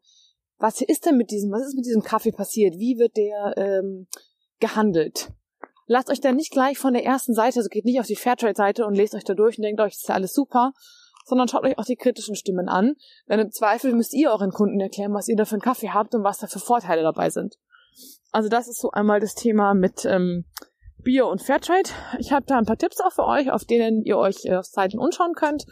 was 0.60 0.82
ist 0.82 1.06
denn 1.06 1.18
mit 1.18 1.32
diesem, 1.32 1.52
was 1.52 1.68
ist 1.68 1.76
mit 1.76 1.86
diesem 1.86 2.04
Kaffee 2.04 2.32
passiert? 2.32 2.76
Wie 2.78 2.98
wird 2.98 3.18
der 3.18 3.54
ähm, 3.58 4.08
gehandelt? 4.60 5.32
Lasst 5.88 6.10
euch 6.10 6.22
da 6.22 6.32
nicht 6.32 6.52
gleich 6.52 6.78
von 6.78 6.94
der 6.94 7.04
ersten 7.04 7.34
Seite, 7.34 7.60
also 7.60 7.70
geht 7.70 7.86
nicht 7.86 8.00
auf 8.00 8.08
die 8.08 8.16
Fairtrade-Seite 8.16 8.86
und 8.86 8.96
lest 8.96 9.16
euch 9.16 9.26
da 9.26 9.34
durch 9.34 9.58
und 9.58 9.64
denkt 9.64 9.82
euch, 9.82 9.94
ist 9.94 10.08
ja 10.08 10.16
alles 10.16 10.34
super, 10.34 10.72
sondern 11.26 11.48
schaut 11.48 11.64
euch 11.64 11.78
auch 11.78 11.86
die 11.86 11.98
kritischen 11.98 12.36
Stimmen 12.36 12.70
an. 12.70 12.96
Denn 13.28 13.40
im 13.40 13.52
Zweifel 13.52 13.94
müsst 13.94 14.14
ihr 14.14 14.32
euren 14.32 14.52
Kunden 14.52 14.80
erklären, 14.80 15.14
was 15.14 15.28
ihr 15.28 15.36
da 15.36 15.46
für 15.46 15.56
einen 15.56 15.62
Kaffee 15.62 15.90
habt 15.90 16.16
und 16.16 16.24
was 16.24 16.40
da 16.40 16.48
für 16.48 16.60
Vorteile 16.60 17.04
dabei 17.04 17.30
sind. 17.30 17.56
Also 18.32 18.50
das 18.50 18.68
ist 18.68 18.80
so 18.80 18.92
einmal 18.92 19.20
das 19.20 19.36
Thema 19.36 19.74
mit 19.74 20.06
ähm, 20.06 20.46
Bio 21.04 21.30
und 21.30 21.42
Fairtrade. 21.42 21.90
Ich 22.20 22.32
habe 22.32 22.46
da 22.46 22.58
ein 22.58 22.66
paar 22.66 22.78
Tipps 22.78 23.02
auch 23.02 23.12
für 23.12 23.26
euch, 23.26 23.52
auf 23.52 23.66
denen 23.66 24.04
ihr 24.04 24.18
euch 24.18 24.46
äh, 24.46 24.56
auf 24.56 24.66
Seiten 24.66 25.00
umschauen 25.00 25.34
könnt. 25.36 25.66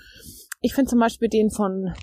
Ich 0.60 0.74
finde 0.74 0.90
zum 0.90 1.00
Beispiel 1.00 1.30
den 1.30 1.50
von 1.50 1.94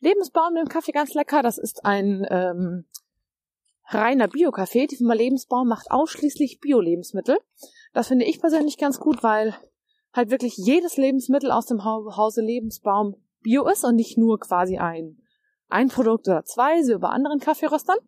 Lebensbaum 0.00 0.54
den 0.54 0.68
Kaffee 0.68 0.92
ganz 0.92 1.14
lecker. 1.14 1.42
Das 1.42 1.58
ist 1.58 1.84
ein 1.84 2.26
ähm, 2.30 2.84
reiner 3.86 4.28
Bio-Kaffee. 4.28 4.86
Die 4.86 4.96
Firma 4.96 5.14
Lebensbaum 5.14 5.68
macht 5.68 5.90
ausschließlich 5.90 6.60
Bio-Lebensmittel. 6.60 7.38
Das 7.92 8.08
finde 8.08 8.26
ich 8.26 8.40
persönlich 8.40 8.78
ganz 8.78 8.98
gut, 8.98 9.22
weil 9.22 9.54
halt 10.12 10.30
wirklich 10.30 10.56
jedes 10.56 10.96
Lebensmittel 10.96 11.50
aus 11.50 11.66
dem 11.66 11.84
Hause 11.84 12.42
Lebensbaum 12.42 13.16
Bio 13.40 13.66
ist 13.68 13.84
und 13.84 13.96
nicht 13.96 14.18
nur 14.18 14.38
quasi 14.38 14.78
ein 14.78 15.18
ein 15.68 15.88
Produkt 15.88 16.26
oder 16.28 16.44
zwei, 16.44 16.82
so 16.82 16.94
über 16.94 17.10
anderen 17.10 17.40
Kaffeeröstern. 17.40 17.98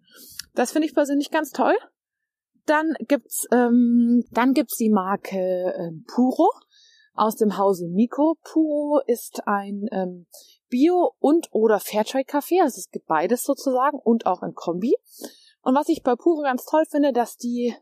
Das 0.54 0.72
finde 0.72 0.86
ich 0.86 0.94
persönlich 0.94 1.30
ganz 1.30 1.50
toll. 1.50 1.76
Dann 2.66 2.94
gibt's 3.06 3.46
ähm, 3.52 4.24
dann 4.30 4.54
gibt's 4.54 4.76
die 4.76 4.90
Marke 4.90 5.74
ähm, 5.76 6.04
Puro 6.12 6.50
aus 7.14 7.36
dem 7.36 7.58
Hause 7.58 7.88
Miko. 7.88 8.36
Puro 8.42 9.00
ist 9.06 9.46
ein 9.46 9.86
ähm, 9.92 10.26
Bio- 10.70 11.14
und 11.18 11.48
oder 11.50 11.80
Fairtrade-Kaffee, 11.80 12.60
also 12.60 12.78
es 12.78 12.90
gibt 12.90 13.06
beides 13.06 13.42
sozusagen 13.42 13.98
und 13.98 14.26
auch 14.26 14.42
ein 14.42 14.54
Kombi. 14.54 14.94
Und 15.62 15.74
was 15.74 15.88
ich 15.88 16.02
bei 16.02 16.16
Puro 16.16 16.42
ganz 16.42 16.64
toll 16.64 16.84
finde, 16.88 17.12
dass 17.12 17.36
die 17.36 17.74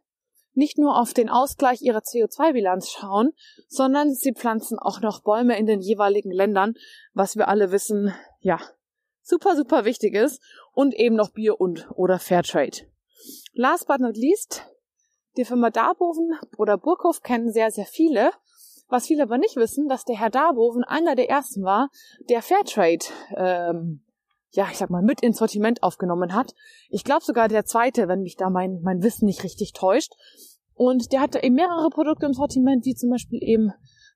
nicht 0.55 0.77
nur 0.77 0.99
auf 1.01 1.15
den 1.15 1.29
Ausgleich 1.29 1.83
ihrer 1.83 2.01
CO2-Bilanz 2.01 2.91
schauen, 2.91 3.33
sondern 3.69 4.13
sie 4.13 4.33
pflanzen 4.33 4.79
auch 4.79 5.01
noch 5.01 5.23
Bäume 5.23 5.57
in 5.57 5.67
den 5.67 5.81
jeweiligen 5.81 6.33
Ländern, 6.33 6.75
was 7.15 7.37
wir 7.37 7.47
alle 7.47 7.71
wissen, 7.71 8.13
ja, 8.41 8.59
super, 9.23 9.55
super 9.55 9.85
wichtig 9.85 10.15
ist 10.15 10.43
und 10.73 10.95
eben 10.95 11.15
noch 11.15 11.31
Bio 11.31 11.55
und 11.55 11.89
oder 11.95 12.19
Fairtrade. 12.19 12.79
Last 13.53 13.87
but 13.87 14.01
not 14.01 14.17
least, 14.17 14.65
die 15.37 15.45
Firma 15.45 15.71
Darboven 15.71 16.37
oder 16.57 16.77
Burkhof 16.77 17.23
kennen 17.23 17.53
sehr, 17.53 17.71
sehr 17.71 17.87
viele. 17.87 18.33
Was 18.89 19.07
viele 19.07 19.25
aber 19.25 19.39
nicht 19.39 19.57
wissen, 19.57 19.89
dass 19.89 20.05
der 20.05 20.19
Herr 20.19 20.31
Darboven 20.31 20.83
einer 20.83 21.15
der 21.15 21.29
ersten 21.29 21.63
war, 21.63 21.91
der 22.29 22.43
Fairtrade, 22.43 23.05
ähm, 23.37 24.03
ja, 24.53 24.67
ich 24.71 24.79
sag 24.79 24.89
mal, 24.89 25.03
mit 25.03 25.21
ins 25.21 25.39
Sortiment 25.39 25.83
aufgenommen 25.83 26.35
hat. 26.35 26.55
Ich 26.89 27.05
glaube 27.05 27.23
sogar 27.23 27.49
der 27.49 27.67
zweite, 27.67 28.09
wenn 28.09 28.23
mich 28.23 28.37
da 28.37 28.49
mein, 28.49 28.81
mein 28.83 29.03
Wissen 29.03 29.27
nicht 29.27 29.45
richtig 29.45 29.75
täuscht. 29.75 30.15
Und 30.73 31.13
der 31.13 31.21
hatte 31.21 31.43
eben 31.43 31.57
mehrere 31.57 31.91
Produkte 31.91 32.27
im 32.27 32.33
Sortiment, 32.33 32.87
wie 32.87 32.95
zum 32.95 33.11
Beispiel 33.11 33.41
eben 33.43 33.73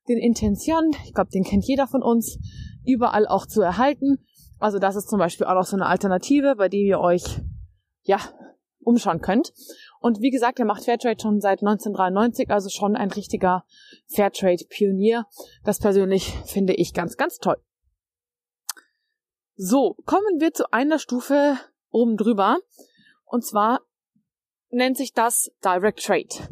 den 0.09 0.19
Intention. 0.19 0.93
Ich 1.05 1.13
glaube, 1.13 1.31
den 1.31 1.45
kennt 1.45 1.65
jeder 1.65 1.87
von 1.87 2.03
uns, 2.03 2.39
überall 2.85 3.27
auch 3.27 3.47
zu 3.47 3.61
erhalten. 3.61 4.25
Also 4.59 4.79
das 4.79 4.97
ist 4.97 5.11
zum 5.11 5.19
Beispiel 5.19 5.47
auch 5.47 5.55
noch 5.55 5.67
so 5.67 5.77
eine 5.77 5.87
Alternative, 5.87 6.57
bei 6.57 6.69
der 6.69 6.81
ihr 6.81 7.01
euch, 7.01 7.41
ja, 8.05 8.19
umschauen 8.81 9.21
könnt. 9.21 9.53
Und 10.03 10.21
wie 10.21 10.31
gesagt, 10.31 10.59
er 10.59 10.65
macht 10.65 10.85
Fairtrade 10.85 11.23
schon 11.23 11.41
seit 11.41 11.61
1993, 11.61 12.51
also 12.51 12.69
schon 12.69 12.97
ein 12.97 13.13
richtiger 13.13 13.65
Fairtrade-Pionier. 14.09 15.27
Das 15.65 15.79
persönlich 15.79 16.35
finde 16.45 16.75
ich 16.75 16.93
ganz, 16.93 17.17
ganz 17.17 17.39
toll. 17.39 17.57
So, 19.55 19.97
kommen 20.05 20.41
wir 20.41 20.53
zu 20.53 20.73
einer 20.73 20.99
Stufe 20.99 21.57
oben 21.91 22.17
drüber. 22.17 22.59
Und 23.25 23.47
zwar 23.47 23.83
nennt 24.71 24.97
sich 24.97 25.13
das 25.13 25.53
Direct 25.65 26.05
Trade. 26.05 26.51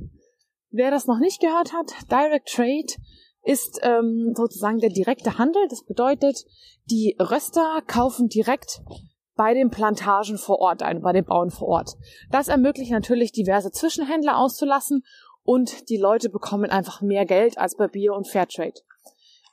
Wer 0.71 0.93
das 0.93 1.09
noch 1.09 1.19
nicht 1.19 1.41
gehört 1.41 1.73
hat, 1.73 1.91
Direct 2.09 2.49
Trade 2.49 3.03
ist 3.43 3.81
ähm, 3.83 4.33
sozusagen 4.37 4.79
der 4.79 4.91
direkte 4.91 5.39
Handel. 5.39 5.67
Das 5.69 5.83
bedeutet, 5.83 6.45
die 6.85 7.17
Röster 7.19 7.83
kaufen 7.89 8.29
direkt 8.29 8.81
bei 9.41 9.55
den 9.55 9.71
Plantagen 9.71 10.37
vor 10.37 10.59
Ort 10.59 10.83
ein, 10.83 11.01
bei 11.01 11.15
den 11.15 11.25
Bauern 11.25 11.51
vor 11.51 11.67
Ort. 11.67 11.97
Das 12.31 12.49
ermöglicht 12.49 12.91
natürlich 12.91 13.33
diverse 13.33 13.71
Zwischenhändler 13.71 14.37
auszulassen 14.37 15.03
und 15.45 15.89
die 15.89 15.97
Leute 15.97 16.29
bekommen 16.29 16.69
einfach 16.69 17.01
mehr 17.01 17.25
Geld 17.25 17.57
als 17.57 17.75
bei 17.75 17.89
Bio 17.89 18.15
und 18.15 18.29
Fairtrade. 18.29 18.83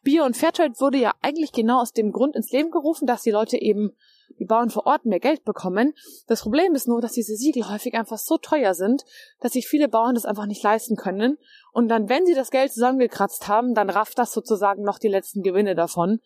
Bio 0.04 0.26
und 0.26 0.36
Fairtrade 0.36 0.78
wurde 0.82 0.98
ja 0.98 1.14
eigentlich 1.22 1.54
genau 1.54 1.80
aus 1.80 1.94
dem 1.94 2.12
Grund 2.12 2.36
ins 2.36 2.52
Leben 2.52 2.70
gerufen, 2.70 3.08
dass 3.08 3.22
die 3.22 3.32
Leute 3.32 3.56
eben, 3.62 3.96
die 4.40 4.44
Bauern 4.44 4.72
vor 4.72 4.86
Ort 4.88 5.06
mehr 5.06 5.22
Geld 5.22 5.46
bekommen. 5.46 5.94
Das 6.28 6.42
Problem 6.42 6.76
ist 6.76 6.90
nur, 6.90 7.00
dass 7.00 7.14
diese 7.14 7.38
Siegel 7.38 7.70
häufig 7.70 7.94
einfach 7.94 8.18
so 8.18 8.38
teuer 8.38 8.74
sind, 8.74 9.06
dass 9.40 9.54
sich 9.54 9.70
viele 9.70 9.88
Bauern 9.88 10.16
das 10.16 10.26
einfach 10.26 10.48
nicht 10.48 10.64
leisten 10.64 10.98
können. 10.98 11.38
Und 11.72 11.88
dann, 11.88 12.10
wenn 12.10 12.26
sie 12.26 12.34
das 12.34 12.52
Geld 12.52 12.74
zusammengekratzt 12.74 13.48
haben, 13.48 13.74
dann 13.74 13.90
rafft 13.90 14.20
das 14.20 14.34
sozusagen 14.34 14.84
noch 14.84 15.00
die 15.00 15.08
letzten 15.08 15.44
Gewinne 15.44 15.76
davon. 15.76 16.20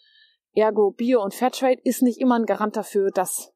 Ergo, 0.53 0.91
Bio 0.91 1.23
und 1.23 1.33
Fairtrade 1.33 1.81
ist 1.83 2.01
nicht 2.01 2.19
immer 2.19 2.35
ein 2.35 2.45
Garant 2.45 2.75
dafür, 2.75 3.11
dass 3.11 3.53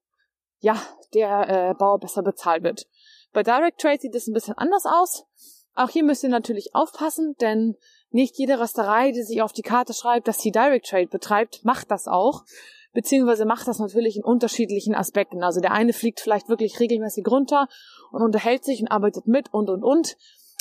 ja 0.60 0.82
der 1.14 1.50
äh, 1.50 1.74
Bauer 1.74 2.00
besser 2.00 2.24
bezahlt 2.24 2.64
wird. 2.64 2.88
Bei 3.34 3.44
Direct 3.44 3.82
Trade 3.82 4.00
sieht 4.00 4.16
es 4.16 4.28
ein 4.28 4.34
bisschen 4.34 4.58
anders 4.58 4.86
aus. 4.86 5.26
Auch 5.76 5.90
hier 5.90 6.06
müsst 6.06 6.24
ihr 6.24 6.30
natürlich 6.30 6.74
aufpassen, 6.74 7.36
denn 7.42 7.76
nicht 8.10 8.38
jede 8.38 8.60
Rösterei, 8.60 9.12
die 9.12 9.24
sich 9.24 9.42
auf 9.42 9.52
die 9.52 9.62
Karte 9.62 9.94
schreibt, 9.94 10.28
dass 10.28 10.40
sie 10.40 10.52
Direct 10.52 10.88
Trade 10.88 11.08
betreibt, 11.08 11.66
macht 11.66 11.92
das 11.92 12.08
auch. 12.08 12.44
Beziehungsweise 12.94 13.44
macht 13.44 13.68
das 13.68 13.80
natürlich 13.80 14.16
in 14.16 14.24
unterschiedlichen 14.24 14.96
Aspekten. 14.96 15.44
Also 15.44 15.60
der 15.60 15.74
eine 15.74 15.92
fliegt 15.92 16.22
vielleicht 16.22 16.48
wirklich 16.48 16.80
regelmäßig 16.80 17.28
runter 17.28 17.68
und 18.12 18.22
unterhält 18.22 18.64
sich 18.64 18.80
und 18.82 18.88
arbeitet 18.88 19.28
mit 19.28 19.54
und 19.54 19.70
und 19.70 19.84
und. 19.84 20.16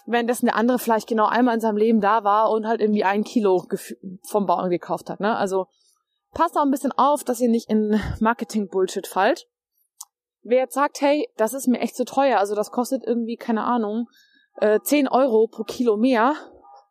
Währenddessen 0.06 0.46
der 0.46 0.56
andere 0.56 0.80
vielleicht 0.80 1.06
genau 1.06 1.26
einmal 1.26 1.54
in 1.54 1.60
seinem 1.60 1.76
Leben 1.76 2.00
da 2.00 2.24
war 2.24 2.50
und 2.50 2.66
halt 2.66 2.80
irgendwie 2.80 3.04
ein 3.04 3.22
Kilo 3.22 3.64
vom 4.24 4.46
Bauern 4.46 4.68
gekauft 4.68 5.08
hat. 5.08 5.20
Ne? 5.20 5.36
Also 5.36 5.68
passt 6.34 6.56
auch 6.56 6.62
ein 6.62 6.70
bisschen 6.70 6.92
auf, 6.92 7.24
dass 7.24 7.40
ihr 7.40 7.48
nicht 7.48 7.70
in 7.70 8.00
Marketing-Bullshit 8.20 9.06
fallt. 9.06 9.46
Wer 10.42 10.58
jetzt 10.58 10.74
sagt, 10.74 11.00
hey, 11.00 11.28
das 11.36 11.54
ist 11.54 11.68
mir 11.68 11.80
echt 11.80 11.96
zu 11.96 12.04
teuer, 12.04 12.38
also 12.38 12.54
das 12.54 12.70
kostet 12.70 13.04
irgendwie, 13.06 13.36
keine 13.36 13.64
Ahnung, 13.64 14.08
äh, 14.56 14.78
10 14.80 15.08
Euro 15.08 15.48
pro 15.48 15.64
Kilo 15.64 15.96
mehr, 15.96 16.34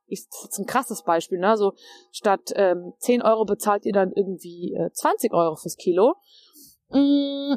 ist 0.08 0.34
jetzt 0.44 0.58
ein 0.60 0.66
krasses 0.66 1.04
Beispiel, 1.04 1.40
ne? 1.40 1.50
Also 1.50 1.74
statt 2.12 2.52
ähm, 2.56 2.94
10 3.00 3.22
Euro 3.22 3.46
bezahlt 3.46 3.86
ihr 3.86 3.94
dann 3.94 4.12
irgendwie 4.14 4.74
äh, 4.74 4.92
20 4.92 5.34
Euro 5.34 5.56
fürs 5.56 5.78
Kilo. 5.78 6.16
Mm, 6.90 7.56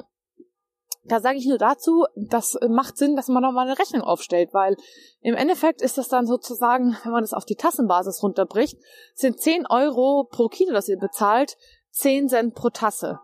da 1.04 1.20
sage 1.20 1.38
ich 1.38 1.46
nur 1.46 1.58
dazu, 1.58 2.04
das 2.16 2.58
macht 2.68 2.96
Sinn, 2.96 3.16
dass 3.16 3.28
man 3.28 3.42
nochmal 3.42 3.66
eine 3.66 3.78
Rechnung 3.78 4.02
aufstellt, 4.02 4.52
weil 4.52 4.76
im 5.20 5.34
Endeffekt 5.34 5.82
ist 5.82 5.98
das 5.98 6.08
dann 6.08 6.26
sozusagen, 6.26 6.96
wenn 7.04 7.12
man 7.12 7.22
das 7.22 7.32
auf 7.32 7.44
die 7.44 7.54
Tassenbasis 7.54 8.22
runterbricht, 8.22 8.76
sind 9.14 9.40
10 9.40 9.66
Euro 9.66 10.24
pro 10.30 10.48
Kilo, 10.48 10.72
das 10.72 10.88
ihr 10.88 10.98
bezahlt, 10.98 11.56
10 11.96 12.28
Cent 12.28 12.54
pro 12.54 12.68
Tasse. 12.68 13.20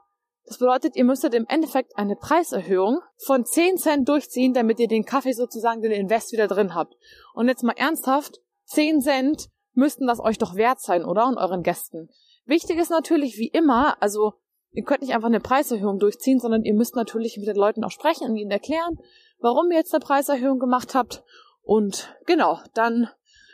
Das 0.46 0.58
bedeutet, 0.58 0.96
ihr 0.96 1.04
müsstet 1.04 1.34
im 1.34 1.44
Endeffekt 1.46 1.96
eine 1.98 2.16
Preiserhöhung 2.16 3.00
von 3.18 3.44
10 3.44 3.76
Cent 3.76 4.08
durchziehen, 4.08 4.54
damit 4.54 4.80
ihr 4.80 4.88
den 4.88 5.04
Kaffee 5.04 5.32
sozusagen 5.32 5.82
den 5.82 5.92
Invest 5.92 6.32
wieder 6.32 6.48
drin 6.48 6.74
habt. 6.74 6.94
Und 7.34 7.48
jetzt 7.48 7.62
mal 7.62 7.74
ernsthaft, 7.76 8.40
10 8.64 9.02
Cent 9.02 9.48
müssten 9.74 10.06
das 10.06 10.20
euch 10.20 10.38
doch 10.38 10.56
wert 10.56 10.80
sein, 10.80 11.04
oder? 11.04 11.26
Und 11.26 11.36
euren 11.36 11.62
Gästen. 11.62 12.08
Wichtig 12.46 12.78
ist 12.78 12.90
natürlich 12.90 13.36
wie 13.36 13.48
immer, 13.48 14.02
also 14.02 14.32
ihr 14.72 14.84
könnt 14.84 15.02
nicht 15.02 15.14
einfach 15.14 15.28
eine 15.28 15.40
Preiserhöhung 15.40 15.98
durchziehen, 15.98 16.40
sondern 16.40 16.64
ihr 16.64 16.74
müsst 16.74 16.96
natürlich 16.96 17.36
mit 17.36 17.46
den 17.46 17.56
Leuten 17.56 17.84
auch 17.84 17.90
sprechen 17.90 18.30
und 18.30 18.36
ihnen 18.36 18.50
erklären, 18.50 18.98
warum 19.38 19.70
ihr 19.70 19.76
jetzt 19.76 19.92
eine 19.92 20.00
Preiserhöhung 20.00 20.58
gemacht 20.58 20.94
habt. 20.94 21.22
Und 21.60 22.16
genau, 22.24 22.58
dann 22.72 23.10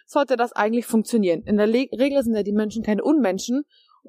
sollte 0.07 0.37
das 0.37 0.53
eigentlich 0.53 0.87
funktionieren. 0.87 1.43
In 1.43 1.57
der 1.57 1.67
Le 1.67 1.89
Regel 1.93 2.23
sind 2.23 2.35
ja 2.35 2.45
die 2.45 2.53
Menschen 2.53 2.83
keine 2.83 3.03
Unmenschen. 3.03 3.65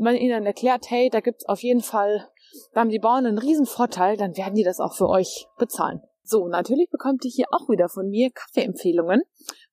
Ihr 0.07 0.21
ihnen 0.21 0.45
erklärt, 0.45 0.89
hey, 0.89 1.09
da 1.09 1.19
gibt's 1.19 1.45
auf 1.45 1.61
jeden 1.61 1.81
Fall 1.81 2.29
da 2.73 2.81
haben 2.81 2.89
die 2.89 2.99
Bauern 2.99 3.25
einen 3.25 3.37
riesen 3.37 3.65
Vorteil, 3.65 4.17
dann 4.17 4.37
werden 4.37 4.55
die 4.55 4.63
das 4.63 4.79
auch 4.79 4.93
für 4.93 5.09
euch 5.09 5.47
bezahlen. 5.57 6.01
So, 6.23 6.47
natürlich 6.47 6.89
bekommt 6.89 7.25
ihr 7.25 7.31
hier 7.31 7.47
auch 7.51 7.69
wieder 7.69 7.89
von 7.89 8.09
mir 8.09 8.29
Kaffeeempfehlungen. 8.31 9.21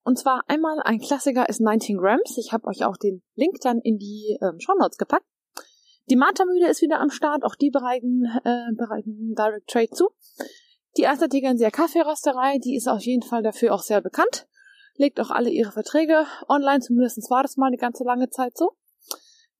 Und 0.05 0.19
zwar 0.19 0.43
einmal 0.47 0.81
ein 0.83 1.01
Klassiker 1.01 1.49
ist 1.49 1.61
19 1.61 1.99
Grams. 1.99 2.39
Ich 2.39 2.53
habe 2.53 2.67
euch 2.69 2.85
auch 2.85 2.97
den 2.97 3.23
Link 3.35 3.61
dann 3.61 3.81
in 3.81 3.99
die 3.99 4.39
ähm, 4.41 4.59
Show 4.59 4.75
Notes 4.79 4.97
gepackt. 4.97 5.27
Die 6.09 6.17
Mata-Mühle 6.17 6.69
ist 6.71 6.81
wieder 6.81 7.01
am 7.01 7.11
Start. 7.11 7.45
Auch 7.45 7.57
die 7.57 7.71
bereiten, 7.71 8.25
äh, 8.45 8.73
bereiten 8.75 9.35
Direct 9.37 9.69
Trade 9.69 9.91
zu. 9.91 10.11
Die 10.97 11.03
erste 11.03 11.29
Tegernseer 11.29 11.71
Kaffeerösterei, 11.71 12.59
die 12.59 12.77
ist 12.77 12.89
auf 12.89 13.03
jeden 13.03 13.23
Fall 13.23 13.43
dafür 13.43 13.75
auch 13.75 13.83
sehr 13.83 14.01
bekannt. 14.01 14.47
Legt 14.95 15.21
auch 15.21 15.31
alle 15.31 15.51
ihre 15.51 15.73
Verträge 15.73 16.25
online. 16.49 16.81
Zumindest 16.81 17.31
war 17.31 17.43
das 17.43 17.57
mal 17.59 17.67
eine 17.67 17.77
ganze 17.77 18.05
lange 18.05 18.31
Zeit 18.31 18.57
so. 18.57 18.71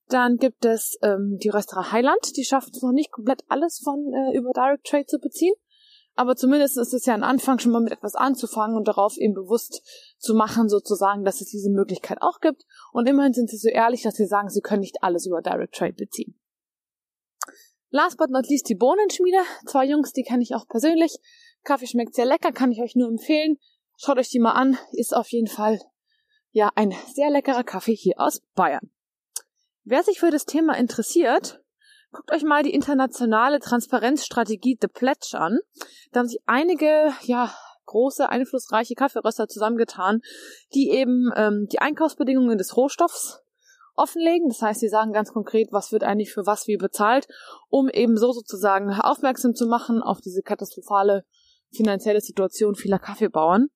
Dann 0.09 0.37
gibt 0.37 0.63
es 0.65 0.97
ähm, 1.01 1.37
die 1.41 1.49
Rösterei 1.49 1.91
Highland, 1.91 2.37
die 2.37 2.45
schafft 2.45 2.75
es 2.75 2.81
noch 2.81 2.93
nicht 2.93 3.11
komplett 3.11 3.43
alles 3.49 3.81
von 3.83 4.13
äh, 4.13 4.37
über 4.37 4.51
Direct 4.53 4.85
Trade 4.85 5.05
zu 5.05 5.19
beziehen. 5.19 5.53
Aber 6.15 6.35
zumindest 6.35 6.77
ist 6.77 6.93
es 6.93 7.05
ja 7.05 7.13
ein 7.13 7.23
Anfang, 7.23 7.59
schon 7.59 7.71
mal 7.71 7.81
mit 7.81 7.93
etwas 7.93 8.15
anzufangen 8.15 8.75
und 8.75 8.87
darauf 8.87 9.17
eben 9.17 9.35
bewusst 9.35 9.83
zu 10.17 10.33
machen, 10.33 10.67
sozusagen, 10.67 11.23
dass 11.23 11.41
es 11.41 11.49
diese 11.49 11.69
Möglichkeit 11.69 12.21
auch 12.21 12.39
gibt. 12.39 12.63
Und 12.91 13.07
immerhin 13.07 13.33
sind 13.33 13.51
sie 13.51 13.57
so 13.57 13.69
ehrlich, 13.69 14.01
dass 14.01 14.15
sie 14.15 14.25
sagen, 14.25 14.49
sie 14.49 14.61
können 14.61 14.79
nicht 14.79 15.03
alles 15.03 15.27
über 15.27 15.43
Direct 15.43 15.75
Trade 15.75 15.93
beziehen. 15.93 16.39
Last 17.89 18.17
but 18.17 18.31
not 18.31 18.47
least 18.47 18.67
die 18.67 18.75
Bohnenschmiede. 18.75 19.37
Zwei 19.67 19.85
Jungs, 19.85 20.11
die 20.11 20.23
kenne 20.23 20.41
ich 20.41 20.55
auch 20.55 20.67
persönlich. 20.67 21.17
Kaffee 21.63 21.85
schmeckt 21.85 22.15
sehr 22.15 22.25
lecker, 22.25 22.51
kann 22.51 22.71
ich 22.71 22.81
euch 22.81 22.95
nur 22.95 23.09
empfehlen. 23.09 23.57
Schaut 23.97 24.17
euch 24.17 24.29
die 24.29 24.39
mal 24.39 24.53
an. 24.53 24.77
Ist 24.93 25.15
auf 25.15 25.29
jeden 25.31 25.47
Fall 25.47 25.79
ja 26.51 26.71
ein 26.75 26.95
sehr 27.13 27.29
leckerer 27.29 27.63
Kaffee 27.63 27.95
hier 27.95 28.15
aus 28.17 28.41
Bayern. 28.55 28.89
Wer 29.89 30.03
sich 30.03 30.19
für 30.19 30.31
das 30.31 30.43
Thema 30.43 30.73
interessiert, 30.73 31.61
guckt 32.11 32.33
euch 32.33 32.43
mal 32.43 32.61
die 32.61 32.73
internationale 32.73 33.59
Transparenzstrategie 33.59 34.77
The 34.81 34.89
Pledge 34.89 35.29
an. 35.31 35.59
Da 36.11 36.19
haben 36.19 36.27
sich 36.27 36.41
einige, 36.45 37.13
ja, 37.21 37.53
große, 37.85 38.27
einflussreiche 38.27 38.95
Kaffeeröster 38.95 39.47
zusammengetan, 39.47 40.19
die 40.73 40.89
eben 40.89 41.31
ähm, 41.37 41.67
die 41.71 41.79
Einkaufsbedingungen 41.79 42.57
des 42.57 42.75
Rohstoffs 42.75 43.39
offenlegen. 43.95 44.49
Das 44.49 44.61
heißt, 44.61 44.81
sie 44.81 44.89
sagen 44.89 45.13
ganz 45.13 45.31
konkret, 45.31 45.69
was 45.71 45.93
wird 45.93 46.03
eigentlich 46.03 46.33
für 46.33 46.45
was 46.45 46.67
wie 46.67 46.75
bezahlt, 46.75 47.29
um 47.69 47.87
eben 47.87 48.17
so 48.17 48.33
sozusagen 48.33 48.91
aufmerksam 48.91 49.55
zu 49.55 49.67
machen 49.67 50.01
auf 50.01 50.19
diese 50.19 50.41
katastrophale 50.41 51.23
finanzielle 51.71 52.19
Situation 52.19 52.75
vieler 52.75 52.99
Kaffeebauern. 52.99 53.67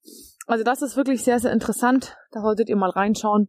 Also 0.46 0.66
das 0.66 0.82
ist 0.82 0.98
wirklich 0.98 1.24
sehr, 1.24 1.40
sehr 1.40 1.54
interessant. 1.54 2.18
Da 2.32 2.42
solltet 2.42 2.68
ihr 2.68 2.76
mal 2.76 2.90
reinschauen 2.90 3.48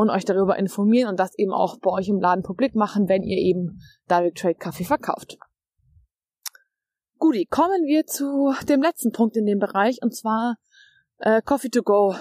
und 0.00 0.08
euch 0.08 0.24
darüber 0.24 0.58
informieren 0.58 1.10
und 1.10 1.20
das 1.20 1.36
eben 1.38 1.52
auch 1.52 1.78
bei 1.78 1.90
euch 1.90 2.08
im 2.08 2.20
Laden 2.20 2.42
publik 2.42 2.74
machen, 2.74 3.06
wenn 3.06 3.22
ihr 3.22 3.36
eben 3.36 3.80
Direct 4.10 4.38
Trade 4.38 4.54
Kaffee 4.54 4.84
verkauft. 4.84 5.36
Guti, 7.18 7.44
kommen 7.44 7.84
wir 7.84 8.06
zu 8.06 8.54
dem 8.66 8.80
letzten 8.80 9.12
Punkt 9.12 9.36
in 9.36 9.44
dem 9.44 9.58
Bereich 9.58 9.98
und 10.00 10.16
zwar 10.16 10.56
äh, 11.18 11.42
Coffee 11.42 11.68
to 11.68 11.82
Go. 11.82 12.14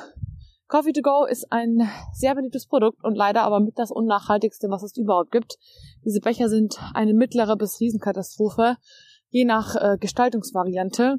Coffee 0.68 0.92
to 0.92 1.02
Go 1.02 1.24
ist 1.24 1.54
ein 1.54 1.89
sehr 2.12 2.36
beliebtes 2.36 2.68
Produkt 2.68 3.02
und 3.02 3.15
leider 3.15 3.44
aber 3.44 3.62
mit 3.62 3.80
das 3.80 3.92
unnachhaltigste, 3.92 4.68
was 4.70 4.84
es 4.84 4.98
überhaupt 4.98 5.32
gibt. 5.32 5.56
Diese 6.04 6.20
Becher 6.20 6.50
sind 6.50 6.78
eine 6.94 7.13
mittlere 7.13 7.56
bis 7.56 7.80
Riesenkatastrophe, 7.80 8.76
je 9.30 9.46
nach 9.46 9.78
äh, 9.78 9.98
Gestaltungsvariante. 9.98 11.15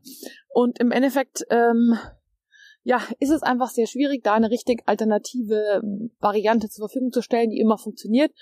Und 0.51 0.79
im 0.79 0.91
Endeffekt 0.91 1.43
ähm, 1.49 1.99
ja, 2.83 3.01
ist 3.19 3.31
es 3.31 3.43
einfach 3.43 3.69
sehr 3.69 3.87
schwierig, 3.87 4.23
da 4.25 4.35
eine 4.35 4.51
richtig 4.51 4.83
alternative 4.87 5.83
ähm, 5.83 6.11
Variante 6.19 6.69
zur 6.69 6.89
Verfügung 6.89 7.13
zu 7.13 7.23
stellen, 7.23 7.51
die 7.51 7.61
immer 7.61 7.79
funktioniert. 7.79 8.33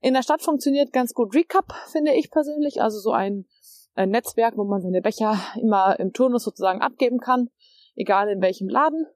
In 0.00 0.14
der 0.14 0.22
Stadt 0.22 0.42
funktioniert 0.42 0.92
ganz 0.92 1.14
gut 1.14 1.34
Recap, 1.34 1.72
finde 1.90 2.12
ich 2.12 2.30
persönlich, 2.30 2.82
also 2.82 2.98
so 3.00 3.10
ein, 3.10 3.46
ein 3.94 4.10
Netzwerk, 4.10 4.56
wo 4.56 4.64
man 4.64 4.80
seine 4.80 5.00
Becher 5.00 5.38
immer 5.60 5.98
im 5.98 6.12
Turnus 6.12 6.44
sozusagen 6.44 6.82
abgeben 6.82 7.18
kann, 7.18 7.48
egal 7.96 8.28
in 8.28 8.40
welchem 8.40 8.68
Laden. 8.68 9.06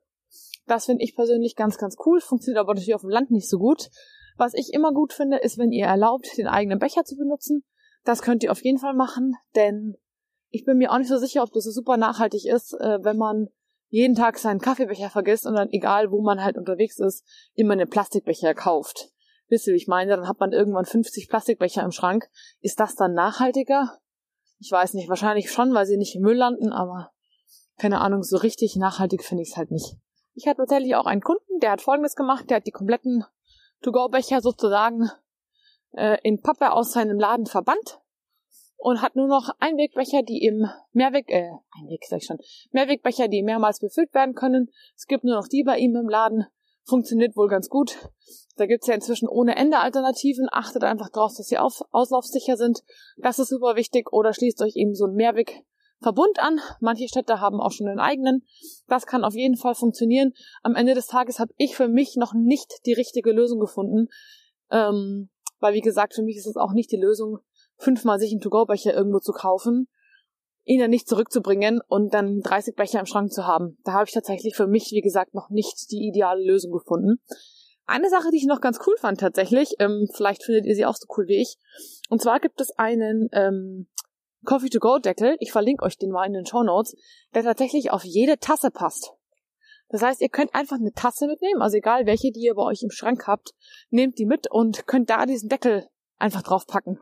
Das 0.66 0.86
finde 0.86 1.04
ich 1.04 1.14
persönlich 1.14 1.54
ganz, 1.54 1.76
ganz 1.76 1.96
cool, 2.06 2.20
funktioniert 2.20 2.60
aber 2.60 2.74
natürlich 2.74 2.94
auf 2.94 3.02
dem 3.02 3.10
Land 3.10 3.30
nicht 3.30 3.48
so 3.48 3.58
gut. 3.58 3.90
Was 4.38 4.54
ich 4.54 4.72
immer 4.72 4.92
gut 4.92 5.12
finde, 5.12 5.36
ist, 5.36 5.58
wenn 5.58 5.72
ihr 5.72 5.86
erlaubt, 5.86 6.36
den 6.38 6.46
eigenen 6.46 6.78
Becher 6.78 7.04
zu 7.04 7.16
benutzen. 7.16 7.64
Das 8.04 8.22
könnt 8.22 8.42
ihr 8.42 8.50
auf 8.50 8.64
jeden 8.64 8.78
Fall 8.78 8.94
machen, 8.94 9.36
denn 9.54 9.96
ich 10.48 10.64
bin 10.64 10.78
mir 10.78 10.90
auch 10.90 10.98
nicht 10.98 11.08
so 11.08 11.18
sicher, 11.18 11.42
ob 11.42 11.52
das 11.52 11.64
so 11.64 11.70
super 11.70 11.96
nachhaltig 11.96 12.46
ist, 12.46 12.74
äh, 12.74 12.98
wenn 13.02 13.16
man 13.16 13.48
jeden 13.92 14.14
Tag 14.14 14.38
seinen 14.38 14.58
Kaffeebecher 14.58 15.10
vergisst 15.10 15.46
und 15.46 15.54
dann, 15.54 15.68
egal 15.68 16.10
wo 16.10 16.22
man 16.22 16.42
halt 16.42 16.56
unterwegs 16.56 16.98
ist, 16.98 17.26
immer 17.52 17.74
einen 17.74 17.90
Plastikbecher 17.90 18.54
kauft. 18.54 19.10
Wisst 19.48 19.66
ihr, 19.66 19.74
wie 19.74 19.76
ich 19.76 19.86
meine? 19.86 20.16
Dann 20.16 20.26
hat 20.26 20.40
man 20.40 20.52
irgendwann 20.52 20.86
50 20.86 21.28
Plastikbecher 21.28 21.82
im 21.82 21.92
Schrank. 21.92 22.30
Ist 22.62 22.80
das 22.80 22.94
dann 22.94 23.12
nachhaltiger? 23.12 23.98
Ich 24.60 24.72
weiß 24.72 24.94
nicht, 24.94 25.10
wahrscheinlich 25.10 25.52
schon, 25.52 25.74
weil 25.74 25.84
sie 25.84 25.98
nicht 25.98 26.16
im 26.16 26.22
Müll 26.22 26.38
landen, 26.38 26.72
aber 26.72 27.12
keine 27.76 28.00
Ahnung, 28.00 28.22
so 28.22 28.38
richtig 28.38 28.76
nachhaltig 28.76 29.22
finde 29.24 29.42
ich 29.42 29.50
es 29.50 29.56
halt 29.58 29.70
nicht. 29.70 29.94
Ich 30.32 30.46
hatte 30.46 30.62
tatsächlich 30.62 30.94
auch 30.94 31.04
einen 31.04 31.20
Kunden, 31.20 31.60
der 31.60 31.72
hat 31.72 31.82
folgendes 31.82 32.16
gemacht, 32.16 32.48
der 32.48 32.56
hat 32.56 32.66
die 32.66 32.70
kompletten 32.70 33.26
To-Go-Becher 33.82 34.40
sozusagen 34.40 35.10
äh, 35.90 36.16
in 36.22 36.40
Pappe 36.40 36.72
aus 36.72 36.92
seinem 36.92 37.18
Laden 37.18 37.44
verbannt 37.44 38.00
und 38.82 39.00
hat 39.00 39.14
nur 39.14 39.28
noch 39.28 39.50
Einwegbecher, 39.60 40.22
die 40.22 40.44
im 40.44 40.66
Mehrweg, 40.92 41.30
äh, 41.30 41.50
Einweg 41.78 42.04
sag 42.04 42.18
ich 42.18 42.26
schon, 42.26 42.38
Mehrwegbecher, 42.72 43.28
die 43.28 43.44
mehrmals 43.44 43.78
befüllt 43.78 44.12
werden 44.12 44.34
können. 44.34 44.70
Es 44.96 45.06
gibt 45.06 45.22
nur 45.22 45.36
noch 45.36 45.46
die 45.46 45.62
bei 45.62 45.78
ihm 45.78 45.94
im 45.94 46.08
Laden. 46.08 46.46
Funktioniert 46.84 47.36
wohl 47.36 47.46
ganz 47.46 47.68
gut. 47.68 47.96
Da 48.56 48.66
gibt's 48.66 48.88
ja 48.88 48.94
inzwischen 48.94 49.28
ohne 49.28 49.54
Ende 49.54 49.78
Alternativen. 49.78 50.48
Achtet 50.50 50.82
einfach 50.82 51.10
drauf, 51.10 51.32
dass 51.36 51.46
sie 51.46 51.58
auf, 51.58 51.80
auslaufsicher 51.92 52.56
sind. 52.56 52.82
Das 53.18 53.38
ist 53.38 53.50
super 53.50 53.76
wichtig. 53.76 54.12
Oder 54.12 54.34
schließt 54.34 54.60
euch 54.62 54.74
eben 54.74 54.96
so 54.96 55.06
ein 55.06 55.14
Mehrwegverbund 55.14 56.40
an. 56.40 56.58
Manche 56.80 57.06
Städte 57.06 57.40
haben 57.40 57.60
auch 57.60 57.70
schon 57.70 57.86
einen 57.86 58.00
eigenen. 58.00 58.44
Das 58.88 59.06
kann 59.06 59.22
auf 59.22 59.34
jeden 59.34 59.56
Fall 59.56 59.76
funktionieren. 59.76 60.32
Am 60.64 60.74
Ende 60.74 60.94
des 60.94 61.06
Tages 61.06 61.38
habe 61.38 61.54
ich 61.56 61.76
für 61.76 61.86
mich 61.86 62.16
noch 62.16 62.34
nicht 62.34 62.84
die 62.84 62.94
richtige 62.94 63.30
Lösung 63.30 63.60
gefunden. 63.60 64.08
Ähm, 64.72 65.30
weil, 65.60 65.74
wie 65.74 65.80
gesagt, 65.80 66.14
für 66.14 66.22
mich 66.22 66.36
ist 66.36 66.48
es 66.48 66.56
auch 66.56 66.72
nicht 66.72 66.90
die 66.90 67.00
Lösung, 67.00 67.38
fünfmal 67.82 68.18
sich 68.18 68.32
einen 68.32 68.40
To-Go-Becher 68.40 68.94
irgendwo 68.94 69.18
zu 69.18 69.32
kaufen, 69.32 69.88
ihn 70.64 70.80
dann 70.80 70.90
nicht 70.90 71.08
zurückzubringen 71.08 71.80
und 71.88 72.14
dann 72.14 72.40
30 72.40 72.76
Becher 72.76 73.00
im 73.00 73.06
Schrank 73.06 73.32
zu 73.32 73.46
haben. 73.46 73.78
Da 73.84 73.92
habe 73.92 74.04
ich 74.06 74.12
tatsächlich 74.12 74.54
für 74.54 74.66
mich, 74.66 74.90
wie 74.92 75.00
gesagt, 75.00 75.34
noch 75.34 75.50
nicht 75.50 75.90
die 75.90 76.06
ideale 76.06 76.44
Lösung 76.44 76.72
gefunden. 76.72 77.20
Eine 77.84 78.08
Sache, 78.08 78.30
die 78.30 78.36
ich 78.36 78.46
noch 78.46 78.60
ganz 78.60 78.78
cool 78.86 78.94
fand 78.98 79.20
tatsächlich, 79.20 79.74
ähm, 79.80 80.08
vielleicht 80.14 80.44
findet 80.44 80.66
ihr 80.66 80.76
sie 80.76 80.86
auch 80.86 80.94
so 80.94 81.06
cool 81.16 81.26
wie 81.26 81.42
ich, 81.42 81.56
und 82.08 82.22
zwar 82.22 82.38
gibt 82.38 82.60
es 82.60 82.70
einen 82.78 83.28
ähm, 83.32 83.88
Coffee-to-Go-Deckel, 84.44 85.36
ich 85.40 85.50
verlinke 85.50 85.84
euch 85.84 85.98
den 85.98 86.10
mal 86.10 86.26
in 86.26 86.32
den 86.32 86.46
Show 86.46 86.62
Notes, 86.62 86.94
der 87.34 87.42
tatsächlich 87.42 87.90
auf 87.90 88.04
jede 88.04 88.38
Tasse 88.38 88.70
passt. 88.70 89.12
Das 89.88 90.00
heißt, 90.00 90.20
ihr 90.20 90.28
könnt 90.28 90.54
einfach 90.54 90.76
eine 90.76 90.92
Tasse 90.92 91.26
mitnehmen, 91.26 91.60
also 91.60 91.76
egal 91.76 92.06
welche, 92.06 92.30
die 92.30 92.40
ihr 92.40 92.54
bei 92.54 92.62
euch 92.62 92.82
im 92.82 92.90
Schrank 92.90 93.26
habt, 93.26 93.50
nehmt 93.90 94.18
die 94.18 94.26
mit 94.26 94.50
und 94.50 94.86
könnt 94.86 95.10
da 95.10 95.26
diesen 95.26 95.48
Deckel 95.48 95.88
einfach 96.18 96.42
draufpacken. 96.42 97.00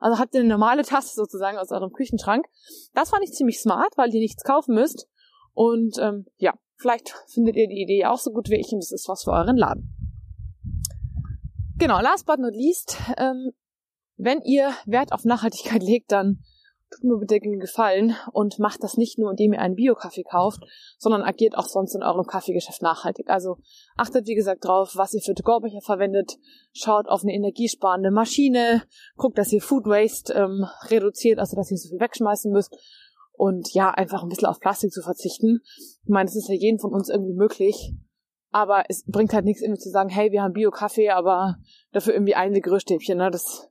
Also 0.00 0.18
habt 0.18 0.34
ihr 0.34 0.40
eine 0.40 0.48
normale 0.48 0.82
Tasse 0.82 1.14
sozusagen 1.14 1.58
aus 1.58 1.70
eurem 1.70 1.92
Küchenschrank. 1.92 2.46
Das 2.94 3.10
fand 3.10 3.22
ich 3.22 3.32
ziemlich 3.32 3.60
smart, 3.60 3.96
weil 3.96 4.12
ihr 4.12 4.20
nichts 4.20 4.42
kaufen 4.42 4.74
müsst. 4.74 5.06
Und 5.52 5.98
ähm, 5.98 6.26
ja, 6.38 6.54
vielleicht 6.76 7.14
findet 7.28 7.56
ihr 7.56 7.68
die 7.68 7.82
Idee 7.82 8.06
auch 8.06 8.18
so 8.18 8.32
gut 8.32 8.48
wie 8.48 8.58
ich 8.58 8.72
und 8.72 8.82
das 8.82 8.92
ist 8.92 9.08
was 9.08 9.24
für 9.24 9.32
euren 9.32 9.56
Laden. 9.56 9.94
Genau, 11.76 12.00
last 12.00 12.26
but 12.26 12.38
not 12.38 12.54
least, 12.54 12.96
ähm, 13.16 13.52
wenn 14.16 14.40
ihr 14.42 14.72
Wert 14.86 15.12
auf 15.12 15.24
Nachhaltigkeit 15.24 15.82
legt, 15.82 16.12
dann 16.12 16.42
tut 16.90 17.04
mir 17.04 17.18
bitte 17.18 17.38
den 17.40 17.60
Gefallen 17.60 18.16
und 18.32 18.58
macht 18.58 18.82
das 18.82 18.96
nicht 18.96 19.18
nur, 19.18 19.30
indem 19.30 19.52
ihr 19.52 19.60
einen 19.60 19.76
Bio-Kaffee 19.76 20.24
kauft, 20.24 20.62
sondern 20.98 21.22
agiert 21.22 21.56
auch 21.56 21.66
sonst 21.66 21.94
in 21.94 22.02
eurem 22.02 22.26
Kaffeegeschäft 22.26 22.82
nachhaltig. 22.82 23.30
Also 23.30 23.58
achtet, 23.96 24.26
wie 24.26 24.34
gesagt, 24.34 24.64
drauf, 24.64 24.92
was 24.96 25.14
ihr 25.14 25.20
für 25.20 25.34
To-Go-Becher 25.34 25.80
verwendet, 25.80 26.38
schaut 26.72 27.08
auf 27.08 27.22
eine 27.22 27.32
energiesparende 27.32 28.10
Maschine, 28.10 28.82
guckt, 29.16 29.38
dass 29.38 29.52
ihr 29.52 29.62
Food 29.62 29.86
Waste 29.86 30.32
ähm, 30.34 30.66
reduziert, 30.88 31.38
also 31.38 31.56
dass 31.56 31.70
ihr 31.70 31.76
so 31.76 31.88
viel 31.88 32.00
wegschmeißen 32.00 32.50
müsst 32.50 32.76
und 33.32 33.72
ja, 33.72 33.90
einfach 33.90 34.22
ein 34.22 34.28
bisschen 34.28 34.48
auf 34.48 34.60
Plastik 34.60 34.92
zu 34.92 35.02
verzichten. 35.02 35.60
Ich 36.02 36.08
meine, 36.08 36.28
es 36.28 36.36
ist 36.36 36.48
ja 36.48 36.54
jedem 36.54 36.78
von 36.78 36.92
uns 36.92 37.08
irgendwie 37.08 37.34
möglich, 37.34 37.94
aber 38.50 38.84
es 38.88 39.04
bringt 39.06 39.32
halt 39.32 39.44
nichts, 39.44 39.62
irgendwie 39.62 39.80
zu 39.80 39.90
sagen, 39.90 40.10
hey, 40.10 40.32
wir 40.32 40.42
haben 40.42 40.52
Bio-Kaffee, 40.52 41.10
aber 41.10 41.56
dafür 41.92 42.14
irgendwie 42.14 42.34
eine 42.34 42.60
Gerüststäbchen, 42.60 43.16
ne? 43.16 43.30
Das 43.30 43.70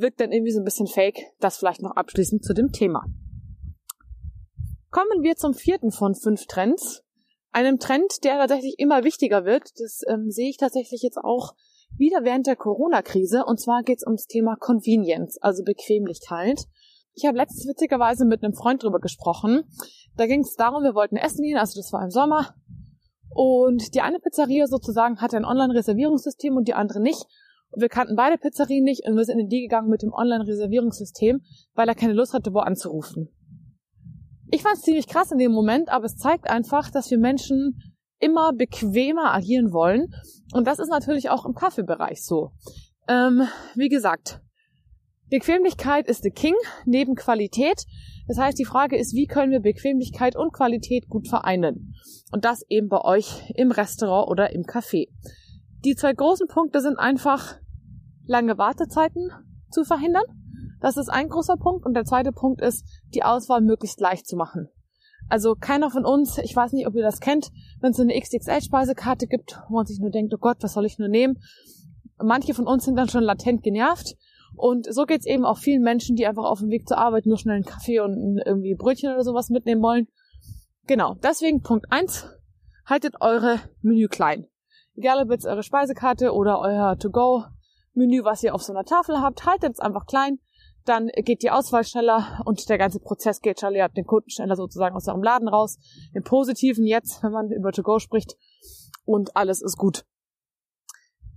wirkt 0.00 0.20
dann 0.20 0.32
irgendwie 0.32 0.52
so 0.52 0.60
ein 0.60 0.64
bisschen 0.64 0.86
fake. 0.86 1.20
Das 1.40 1.58
vielleicht 1.58 1.82
noch 1.82 1.96
abschließend 1.96 2.44
zu 2.44 2.54
dem 2.54 2.72
Thema. 2.72 3.04
Kommen 4.90 5.22
wir 5.22 5.36
zum 5.36 5.54
vierten 5.54 5.92
von 5.92 6.14
fünf 6.14 6.46
Trends. 6.46 7.02
Einem 7.52 7.78
Trend, 7.78 8.24
der 8.24 8.38
tatsächlich 8.38 8.74
immer 8.78 9.04
wichtiger 9.04 9.44
wird. 9.44 9.70
Das 9.78 10.02
ähm, 10.08 10.30
sehe 10.30 10.50
ich 10.50 10.56
tatsächlich 10.56 11.02
jetzt 11.02 11.18
auch 11.18 11.54
wieder 11.96 12.24
während 12.24 12.46
der 12.46 12.56
Corona-Krise. 12.56 13.44
Und 13.44 13.60
zwar 13.60 13.82
geht 13.82 13.98
es 13.98 14.06
ums 14.06 14.26
Thema 14.26 14.56
Convenience, 14.56 15.38
also 15.40 15.62
Bequemlichkeit. 15.64 16.64
Ich 17.14 17.26
habe 17.26 17.36
letztens 17.36 17.66
witzigerweise 17.68 18.24
mit 18.24 18.42
einem 18.42 18.54
Freund 18.54 18.82
drüber 18.82 19.00
gesprochen. 19.00 19.64
Da 20.16 20.26
ging 20.26 20.40
es 20.40 20.54
darum, 20.54 20.82
wir 20.82 20.94
wollten 20.94 21.16
essen 21.16 21.42
gehen, 21.42 21.58
also 21.58 21.80
das 21.80 21.92
war 21.92 22.02
im 22.02 22.10
Sommer. 22.10 22.54
Und 23.32 23.94
die 23.94 24.00
eine 24.00 24.18
Pizzeria 24.18 24.66
sozusagen 24.66 25.20
hatte 25.20 25.36
ein 25.36 25.44
Online-Reservierungssystem 25.44 26.56
und 26.56 26.66
die 26.68 26.74
andere 26.74 27.00
nicht. 27.00 27.26
Und 27.70 27.82
wir 27.82 27.88
kannten 27.88 28.16
beide 28.16 28.38
Pizzerien 28.38 28.84
nicht 28.84 29.06
und 29.06 29.16
wir 29.16 29.24
sind 29.24 29.38
in 29.38 29.48
die 29.48 29.62
gegangen 29.62 29.88
mit 29.88 30.02
dem 30.02 30.12
Online-Reservierungssystem, 30.12 31.40
weil 31.74 31.88
er 31.88 31.94
keine 31.94 32.12
Lust 32.12 32.34
hatte, 32.34 32.52
wo 32.52 32.58
anzurufen. 32.58 33.28
Ich 34.50 34.62
fand 34.62 34.76
es 34.76 34.82
ziemlich 34.82 35.06
krass 35.06 35.30
in 35.30 35.38
dem 35.38 35.52
Moment, 35.52 35.90
aber 35.90 36.06
es 36.06 36.16
zeigt 36.16 36.50
einfach, 36.50 36.90
dass 36.90 37.10
wir 37.10 37.18
Menschen 37.18 37.94
immer 38.18 38.52
bequemer 38.52 39.32
agieren 39.32 39.72
wollen. 39.72 40.12
Und 40.52 40.66
das 40.66 40.80
ist 40.80 40.88
natürlich 40.88 41.30
auch 41.30 41.46
im 41.46 41.54
Kaffeebereich 41.54 42.24
so. 42.24 42.50
Ähm, 43.08 43.42
wie 43.76 43.88
gesagt, 43.88 44.40
Bequemlichkeit 45.28 46.08
ist 46.08 46.24
the 46.24 46.30
King 46.30 46.54
neben 46.84 47.14
Qualität. 47.14 47.84
Das 48.26 48.38
heißt, 48.38 48.58
die 48.58 48.64
Frage 48.64 48.96
ist, 48.96 49.14
wie 49.14 49.26
können 49.26 49.52
wir 49.52 49.60
Bequemlichkeit 49.60 50.34
und 50.34 50.52
Qualität 50.52 51.08
gut 51.08 51.28
vereinen? 51.28 51.94
Und 52.32 52.44
das 52.44 52.64
eben 52.68 52.88
bei 52.88 53.00
euch 53.00 53.48
im 53.54 53.70
Restaurant 53.70 54.28
oder 54.28 54.52
im 54.52 54.62
Café. 54.62 55.08
Die 55.84 55.94
zwei 55.94 56.12
großen 56.12 56.48
Punkte 56.48 56.80
sind 56.80 56.98
einfach 56.98 57.59
lange 58.30 58.56
Wartezeiten 58.56 59.30
zu 59.70 59.84
verhindern. 59.84 60.24
Das 60.80 60.96
ist 60.96 61.08
ein 61.08 61.28
großer 61.28 61.56
Punkt. 61.56 61.84
Und 61.84 61.94
der 61.94 62.04
zweite 62.04 62.32
Punkt 62.32 62.62
ist, 62.62 62.86
die 63.12 63.24
Auswahl 63.24 63.60
möglichst 63.60 64.00
leicht 64.00 64.26
zu 64.26 64.36
machen. 64.36 64.68
Also 65.28 65.54
keiner 65.54 65.90
von 65.90 66.06
uns, 66.06 66.38
ich 66.38 66.56
weiß 66.56 66.72
nicht, 66.72 66.86
ob 66.86 66.94
ihr 66.94 67.02
das 67.02 67.20
kennt, 67.20 67.50
wenn 67.80 67.90
es 67.90 67.96
so 67.96 68.02
eine 68.02 68.18
XXL-Speisekarte 68.18 69.26
gibt, 69.26 69.60
wo 69.68 69.74
man 69.74 69.86
sich 69.86 70.00
nur 70.00 70.10
denkt, 70.10 70.32
oh 70.34 70.38
Gott, 70.38 70.58
was 70.60 70.72
soll 70.72 70.86
ich 70.86 70.98
nur 70.98 71.08
nehmen? 71.08 71.38
Manche 72.22 72.54
von 72.54 72.66
uns 72.66 72.84
sind 72.84 72.96
dann 72.96 73.08
schon 73.08 73.22
latent 73.22 73.62
genervt. 73.62 74.16
Und 74.56 74.92
so 74.92 75.04
geht's 75.04 75.26
eben 75.26 75.44
auch 75.44 75.58
vielen 75.58 75.82
Menschen, 75.82 76.16
die 76.16 76.26
einfach 76.26 76.44
auf 76.44 76.60
dem 76.60 76.70
Weg 76.70 76.88
zur 76.88 76.98
Arbeit 76.98 77.26
nur 77.26 77.36
schnell 77.36 77.56
einen 77.56 77.64
Kaffee 77.64 78.00
und 78.00 78.40
irgendwie 78.44 78.74
Brötchen 78.74 79.12
oder 79.12 79.22
sowas 79.22 79.50
mitnehmen 79.50 79.82
wollen. 79.82 80.08
Genau, 80.86 81.14
deswegen 81.22 81.62
Punkt 81.62 81.86
eins: 81.90 82.26
haltet 82.84 83.14
eure 83.20 83.60
Menü 83.82 84.08
klein. 84.08 84.46
Egal 84.96 85.22
ob 85.22 85.30
jetzt 85.30 85.46
eure 85.46 85.62
Speisekarte 85.62 86.32
oder 86.32 86.58
euer 86.60 86.96
To-Go-Menü, 88.00 88.24
was 88.24 88.42
ihr 88.42 88.54
auf 88.54 88.62
so 88.62 88.72
einer 88.72 88.84
Tafel 88.84 89.20
habt, 89.20 89.44
haltet 89.44 89.74
es 89.74 89.80
einfach 89.80 90.06
klein. 90.06 90.38
Dann 90.86 91.08
geht 91.08 91.42
die 91.42 91.50
Auswahl 91.50 91.84
schneller 91.84 92.40
und 92.46 92.68
der 92.68 92.78
ganze 92.78 93.00
Prozess 93.00 93.40
geht 93.40 93.60
schneller. 93.60 93.76
Ihr 93.76 93.82
habt 93.84 93.96
den 93.96 94.06
Kunden 94.06 94.30
schneller 94.30 94.56
sozusagen 94.56 94.96
aus 94.96 95.08
eurem 95.08 95.22
Laden 95.22 95.48
raus. 95.48 95.78
Im 96.14 96.24
Positiven 96.24 96.86
jetzt, 96.86 97.22
wenn 97.22 97.32
man 97.32 97.50
über 97.50 97.72
To-Go 97.72 97.98
spricht. 97.98 98.36
Und 99.04 99.36
alles 99.36 99.60
ist 99.60 99.76
gut. 99.76 100.04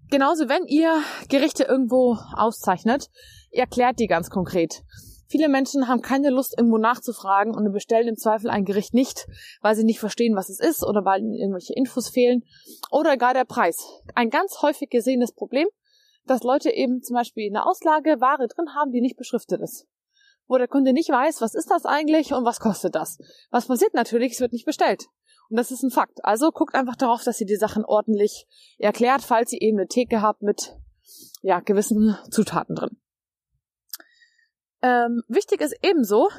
Genauso, 0.10 0.48
wenn 0.48 0.66
ihr 0.66 1.02
Gerichte 1.28 1.64
irgendwo 1.64 2.18
auszeichnet, 2.36 3.10
erklärt 3.52 4.00
die 4.00 4.08
ganz 4.08 4.30
konkret. 4.30 4.84
Viele 5.28 5.50
Menschen 5.50 5.88
haben 5.88 6.02
keine 6.02 6.30
Lust, 6.30 6.54
irgendwo 6.56 6.78
nachzufragen 6.78 7.56
und 7.56 7.72
bestellen 7.74 8.08
im 8.08 8.16
Zweifel 8.16 8.52
ein 8.52 8.66
Gericht 8.66 8.94
nicht, 8.94 9.26
weil 9.62 9.76
sie 9.76 9.84
nicht 9.84 10.00
verstehen, 10.00 10.36
was 10.36 10.50
es 10.50 10.60
ist 10.60 10.86
oder 10.86 11.04
weil 11.04 11.22
ihnen 11.22 11.34
irgendwelche 11.34 11.74
Infos 11.74 12.10
fehlen 12.10 12.44
oder 12.92 13.18
gar 13.18 13.34
der 13.34 13.46
Preis. 13.46 13.84
Ein 14.14 14.30
ganz 14.30 14.62
häufig 14.62 14.92
gesehenes 14.92 15.32
Problem, 15.32 15.68
dass 16.26 16.44
Leute 16.44 16.70
eben 16.72 17.02
zum 17.02 17.16
Beispiel 17.16 17.50
eine 17.50 17.66
Auslage 17.66 18.22
Ware 18.22 18.48
drin 18.48 18.76
haben, 18.76 18.92
die 18.92 19.02
nicht 19.02 19.18
beschriftet 19.18 19.62
ist. 19.62 19.88
Wo 20.48 20.58
der 20.58 20.68
Kunde 20.68 20.94
nicht 20.94 21.10
weiß, 21.10 21.42
was 21.42 21.56
ist 21.56 21.72
das 21.72 21.86
eigentlich 21.86 22.34
und 22.34 22.46
was 22.46 22.60
kostet 22.60 22.96
das. 22.96 23.18
Was 23.50 23.68
passiert 23.68 23.94
natürlich, 23.94 24.34
es 24.34 24.40
wird 24.40 24.54
nicht 24.54 24.66
bestellt. 24.66 25.06
Und 25.50 25.58
das 25.58 25.72
ist 25.72 25.84
ein 25.84 25.92
Fakt. 25.92 26.24
Also 26.24 26.52
guckt 26.52 26.76
einfach 26.76 26.96
darauf, 26.96 27.24
dass 27.24 27.40
ihr 27.40 27.48
die 27.48 27.56
Sachen 27.56 27.86
ordentlich 27.86 28.48
erklärt, 28.78 29.22
falls 29.22 29.52
ihr 29.54 29.62
eben 29.62 29.78
eine 29.78 29.88
Theke 29.88 30.22
habt 30.22 30.42
mit 30.42 30.76
ja, 31.42 31.60
gewissen 31.60 32.18
Zutaten 32.32 32.76
drin. 32.76 32.98
Ähm, 34.82 35.24
wichtig 35.28 35.62
ist 35.62 35.76
ebenso, 35.82 36.30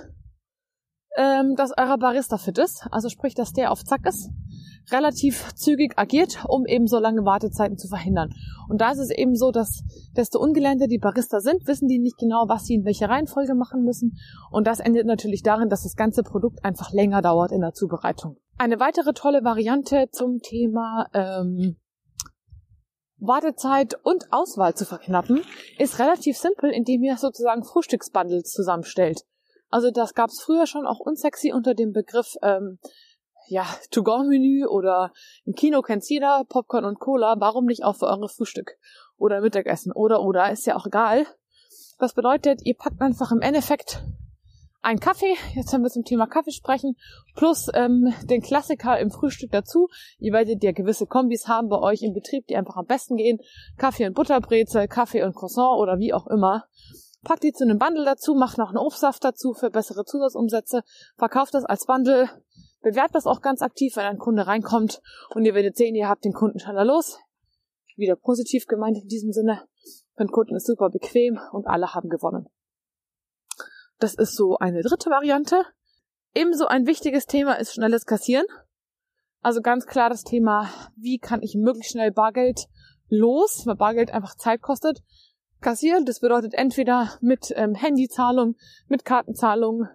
ähm, 1.16 1.54
dass 1.56 1.72
euer 1.76 1.96
Barista 1.96 2.38
fit 2.38 2.58
ist, 2.58 2.86
also 2.90 3.08
sprich, 3.08 3.34
dass 3.34 3.52
der 3.52 3.70
auf 3.70 3.84
Zack 3.84 4.06
ist, 4.06 4.30
relativ 4.90 5.54
zügig 5.54 5.94
agiert, 5.96 6.44
um 6.48 6.66
eben 6.66 6.86
so 6.86 6.98
lange 6.98 7.24
Wartezeiten 7.24 7.78
zu 7.78 7.88
verhindern. 7.88 8.30
Und 8.68 8.80
da 8.80 8.92
ist 8.92 8.98
es 8.98 9.10
eben 9.10 9.34
so, 9.34 9.50
dass 9.50 9.82
desto 10.16 10.38
ungelernter 10.38 10.86
die 10.86 10.98
Barista 10.98 11.40
sind, 11.40 11.66
wissen 11.66 11.88
die 11.88 11.98
nicht 11.98 12.18
genau, 12.18 12.44
was 12.48 12.64
sie 12.64 12.74
in 12.74 12.84
welcher 12.84 13.08
Reihenfolge 13.08 13.54
machen 13.54 13.82
müssen. 13.82 14.18
Und 14.50 14.66
das 14.66 14.80
endet 14.80 15.06
natürlich 15.06 15.42
darin, 15.42 15.68
dass 15.68 15.82
das 15.82 15.96
ganze 15.96 16.22
Produkt 16.22 16.64
einfach 16.64 16.92
länger 16.92 17.22
dauert 17.22 17.52
in 17.52 17.60
der 17.60 17.72
Zubereitung. 17.72 18.36
Eine 18.56 18.78
weitere 18.78 19.12
tolle 19.12 19.42
Variante 19.42 20.08
zum 20.12 20.38
Thema 20.38 21.06
ähm, 21.12 21.76
Wartezeit 23.18 23.94
und 24.02 24.32
Auswahl 24.32 24.74
zu 24.74 24.84
verknappen, 24.84 25.42
ist 25.78 25.98
relativ 25.98 26.36
simpel, 26.36 26.70
indem 26.70 27.02
ihr 27.02 27.16
sozusagen 27.16 27.64
Frühstücksbundles 27.64 28.50
zusammenstellt. 28.50 29.22
Also 29.70 29.90
das 29.90 30.14
gab 30.14 30.30
es 30.30 30.40
früher 30.40 30.66
schon 30.66 30.86
auch 30.86 31.00
unsexy 31.00 31.52
unter 31.52 31.74
dem 31.74 31.92
Begriff 31.92 32.34
ähm, 32.42 32.78
ja, 33.48 33.66
To-Go-Menü 33.90 34.66
oder 34.66 35.12
im 35.44 35.54
Kino 35.54 35.82
kennt 35.82 36.08
jeder, 36.08 36.44
Popcorn 36.48 36.84
und 36.84 36.98
Cola, 36.98 37.36
warum 37.38 37.66
nicht 37.66 37.84
auch 37.84 37.96
für 37.96 38.06
eure 38.06 38.28
Frühstück 38.28 38.78
oder 39.16 39.40
Mittagessen 39.40 39.92
oder 39.92 40.22
oder, 40.22 40.50
ist 40.50 40.66
ja 40.66 40.76
auch 40.76 40.86
egal. 40.86 41.26
Das 41.98 42.14
bedeutet, 42.14 42.60
ihr 42.64 42.74
packt 42.74 43.00
einfach 43.00 43.30
im 43.30 43.40
Endeffekt 43.40 44.02
ein 44.84 45.00
Kaffee, 45.00 45.34
jetzt 45.54 45.72
haben 45.72 45.82
wir 45.82 45.90
zum 45.90 46.04
Thema 46.04 46.26
Kaffee 46.26 46.52
sprechen, 46.52 46.96
plus 47.34 47.68
ähm, 47.72 48.12
den 48.24 48.42
Klassiker 48.42 48.98
im 48.98 49.10
Frühstück 49.10 49.50
dazu. 49.50 49.88
Ihr 50.18 50.34
werdet 50.34 50.62
ja 50.62 50.72
gewisse 50.72 51.06
Kombis 51.06 51.48
haben 51.48 51.70
bei 51.70 51.78
euch 51.78 52.02
im 52.02 52.12
Betrieb, 52.12 52.46
die 52.48 52.56
einfach 52.56 52.76
am 52.76 52.84
besten 52.84 53.16
gehen. 53.16 53.38
Kaffee 53.78 54.06
und 54.06 54.14
Butterbrezel, 54.14 54.86
Kaffee 54.86 55.22
und 55.22 55.34
Croissant 55.34 55.78
oder 55.78 55.98
wie 55.98 56.12
auch 56.12 56.26
immer. 56.26 56.64
packt 57.24 57.44
die 57.44 57.52
zu 57.54 57.64
einem 57.64 57.78
Bundle 57.78 58.04
dazu, 58.04 58.34
macht 58.34 58.58
noch 58.58 58.68
einen 58.68 58.76
Obstsaft 58.76 59.24
dazu 59.24 59.54
für 59.54 59.70
bessere 59.70 60.04
Zusatzumsätze, 60.04 60.82
verkauft 61.16 61.54
das 61.54 61.64
als 61.64 61.86
Bundle, 61.86 62.28
bewerbt 62.84 63.14
das 63.14 63.26
auch 63.26 63.40
ganz 63.40 63.62
aktiv, 63.62 63.96
wenn 63.96 64.04
ein 64.04 64.18
Kunde 64.18 64.46
reinkommt 64.46 65.00
und 65.34 65.44
ihr 65.44 65.54
werdet 65.54 65.76
sehen, 65.76 65.96
ihr 65.96 66.08
habt 66.08 66.24
den 66.24 66.32
Kunden 66.32 66.60
schneller 66.60 66.84
los. 66.84 67.18
Wieder 67.96 68.14
positiv 68.14 68.66
gemeint 68.66 68.98
in 68.98 69.08
diesem 69.08 69.32
Sinne. 69.32 69.66
Für 70.16 70.24
den 70.24 70.30
Kunden 70.30 70.54
ist 70.54 70.66
super 70.66 70.90
bequem 70.90 71.40
und 71.52 71.66
alle 71.66 71.94
haben 71.94 72.08
gewonnen. 72.08 72.46
Das 73.98 74.14
ist 74.14 74.36
so 74.36 74.58
eine 74.58 74.82
dritte 74.82 75.10
Variante. 75.10 75.64
Ebenso 76.34 76.66
ein 76.66 76.86
wichtiges 76.86 77.26
Thema 77.26 77.54
ist 77.54 77.74
schnelles 77.74 78.04
Kassieren. 78.04 78.46
Also 79.40 79.60
ganz 79.60 79.86
klar 79.86 80.10
das 80.10 80.24
Thema, 80.24 80.68
wie 80.96 81.18
kann 81.18 81.42
ich 81.42 81.54
möglichst 81.54 81.92
schnell 81.92 82.12
Bargeld 82.12 82.66
los, 83.08 83.62
weil 83.66 83.76
Bargeld 83.76 84.12
einfach 84.12 84.36
Zeit 84.36 84.62
kostet. 84.62 85.02
Kassieren, 85.60 86.04
das 86.04 86.20
bedeutet 86.20 86.54
entweder 86.54 87.16
mit 87.20 87.52
ähm, 87.56 87.74
Handyzahlung, 87.74 88.56
mit 88.88 89.04
Kartenzahlung, 89.04 89.86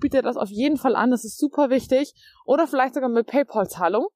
bietet 0.00 0.24
das 0.24 0.36
auf 0.36 0.50
jeden 0.50 0.76
Fall 0.76 0.96
an, 0.96 1.10
das 1.10 1.24
ist 1.24 1.38
super 1.38 1.70
wichtig, 1.70 2.14
oder 2.44 2.66
vielleicht 2.66 2.94
sogar 2.94 3.08
mit 3.08 3.26
PayPal-Zahlung. 3.26 4.06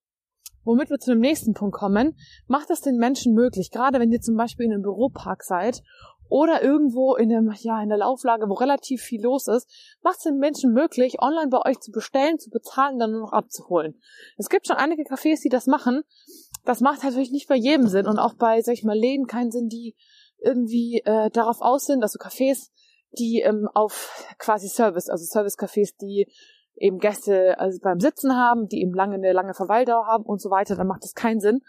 Womit 0.64 0.90
wir 0.90 0.98
zu 0.98 1.12
dem 1.12 1.20
nächsten 1.20 1.54
Punkt 1.54 1.74
kommen, 1.74 2.16
macht 2.46 2.70
es 2.70 2.82
den 2.82 2.96
Menschen 2.96 3.32
möglich, 3.34 3.70
gerade 3.70 3.98
wenn 3.98 4.12
ihr 4.12 4.20
zum 4.20 4.36
Beispiel 4.36 4.66
in 4.66 4.72
einem 4.72 4.82
Büropark 4.82 5.42
seid 5.42 5.82
oder 6.28 6.62
irgendwo 6.62 7.16
in 7.16 7.32
einem, 7.32 7.52
ja, 7.60 7.82
in 7.82 7.88
der 7.88 7.98
Lauflage, 7.98 8.48
wo 8.48 8.54
relativ 8.54 9.02
viel 9.02 9.22
los 9.22 9.48
ist, 9.48 9.68
macht 10.02 10.18
es 10.18 10.24
den 10.24 10.38
Menschen 10.38 10.72
möglich, 10.72 11.20
online 11.20 11.48
bei 11.48 11.58
euch 11.64 11.80
zu 11.80 11.90
bestellen, 11.90 12.38
zu 12.38 12.50
bezahlen, 12.50 12.98
dann 12.98 13.10
nur 13.10 13.22
noch 13.22 13.32
abzuholen. 13.32 14.00
Es 14.36 14.48
gibt 14.48 14.66
schon 14.66 14.76
einige 14.76 15.02
Cafés, 15.02 15.42
die 15.42 15.48
das 15.48 15.66
machen. 15.66 16.02
Das 16.64 16.80
macht 16.80 17.02
natürlich 17.02 17.32
nicht 17.32 17.48
bei 17.48 17.56
jedem 17.56 17.88
Sinn 17.88 18.06
und 18.06 18.18
auch 18.18 18.34
bei, 18.34 18.60
sag 18.60 18.74
ich 18.74 18.84
mal, 18.84 18.96
Läden 18.96 19.26
keinen 19.26 19.50
Sinn, 19.50 19.68
die 19.68 19.96
irgendwie 20.42 21.02
äh, 21.04 21.30
darauf 21.30 21.60
aus 21.60 21.86
sind, 21.86 22.02
also 22.02 22.18
Cafés, 22.18 22.70
die 23.18 23.40
ähm, 23.40 23.68
auf 23.74 24.24
quasi 24.38 24.68
Service, 24.68 25.08
also 25.08 25.24
Service-Cafés, 25.24 25.94
die 26.00 26.30
eben 26.76 26.98
Gäste 26.98 27.58
also 27.58 27.78
beim 27.82 28.00
Sitzen 28.00 28.34
haben, 28.34 28.68
die 28.68 28.80
eben 28.80 28.94
lange 28.94 29.14
eine 29.14 29.32
lange 29.32 29.54
Verweildauer 29.54 30.06
haben 30.06 30.24
und 30.24 30.40
so 30.40 30.50
weiter, 30.50 30.76
dann 30.76 30.86
macht 30.86 31.04
das 31.04 31.14
keinen 31.14 31.40
Sinn. 31.40 31.60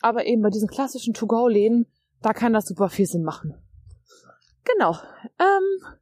Aber 0.00 0.26
eben 0.26 0.42
bei 0.42 0.50
diesen 0.50 0.68
klassischen 0.68 1.14
To-Go-Läden, 1.14 1.86
da 2.22 2.32
kann 2.32 2.52
das 2.52 2.66
super 2.66 2.88
viel 2.88 3.06
Sinn 3.06 3.22
machen. 3.22 3.54
Genau. 4.64 4.96
Ähm, 5.38 5.96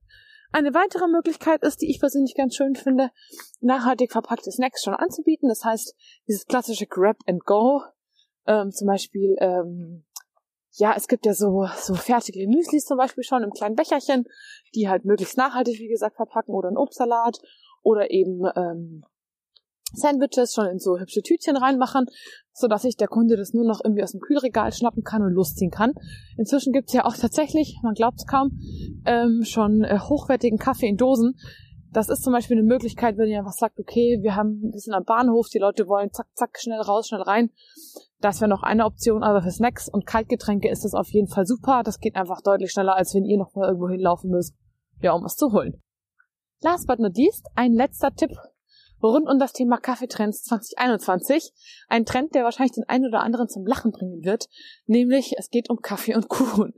eine 0.52 0.74
weitere 0.74 1.06
Möglichkeit 1.08 1.62
ist, 1.62 1.82
die 1.82 1.90
ich 1.90 2.00
persönlich 2.00 2.34
ganz 2.34 2.54
schön 2.54 2.74
finde, 2.74 3.10
nachhaltig 3.60 4.12
verpackte 4.12 4.50
Snacks 4.50 4.82
schon 4.82 4.94
anzubieten. 4.94 5.48
Das 5.48 5.64
heißt, 5.64 5.94
dieses 6.28 6.46
klassische 6.46 6.86
Grab 6.86 7.18
and 7.26 7.44
Go, 7.44 7.82
ähm, 8.46 8.70
zum 8.70 8.86
Beispiel, 8.86 9.36
ähm, 9.38 10.04
ja, 10.78 10.94
es 10.96 11.08
gibt 11.08 11.26
ja 11.26 11.34
so, 11.34 11.66
so 11.76 11.94
fertige 11.94 12.46
Müslis 12.48 12.84
zum 12.84 12.98
Beispiel 12.98 13.24
schon 13.24 13.42
im 13.42 13.50
kleinen 13.50 13.76
Becherchen, 13.76 14.24
die 14.74 14.88
halt 14.88 15.04
möglichst 15.04 15.36
nachhaltig, 15.36 15.78
wie 15.78 15.88
gesagt, 15.88 16.16
verpacken 16.16 16.54
oder 16.54 16.68
ein 16.68 16.76
Obstsalat 16.76 17.38
oder 17.82 18.10
eben 18.10 18.42
ähm, 18.56 19.04
Sandwiches 19.94 20.52
schon 20.52 20.66
in 20.66 20.78
so 20.78 20.98
hübsche 20.98 21.22
Tütchen 21.22 21.56
reinmachen, 21.56 22.06
so 22.52 22.66
dass 22.66 22.82
sich 22.82 22.96
der 22.96 23.08
Kunde 23.08 23.36
das 23.36 23.54
nur 23.54 23.64
noch 23.64 23.80
irgendwie 23.82 24.02
aus 24.02 24.12
dem 24.12 24.20
Kühlregal 24.20 24.72
schnappen 24.72 25.02
kann 25.02 25.22
und 25.22 25.32
losziehen 25.32 25.70
kann. 25.70 25.92
Inzwischen 26.36 26.72
gibt's 26.72 26.92
ja 26.92 27.04
auch 27.04 27.16
tatsächlich, 27.16 27.78
man 27.82 27.94
glaubt 27.94 28.18
es 28.18 28.26
kaum, 28.26 28.58
ähm, 29.06 29.42
schon 29.44 29.84
äh, 29.84 29.98
hochwertigen 29.98 30.58
Kaffee 30.58 30.88
in 30.88 30.96
Dosen. 30.96 31.36
Das 31.96 32.10
ist 32.10 32.24
zum 32.24 32.34
Beispiel 32.34 32.58
eine 32.58 32.66
Möglichkeit, 32.66 33.16
wenn 33.16 33.30
ihr 33.30 33.38
einfach 33.38 33.54
sagt, 33.54 33.78
okay, 33.78 34.18
wir 34.20 34.36
haben 34.36 34.60
ein 34.62 34.70
bisschen 34.70 34.92
am 34.92 35.04
Bahnhof, 35.04 35.48
die 35.48 35.56
Leute 35.56 35.88
wollen 35.88 36.12
zack, 36.12 36.26
zack, 36.34 36.58
schnell 36.60 36.82
raus, 36.82 37.08
schnell 37.08 37.22
rein. 37.22 37.48
Das 38.20 38.42
wäre 38.42 38.50
noch 38.50 38.62
eine 38.62 38.84
Option, 38.84 39.22
aber 39.22 39.40
für 39.40 39.50
Snacks 39.50 39.88
und 39.88 40.04
Kaltgetränke 40.04 40.68
ist 40.68 40.84
das 40.84 40.92
auf 40.92 41.08
jeden 41.08 41.28
Fall 41.28 41.46
super. 41.46 41.80
Das 41.82 41.98
geht 41.98 42.16
einfach 42.16 42.42
deutlich 42.42 42.70
schneller, 42.70 42.96
als 42.96 43.14
wenn 43.14 43.24
ihr 43.24 43.38
noch 43.38 43.54
mal 43.54 43.68
irgendwo 43.68 43.88
hinlaufen 43.88 44.28
müsst, 44.28 44.54
ja, 45.00 45.12
um 45.12 45.24
was 45.24 45.36
zu 45.36 45.52
holen. 45.52 45.82
Last 46.60 46.86
but 46.86 46.98
not 46.98 47.16
least, 47.16 47.46
ein 47.54 47.72
letzter 47.72 48.14
Tipp 48.14 48.36
rund 49.02 49.26
um 49.26 49.38
das 49.38 49.54
Thema 49.54 49.78
Kaffeetrends 49.78 50.42
2021. 50.42 51.54
Ein 51.88 52.04
Trend, 52.04 52.34
der 52.34 52.44
wahrscheinlich 52.44 52.74
den 52.74 52.88
einen 52.88 53.06
oder 53.06 53.20
anderen 53.20 53.48
zum 53.48 53.64
Lachen 53.64 53.92
bringen 53.92 54.22
wird, 54.22 54.50
nämlich 54.84 55.32
es 55.38 55.48
geht 55.48 55.70
um 55.70 55.78
Kaffee 55.80 56.14
und 56.14 56.28
Kuchen. 56.28 56.74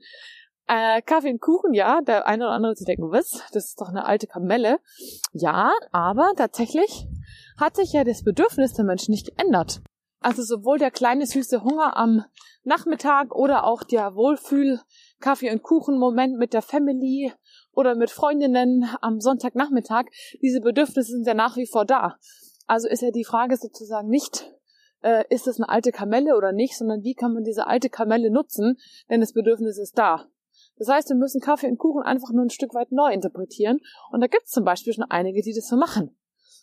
Äh, 0.68 1.00
Kaffee 1.00 1.30
und 1.32 1.40
Kuchen, 1.40 1.72
ja, 1.72 2.02
der 2.02 2.26
eine 2.26 2.44
oder 2.44 2.52
andere 2.52 2.76
sich 2.76 2.86
denken, 2.86 3.10
was? 3.10 3.42
Das 3.52 3.68
ist 3.68 3.80
doch 3.80 3.88
eine 3.88 4.04
alte 4.04 4.26
Kamelle. 4.26 4.80
Ja, 5.32 5.72
aber 5.92 6.32
tatsächlich 6.36 7.08
hat 7.58 7.76
sich 7.76 7.94
ja 7.94 8.04
das 8.04 8.22
Bedürfnis 8.22 8.74
der 8.74 8.84
Menschen 8.84 9.12
nicht 9.12 9.34
geändert. 9.34 9.80
Also 10.20 10.42
sowohl 10.42 10.78
der 10.78 10.90
kleine 10.90 11.26
süße 11.26 11.62
Hunger 11.62 11.96
am 11.96 12.24
Nachmittag 12.64 13.34
oder 13.34 13.64
auch 13.64 13.82
der 13.82 14.14
Wohlfühl 14.14 14.80
Kaffee 15.20 15.50
und 15.50 15.62
Kuchen 15.62 15.98
Moment 15.98 16.36
mit 16.36 16.52
der 16.52 16.62
Family 16.62 17.32
oder 17.72 17.94
mit 17.94 18.10
Freundinnen 18.10 18.88
am 19.00 19.20
Sonntagnachmittag, 19.20 20.06
diese 20.42 20.60
Bedürfnisse 20.60 21.12
sind 21.12 21.26
ja 21.26 21.34
nach 21.34 21.56
wie 21.56 21.66
vor 21.66 21.86
da. 21.86 22.16
Also 22.66 22.88
ist 22.88 23.00
ja 23.00 23.10
die 23.10 23.24
Frage 23.24 23.56
sozusagen 23.56 24.08
nicht, 24.08 24.52
äh, 25.02 25.24
ist 25.30 25.46
es 25.46 25.58
eine 25.58 25.68
alte 25.70 25.92
Kamelle 25.92 26.36
oder 26.36 26.52
nicht, 26.52 26.76
sondern 26.76 27.02
wie 27.04 27.14
kann 27.14 27.32
man 27.32 27.44
diese 27.44 27.66
alte 27.66 27.88
Kamelle 27.88 28.30
nutzen, 28.30 28.76
denn 29.08 29.20
das 29.20 29.32
Bedürfnis 29.32 29.78
ist 29.78 29.96
da. 29.96 30.26
Das 30.78 30.88
heißt, 30.88 31.08
wir 31.08 31.16
müssen 31.16 31.40
Kaffee 31.40 31.68
und 31.68 31.78
Kuchen 31.78 32.02
einfach 32.02 32.30
nur 32.32 32.44
ein 32.44 32.50
Stück 32.50 32.74
weit 32.74 32.92
neu 32.92 33.12
interpretieren. 33.12 33.80
Und 34.10 34.20
da 34.20 34.26
gibt 34.26 34.44
es 34.44 34.50
zum 34.50 34.64
Beispiel 34.64 34.92
schon 34.92 35.04
einige, 35.04 35.42
die 35.42 35.54
das 35.54 35.68
so 35.68 35.76
machen. 35.76 36.16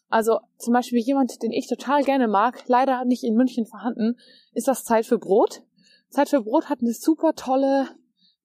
Also 0.10 0.40
zum 0.58 0.74
Beispiel 0.74 1.00
jemand, 1.00 1.42
den 1.42 1.52
ich 1.52 1.68
total 1.68 2.04
gerne 2.04 2.28
mag, 2.28 2.64
leider 2.68 3.06
nicht 3.06 3.24
in 3.24 3.36
München 3.36 3.66
vorhanden, 3.66 4.18
ist 4.54 4.68
das 4.68 4.84
Zeit 4.84 5.06
für 5.06 5.18
Brot. 5.18 5.64
Zeit 6.10 6.30
für 6.30 6.42
Brot 6.42 6.70
hat 6.70 6.82
eine 6.82 6.94
super 6.94 7.34
tolle 7.34 7.90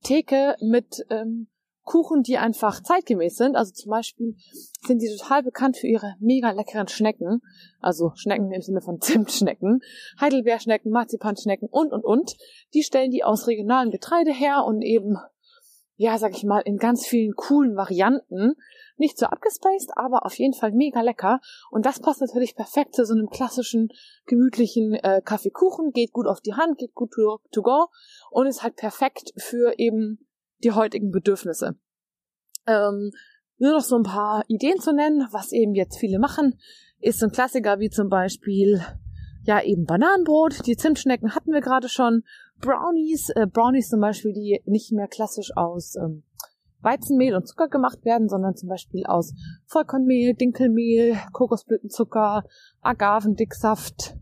Theke 0.03 0.57
mit 0.61 1.05
ähm, 1.11 1.49
Kuchen, 1.85 2.23
die 2.23 2.39
einfach 2.39 2.83
zeitgemäß 2.83 3.37
sind. 3.37 3.57
Also 3.57 3.73
zum 3.73 3.91
Beispiel 3.91 4.37
sind 4.87 5.03
die 5.03 5.09
total 5.17 5.43
bekannt 5.43 5.77
für 5.77 5.87
ihre 5.87 6.15
mega 6.21 6.51
leckeren 6.51 6.89
Schnecken. 6.89 7.43
Also 7.81 8.13
Schnecken 8.15 8.53
im 8.53 8.63
Sinne 8.63 8.81
von 8.81 9.01
Zimtschnecken, 9.01 9.81
Heidelbeerschnecken, 10.21 10.91
Marzipanschnecken 10.91 11.69
und, 11.69 11.93
und, 11.93 12.05
und. 12.05 12.37
Die 12.75 12.83
stellen 12.83 13.11
die 13.11 13.25
aus 13.25 13.49
regionalem 13.49 13.91
Getreide 13.91 14.33
her 14.33 14.65
und 14.67 14.83
eben, 14.83 15.17
ja, 16.01 16.17
sag 16.17 16.35
ich 16.35 16.45
mal, 16.45 16.61
in 16.61 16.79
ganz 16.79 17.07
vielen 17.07 17.35
coolen 17.35 17.77
Varianten. 17.77 18.55
Nicht 18.97 19.19
so 19.19 19.27
abgespaced, 19.27 19.91
aber 19.97 20.25
auf 20.25 20.39
jeden 20.39 20.55
Fall 20.55 20.73
mega 20.73 21.03
lecker. 21.03 21.41
Und 21.71 21.85
das 21.85 22.01
passt 22.01 22.23
natürlich 22.23 22.57
perfekt 22.57 22.95
zu 22.95 23.05
so 23.05 23.13
einem 23.13 23.29
klassischen, 23.29 23.89
gemütlichen 24.25 24.95
äh, 24.95 25.21
Kaffeekuchen. 25.23 25.91
Geht 25.93 26.13
gut 26.13 26.27
auf 26.27 26.41
die 26.41 26.55
Hand, 26.55 26.79
geht 26.79 26.95
gut 26.95 27.11
to, 27.11 27.41
to 27.53 27.61
go 27.61 27.89
und 28.31 28.47
ist 28.47 28.63
halt 28.63 28.77
perfekt 28.77 29.33
für 29.37 29.79
eben 29.79 30.27
die 30.65 30.73
heutigen 30.73 31.11
Bedürfnisse. 31.11 31.79
Ähm, 32.67 33.11
nur 33.59 33.73
noch 33.73 33.83
so 33.83 33.97
ein 33.97 34.05
paar 34.05 34.45
Ideen 34.49 34.81
zu 34.81 34.95
nennen, 34.95 35.29
was 35.33 35.53
eben 35.53 35.75
jetzt 35.75 35.99
viele 35.99 36.19
machen, 36.19 36.59
ist 36.99 37.21
so 37.21 37.27
ein 37.27 37.33
Klassiker 37.33 37.79
wie 37.79 37.91
zum 37.91 38.09
Beispiel 38.09 38.83
ja 39.43 39.63
eben 39.63 39.85
Bananenbrot, 39.85 40.67
die 40.67 40.77
Zimtschnecken 40.77 41.35
hatten 41.35 41.53
wir 41.53 41.61
gerade 41.61 41.91
schon, 41.91 42.23
Brownies, 42.61 43.31
äh, 43.31 43.47
Brownies 43.47 43.89
zum 43.89 44.01
Beispiel, 44.01 44.33
die 44.33 44.63
nicht 44.67 44.93
mehr 44.93 45.09
klassisch 45.09 45.51
aus 45.57 45.97
ähm, 45.97 46.25
Weizenmehl 46.83 47.35
und 47.35 47.47
Zucker 47.47 47.69
gemacht 47.69 48.05
werden, 48.05 48.29
sondern 48.29 48.57
zum 48.57 48.69
Beispiel 48.69 49.05
aus 49.07 49.35
Vollkornmehl, 49.67 50.35
Dinkelmehl, 50.35 51.17
Kokosblütenzucker, 51.33 52.45
Agavendicksaft 52.81 54.17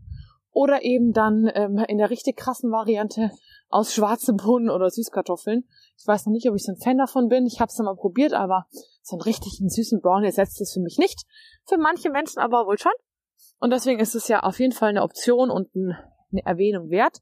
oder 0.51 0.83
eben 0.83 1.13
dann 1.13 1.49
ähm, 1.53 1.77
in 1.87 1.97
der 1.97 2.09
richtig 2.09 2.37
krassen 2.37 2.71
Variante 2.71 3.31
aus 3.69 3.93
schwarze 3.93 4.33
Bohnen 4.33 4.69
oder 4.69 4.89
Süßkartoffeln. 4.89 5.63
Ich 5.97 6.07
weiß 6.07 6.25
noch 6.25 6.33
nicht, 6.33 6.49
ob 6.49 6.55
ich 6.55 6.63
so 6.63 6.71
ein 6.71 6.81
Fan 6.81 6.97
davon 6.97 7.27
bin. 7.27 7.45
Ich 7.45 7.59
habe 7.59 7.69
es 7.69 7.77
mal 7.77 7.95
probiert, 7.95 8.33
aber 8.33 8.65
so 9.01 9.15
einen 9.15 9.21
richtigen 9.21 9.69
süßen 9.69 10.01
Brownie 10.01 10.25
ersetzt 10.25 10.59
es 10.59 10.73
für 10.73 10.81
mich 10.81 10.97
nicht. 10.97 11.23
Für 11.65 11.77
manche 11.77 12.09
Menschen 12.09 12.39
aber 12.39 12.65
wohl 12.65 12.79
schon. 12.79 12.91
Und 13.59 13.71
deswegen 13.71 13.99
ist 13.99 14.15
es 14.15 14.27
ja 14.27 14.41
auf 14.41 14.59
jeden 14.59 14.71
Fall 14.71 14.89
eine 14.89 15.03
Option 15.03 15.49
und 15.49 15.69
eine 16.31 16.45
Erwähnung 16.45 16.89
wert. 16.89 17.21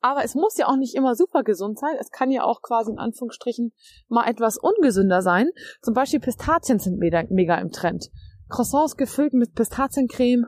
Aber 0.00 0.24
es 0.24 0.34
muss 0.34 0.56
ja 0.56 0.66
auch 0.66 0.76
nicht 0.76 0.94
immer 0.94 1.14
super 1.14 1.42
gesund 1.42 1.78
sein. 1.78 1.96
Es 2.00 2.10
kann 2.10 2.30
ja 2.30 2.44
auch 2.44 2.62
quasi 2.62 2.90
in 2.90 2.98
Anführungsstrichen 2.98 3.72
mal 4.08 4.28
etwas 4.28 4.58
ungesünder 4.58 5.22
sein. 5.22 5.50
Zum 5.82 5.94
Beispiel 5.94 6.20
Pistazien 6.20 6.78
sind 6.78 6.98
mega, 6.98 7.24
mega 7.28 7.56
im 7.58 7.70
Trend. 7.70 8.10
Croissants 8.48 8.96
gefüllt 8.96 9.32
mit 9.32 9.54
Pistaziencreme, 9.54 10.46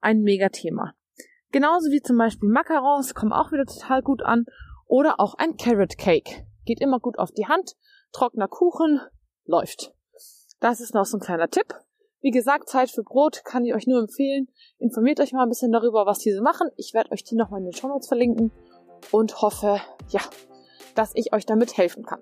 ein 0.00 0.20
Mega-Thema. 0.20 0.94
Genauso 1.52 1.90
wie 1.90 2.00
zum 2.00 2.16
Beispiel 2.16 2.48
Macarons 2.48 3.14
kommen 3.14 3.32
auch 3.32 3.50
wieder 3.50 3.66
total 3.66 4.02
gut 4.02 4.22
an 4.22 4.44
oder 4.86 5.18
auch 5.18 5.34
ein 5.34 5.56
Carrot 5.56 5.98
Cake. 5.98 6.46
Geht 6.64 6.80
immer 6.80 7.00
gut 7.00 7.18
auf 7.18 7.32
die 7.32 7.46
Hand. 7.46 7.74
Trockener 8.12 8.48
Kuchen 8.48 9.00
läuft. 9.44 9.92
Das 10.60 10.80
ist 10.80 10.94
noch 10.94 11.04
so 11.04 11.16
ein 11.16 11.20
kleiner 11.20 11.48
Tipp. 11.48 11.74
Wie 12.22 12.30
gesagt, 12.30 12.68
Zeit 12.68 12.90
für 12.90 13.02
Brot 13.02 13.44
kann 13.44 13.64
ich 13.64 13.74
euch 13.74 13.86
nur 13.86 13.98
empfehlen. 13.98 14.48
Informiert 14.78 15.20
euch 15.20 15.32
mal 15.32 15.44
ein 15.44 15.48
bisschen 15.48 15.72
darüber, 15.72 16.04
was 16.04 16.18
diese 16.18 16.42
machen. 16.42 16.68
Ich 16.76 16.92
werde 16.92 17.12
euch 17.12 17.24
die 17.24 17.34
nochmal 17.34 17.60
in 17.60 17.66
den 17.66 17.74
Show 17.74 17.88
Notes 17.88 18.08
verlinken 18.08 18.52
und 19.10 19.40
hoffe, 19.40 19.80
ja, 20.10 20.20
dass 20.94 21.12
ich 21.14 21.32
euch 21.32 21.46
damit 21.46 21.78
helfen 21.78 22.04
kann. 22.04 22.20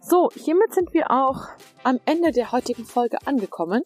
So, 0.00 0.30
hiermit 0.34 0.72
sind 0.72 0.94
wir 0.94 1.10
auch 1.10 1.48
am 1.84 2.00
Ende 2.06 2.32
der 2.32 2.52
heutigen 2.52 2.84
Folge 2.86 3.18
angekommen. 3.26 3.82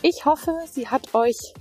Ich 0.00 0.24
hoffe, 0.24 0.54
sie 0.70 0.88
hat 0.88 1.14
euch 1.14 1.54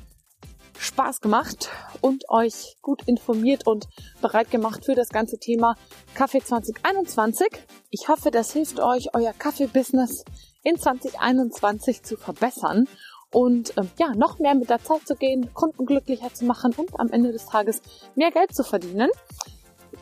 Spaß 0.80 1.22
gemacht 1.22 1.70
und 2.02 2.30
euch 2.30 2.78
gut 2.82 3.04
informiert 3.08 3.68
und 3.68 3.88
bereit 4.22 4.50
gemacht 4.50 4.86
für 4.86 4.96
das 4.96 5.10
ganze 5.10 5.38
Thema 5.38 5.76
Kaffee 6.16 6.42
2021. 6.42 7.48
Ich 7.90 8.08
hoffe, 8.08 8.32
das 8.32 8.54
hilft 8.54 8.80
euch, 8.80 9.14
euer 9.14 9.34
Kaffee-Business 9.34 10.24
in 10.64 10.78
2021 10.78 12.04
zu 12.04 12.18
verbessern 12.18 12.88
und 13.32 13.74
ähm, 13.78 13.90
ja, 13.98 14.14
noch 14.14 14.40
mehr 14.40 14.56
mit 14.56 14.70
der 14.70 14.84
Zeit 14.84 15.08
zu 15.08 15.16
gehen, 15.16 15.54
Kunden 15.54 15.86
glücklicher 15.86 16.34
zu 16.34 16.46
machen 16.46 16.74
und 16.74 17.00
am 17.00 17.10
Ende 17.10 17.32
des 17.32 17.46
Tages 17.46 17.82
mehr 18.16 18.32
Geld 18.32 18.54
zu 18.54 18.64
verdienen. 18.64 19.10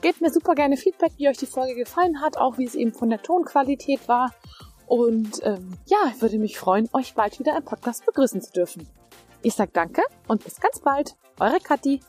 Gebt 0.01 0.21
mir 0.21 0.31
super 0.31 0.55
gerne 0.55 0.77
Feedback, 0.77 1.13
wie 1.17 1.29
euch 1.29 1.37
die 1.37 1.45
Folge 1.45 1.75
gefallen 1.75 2.21
hat, 2.21 2.37
auch 2.37 2.57
wie 2.57 2.65
es 2.65 2.75
eben 2.75 2.93
von 2.93 3.09
der 3.09 3.21
Tonqualität 3.21 4.07
war. 4.07 4.33
Und 4.87 5.41
ähm, 5.43 5.77
ja, 5.85 5.97
ich 6.13 6.21
würde 6.21 6.39
mich 6.39 6.57
freuen, 6.57 6.89
euch 6.93 7.13
bald 7.13 7.39
wieder 7.39 7.55
im 7.55 7.63
Podcast 7.63 8.05
begrüßen 8.05 8.41
zu 8.41 8.51
dürfen. 8.51 8.87
Ich 9.41 9.53
sage 9.53 9.71
danke 9.73 10.01
und 10.27 10.43
bis 10.43 10.59
ganz 10.59 10.79
bald. 10.79 11.15
Eure 11.39 11.59
Kathi. 11.59 12.01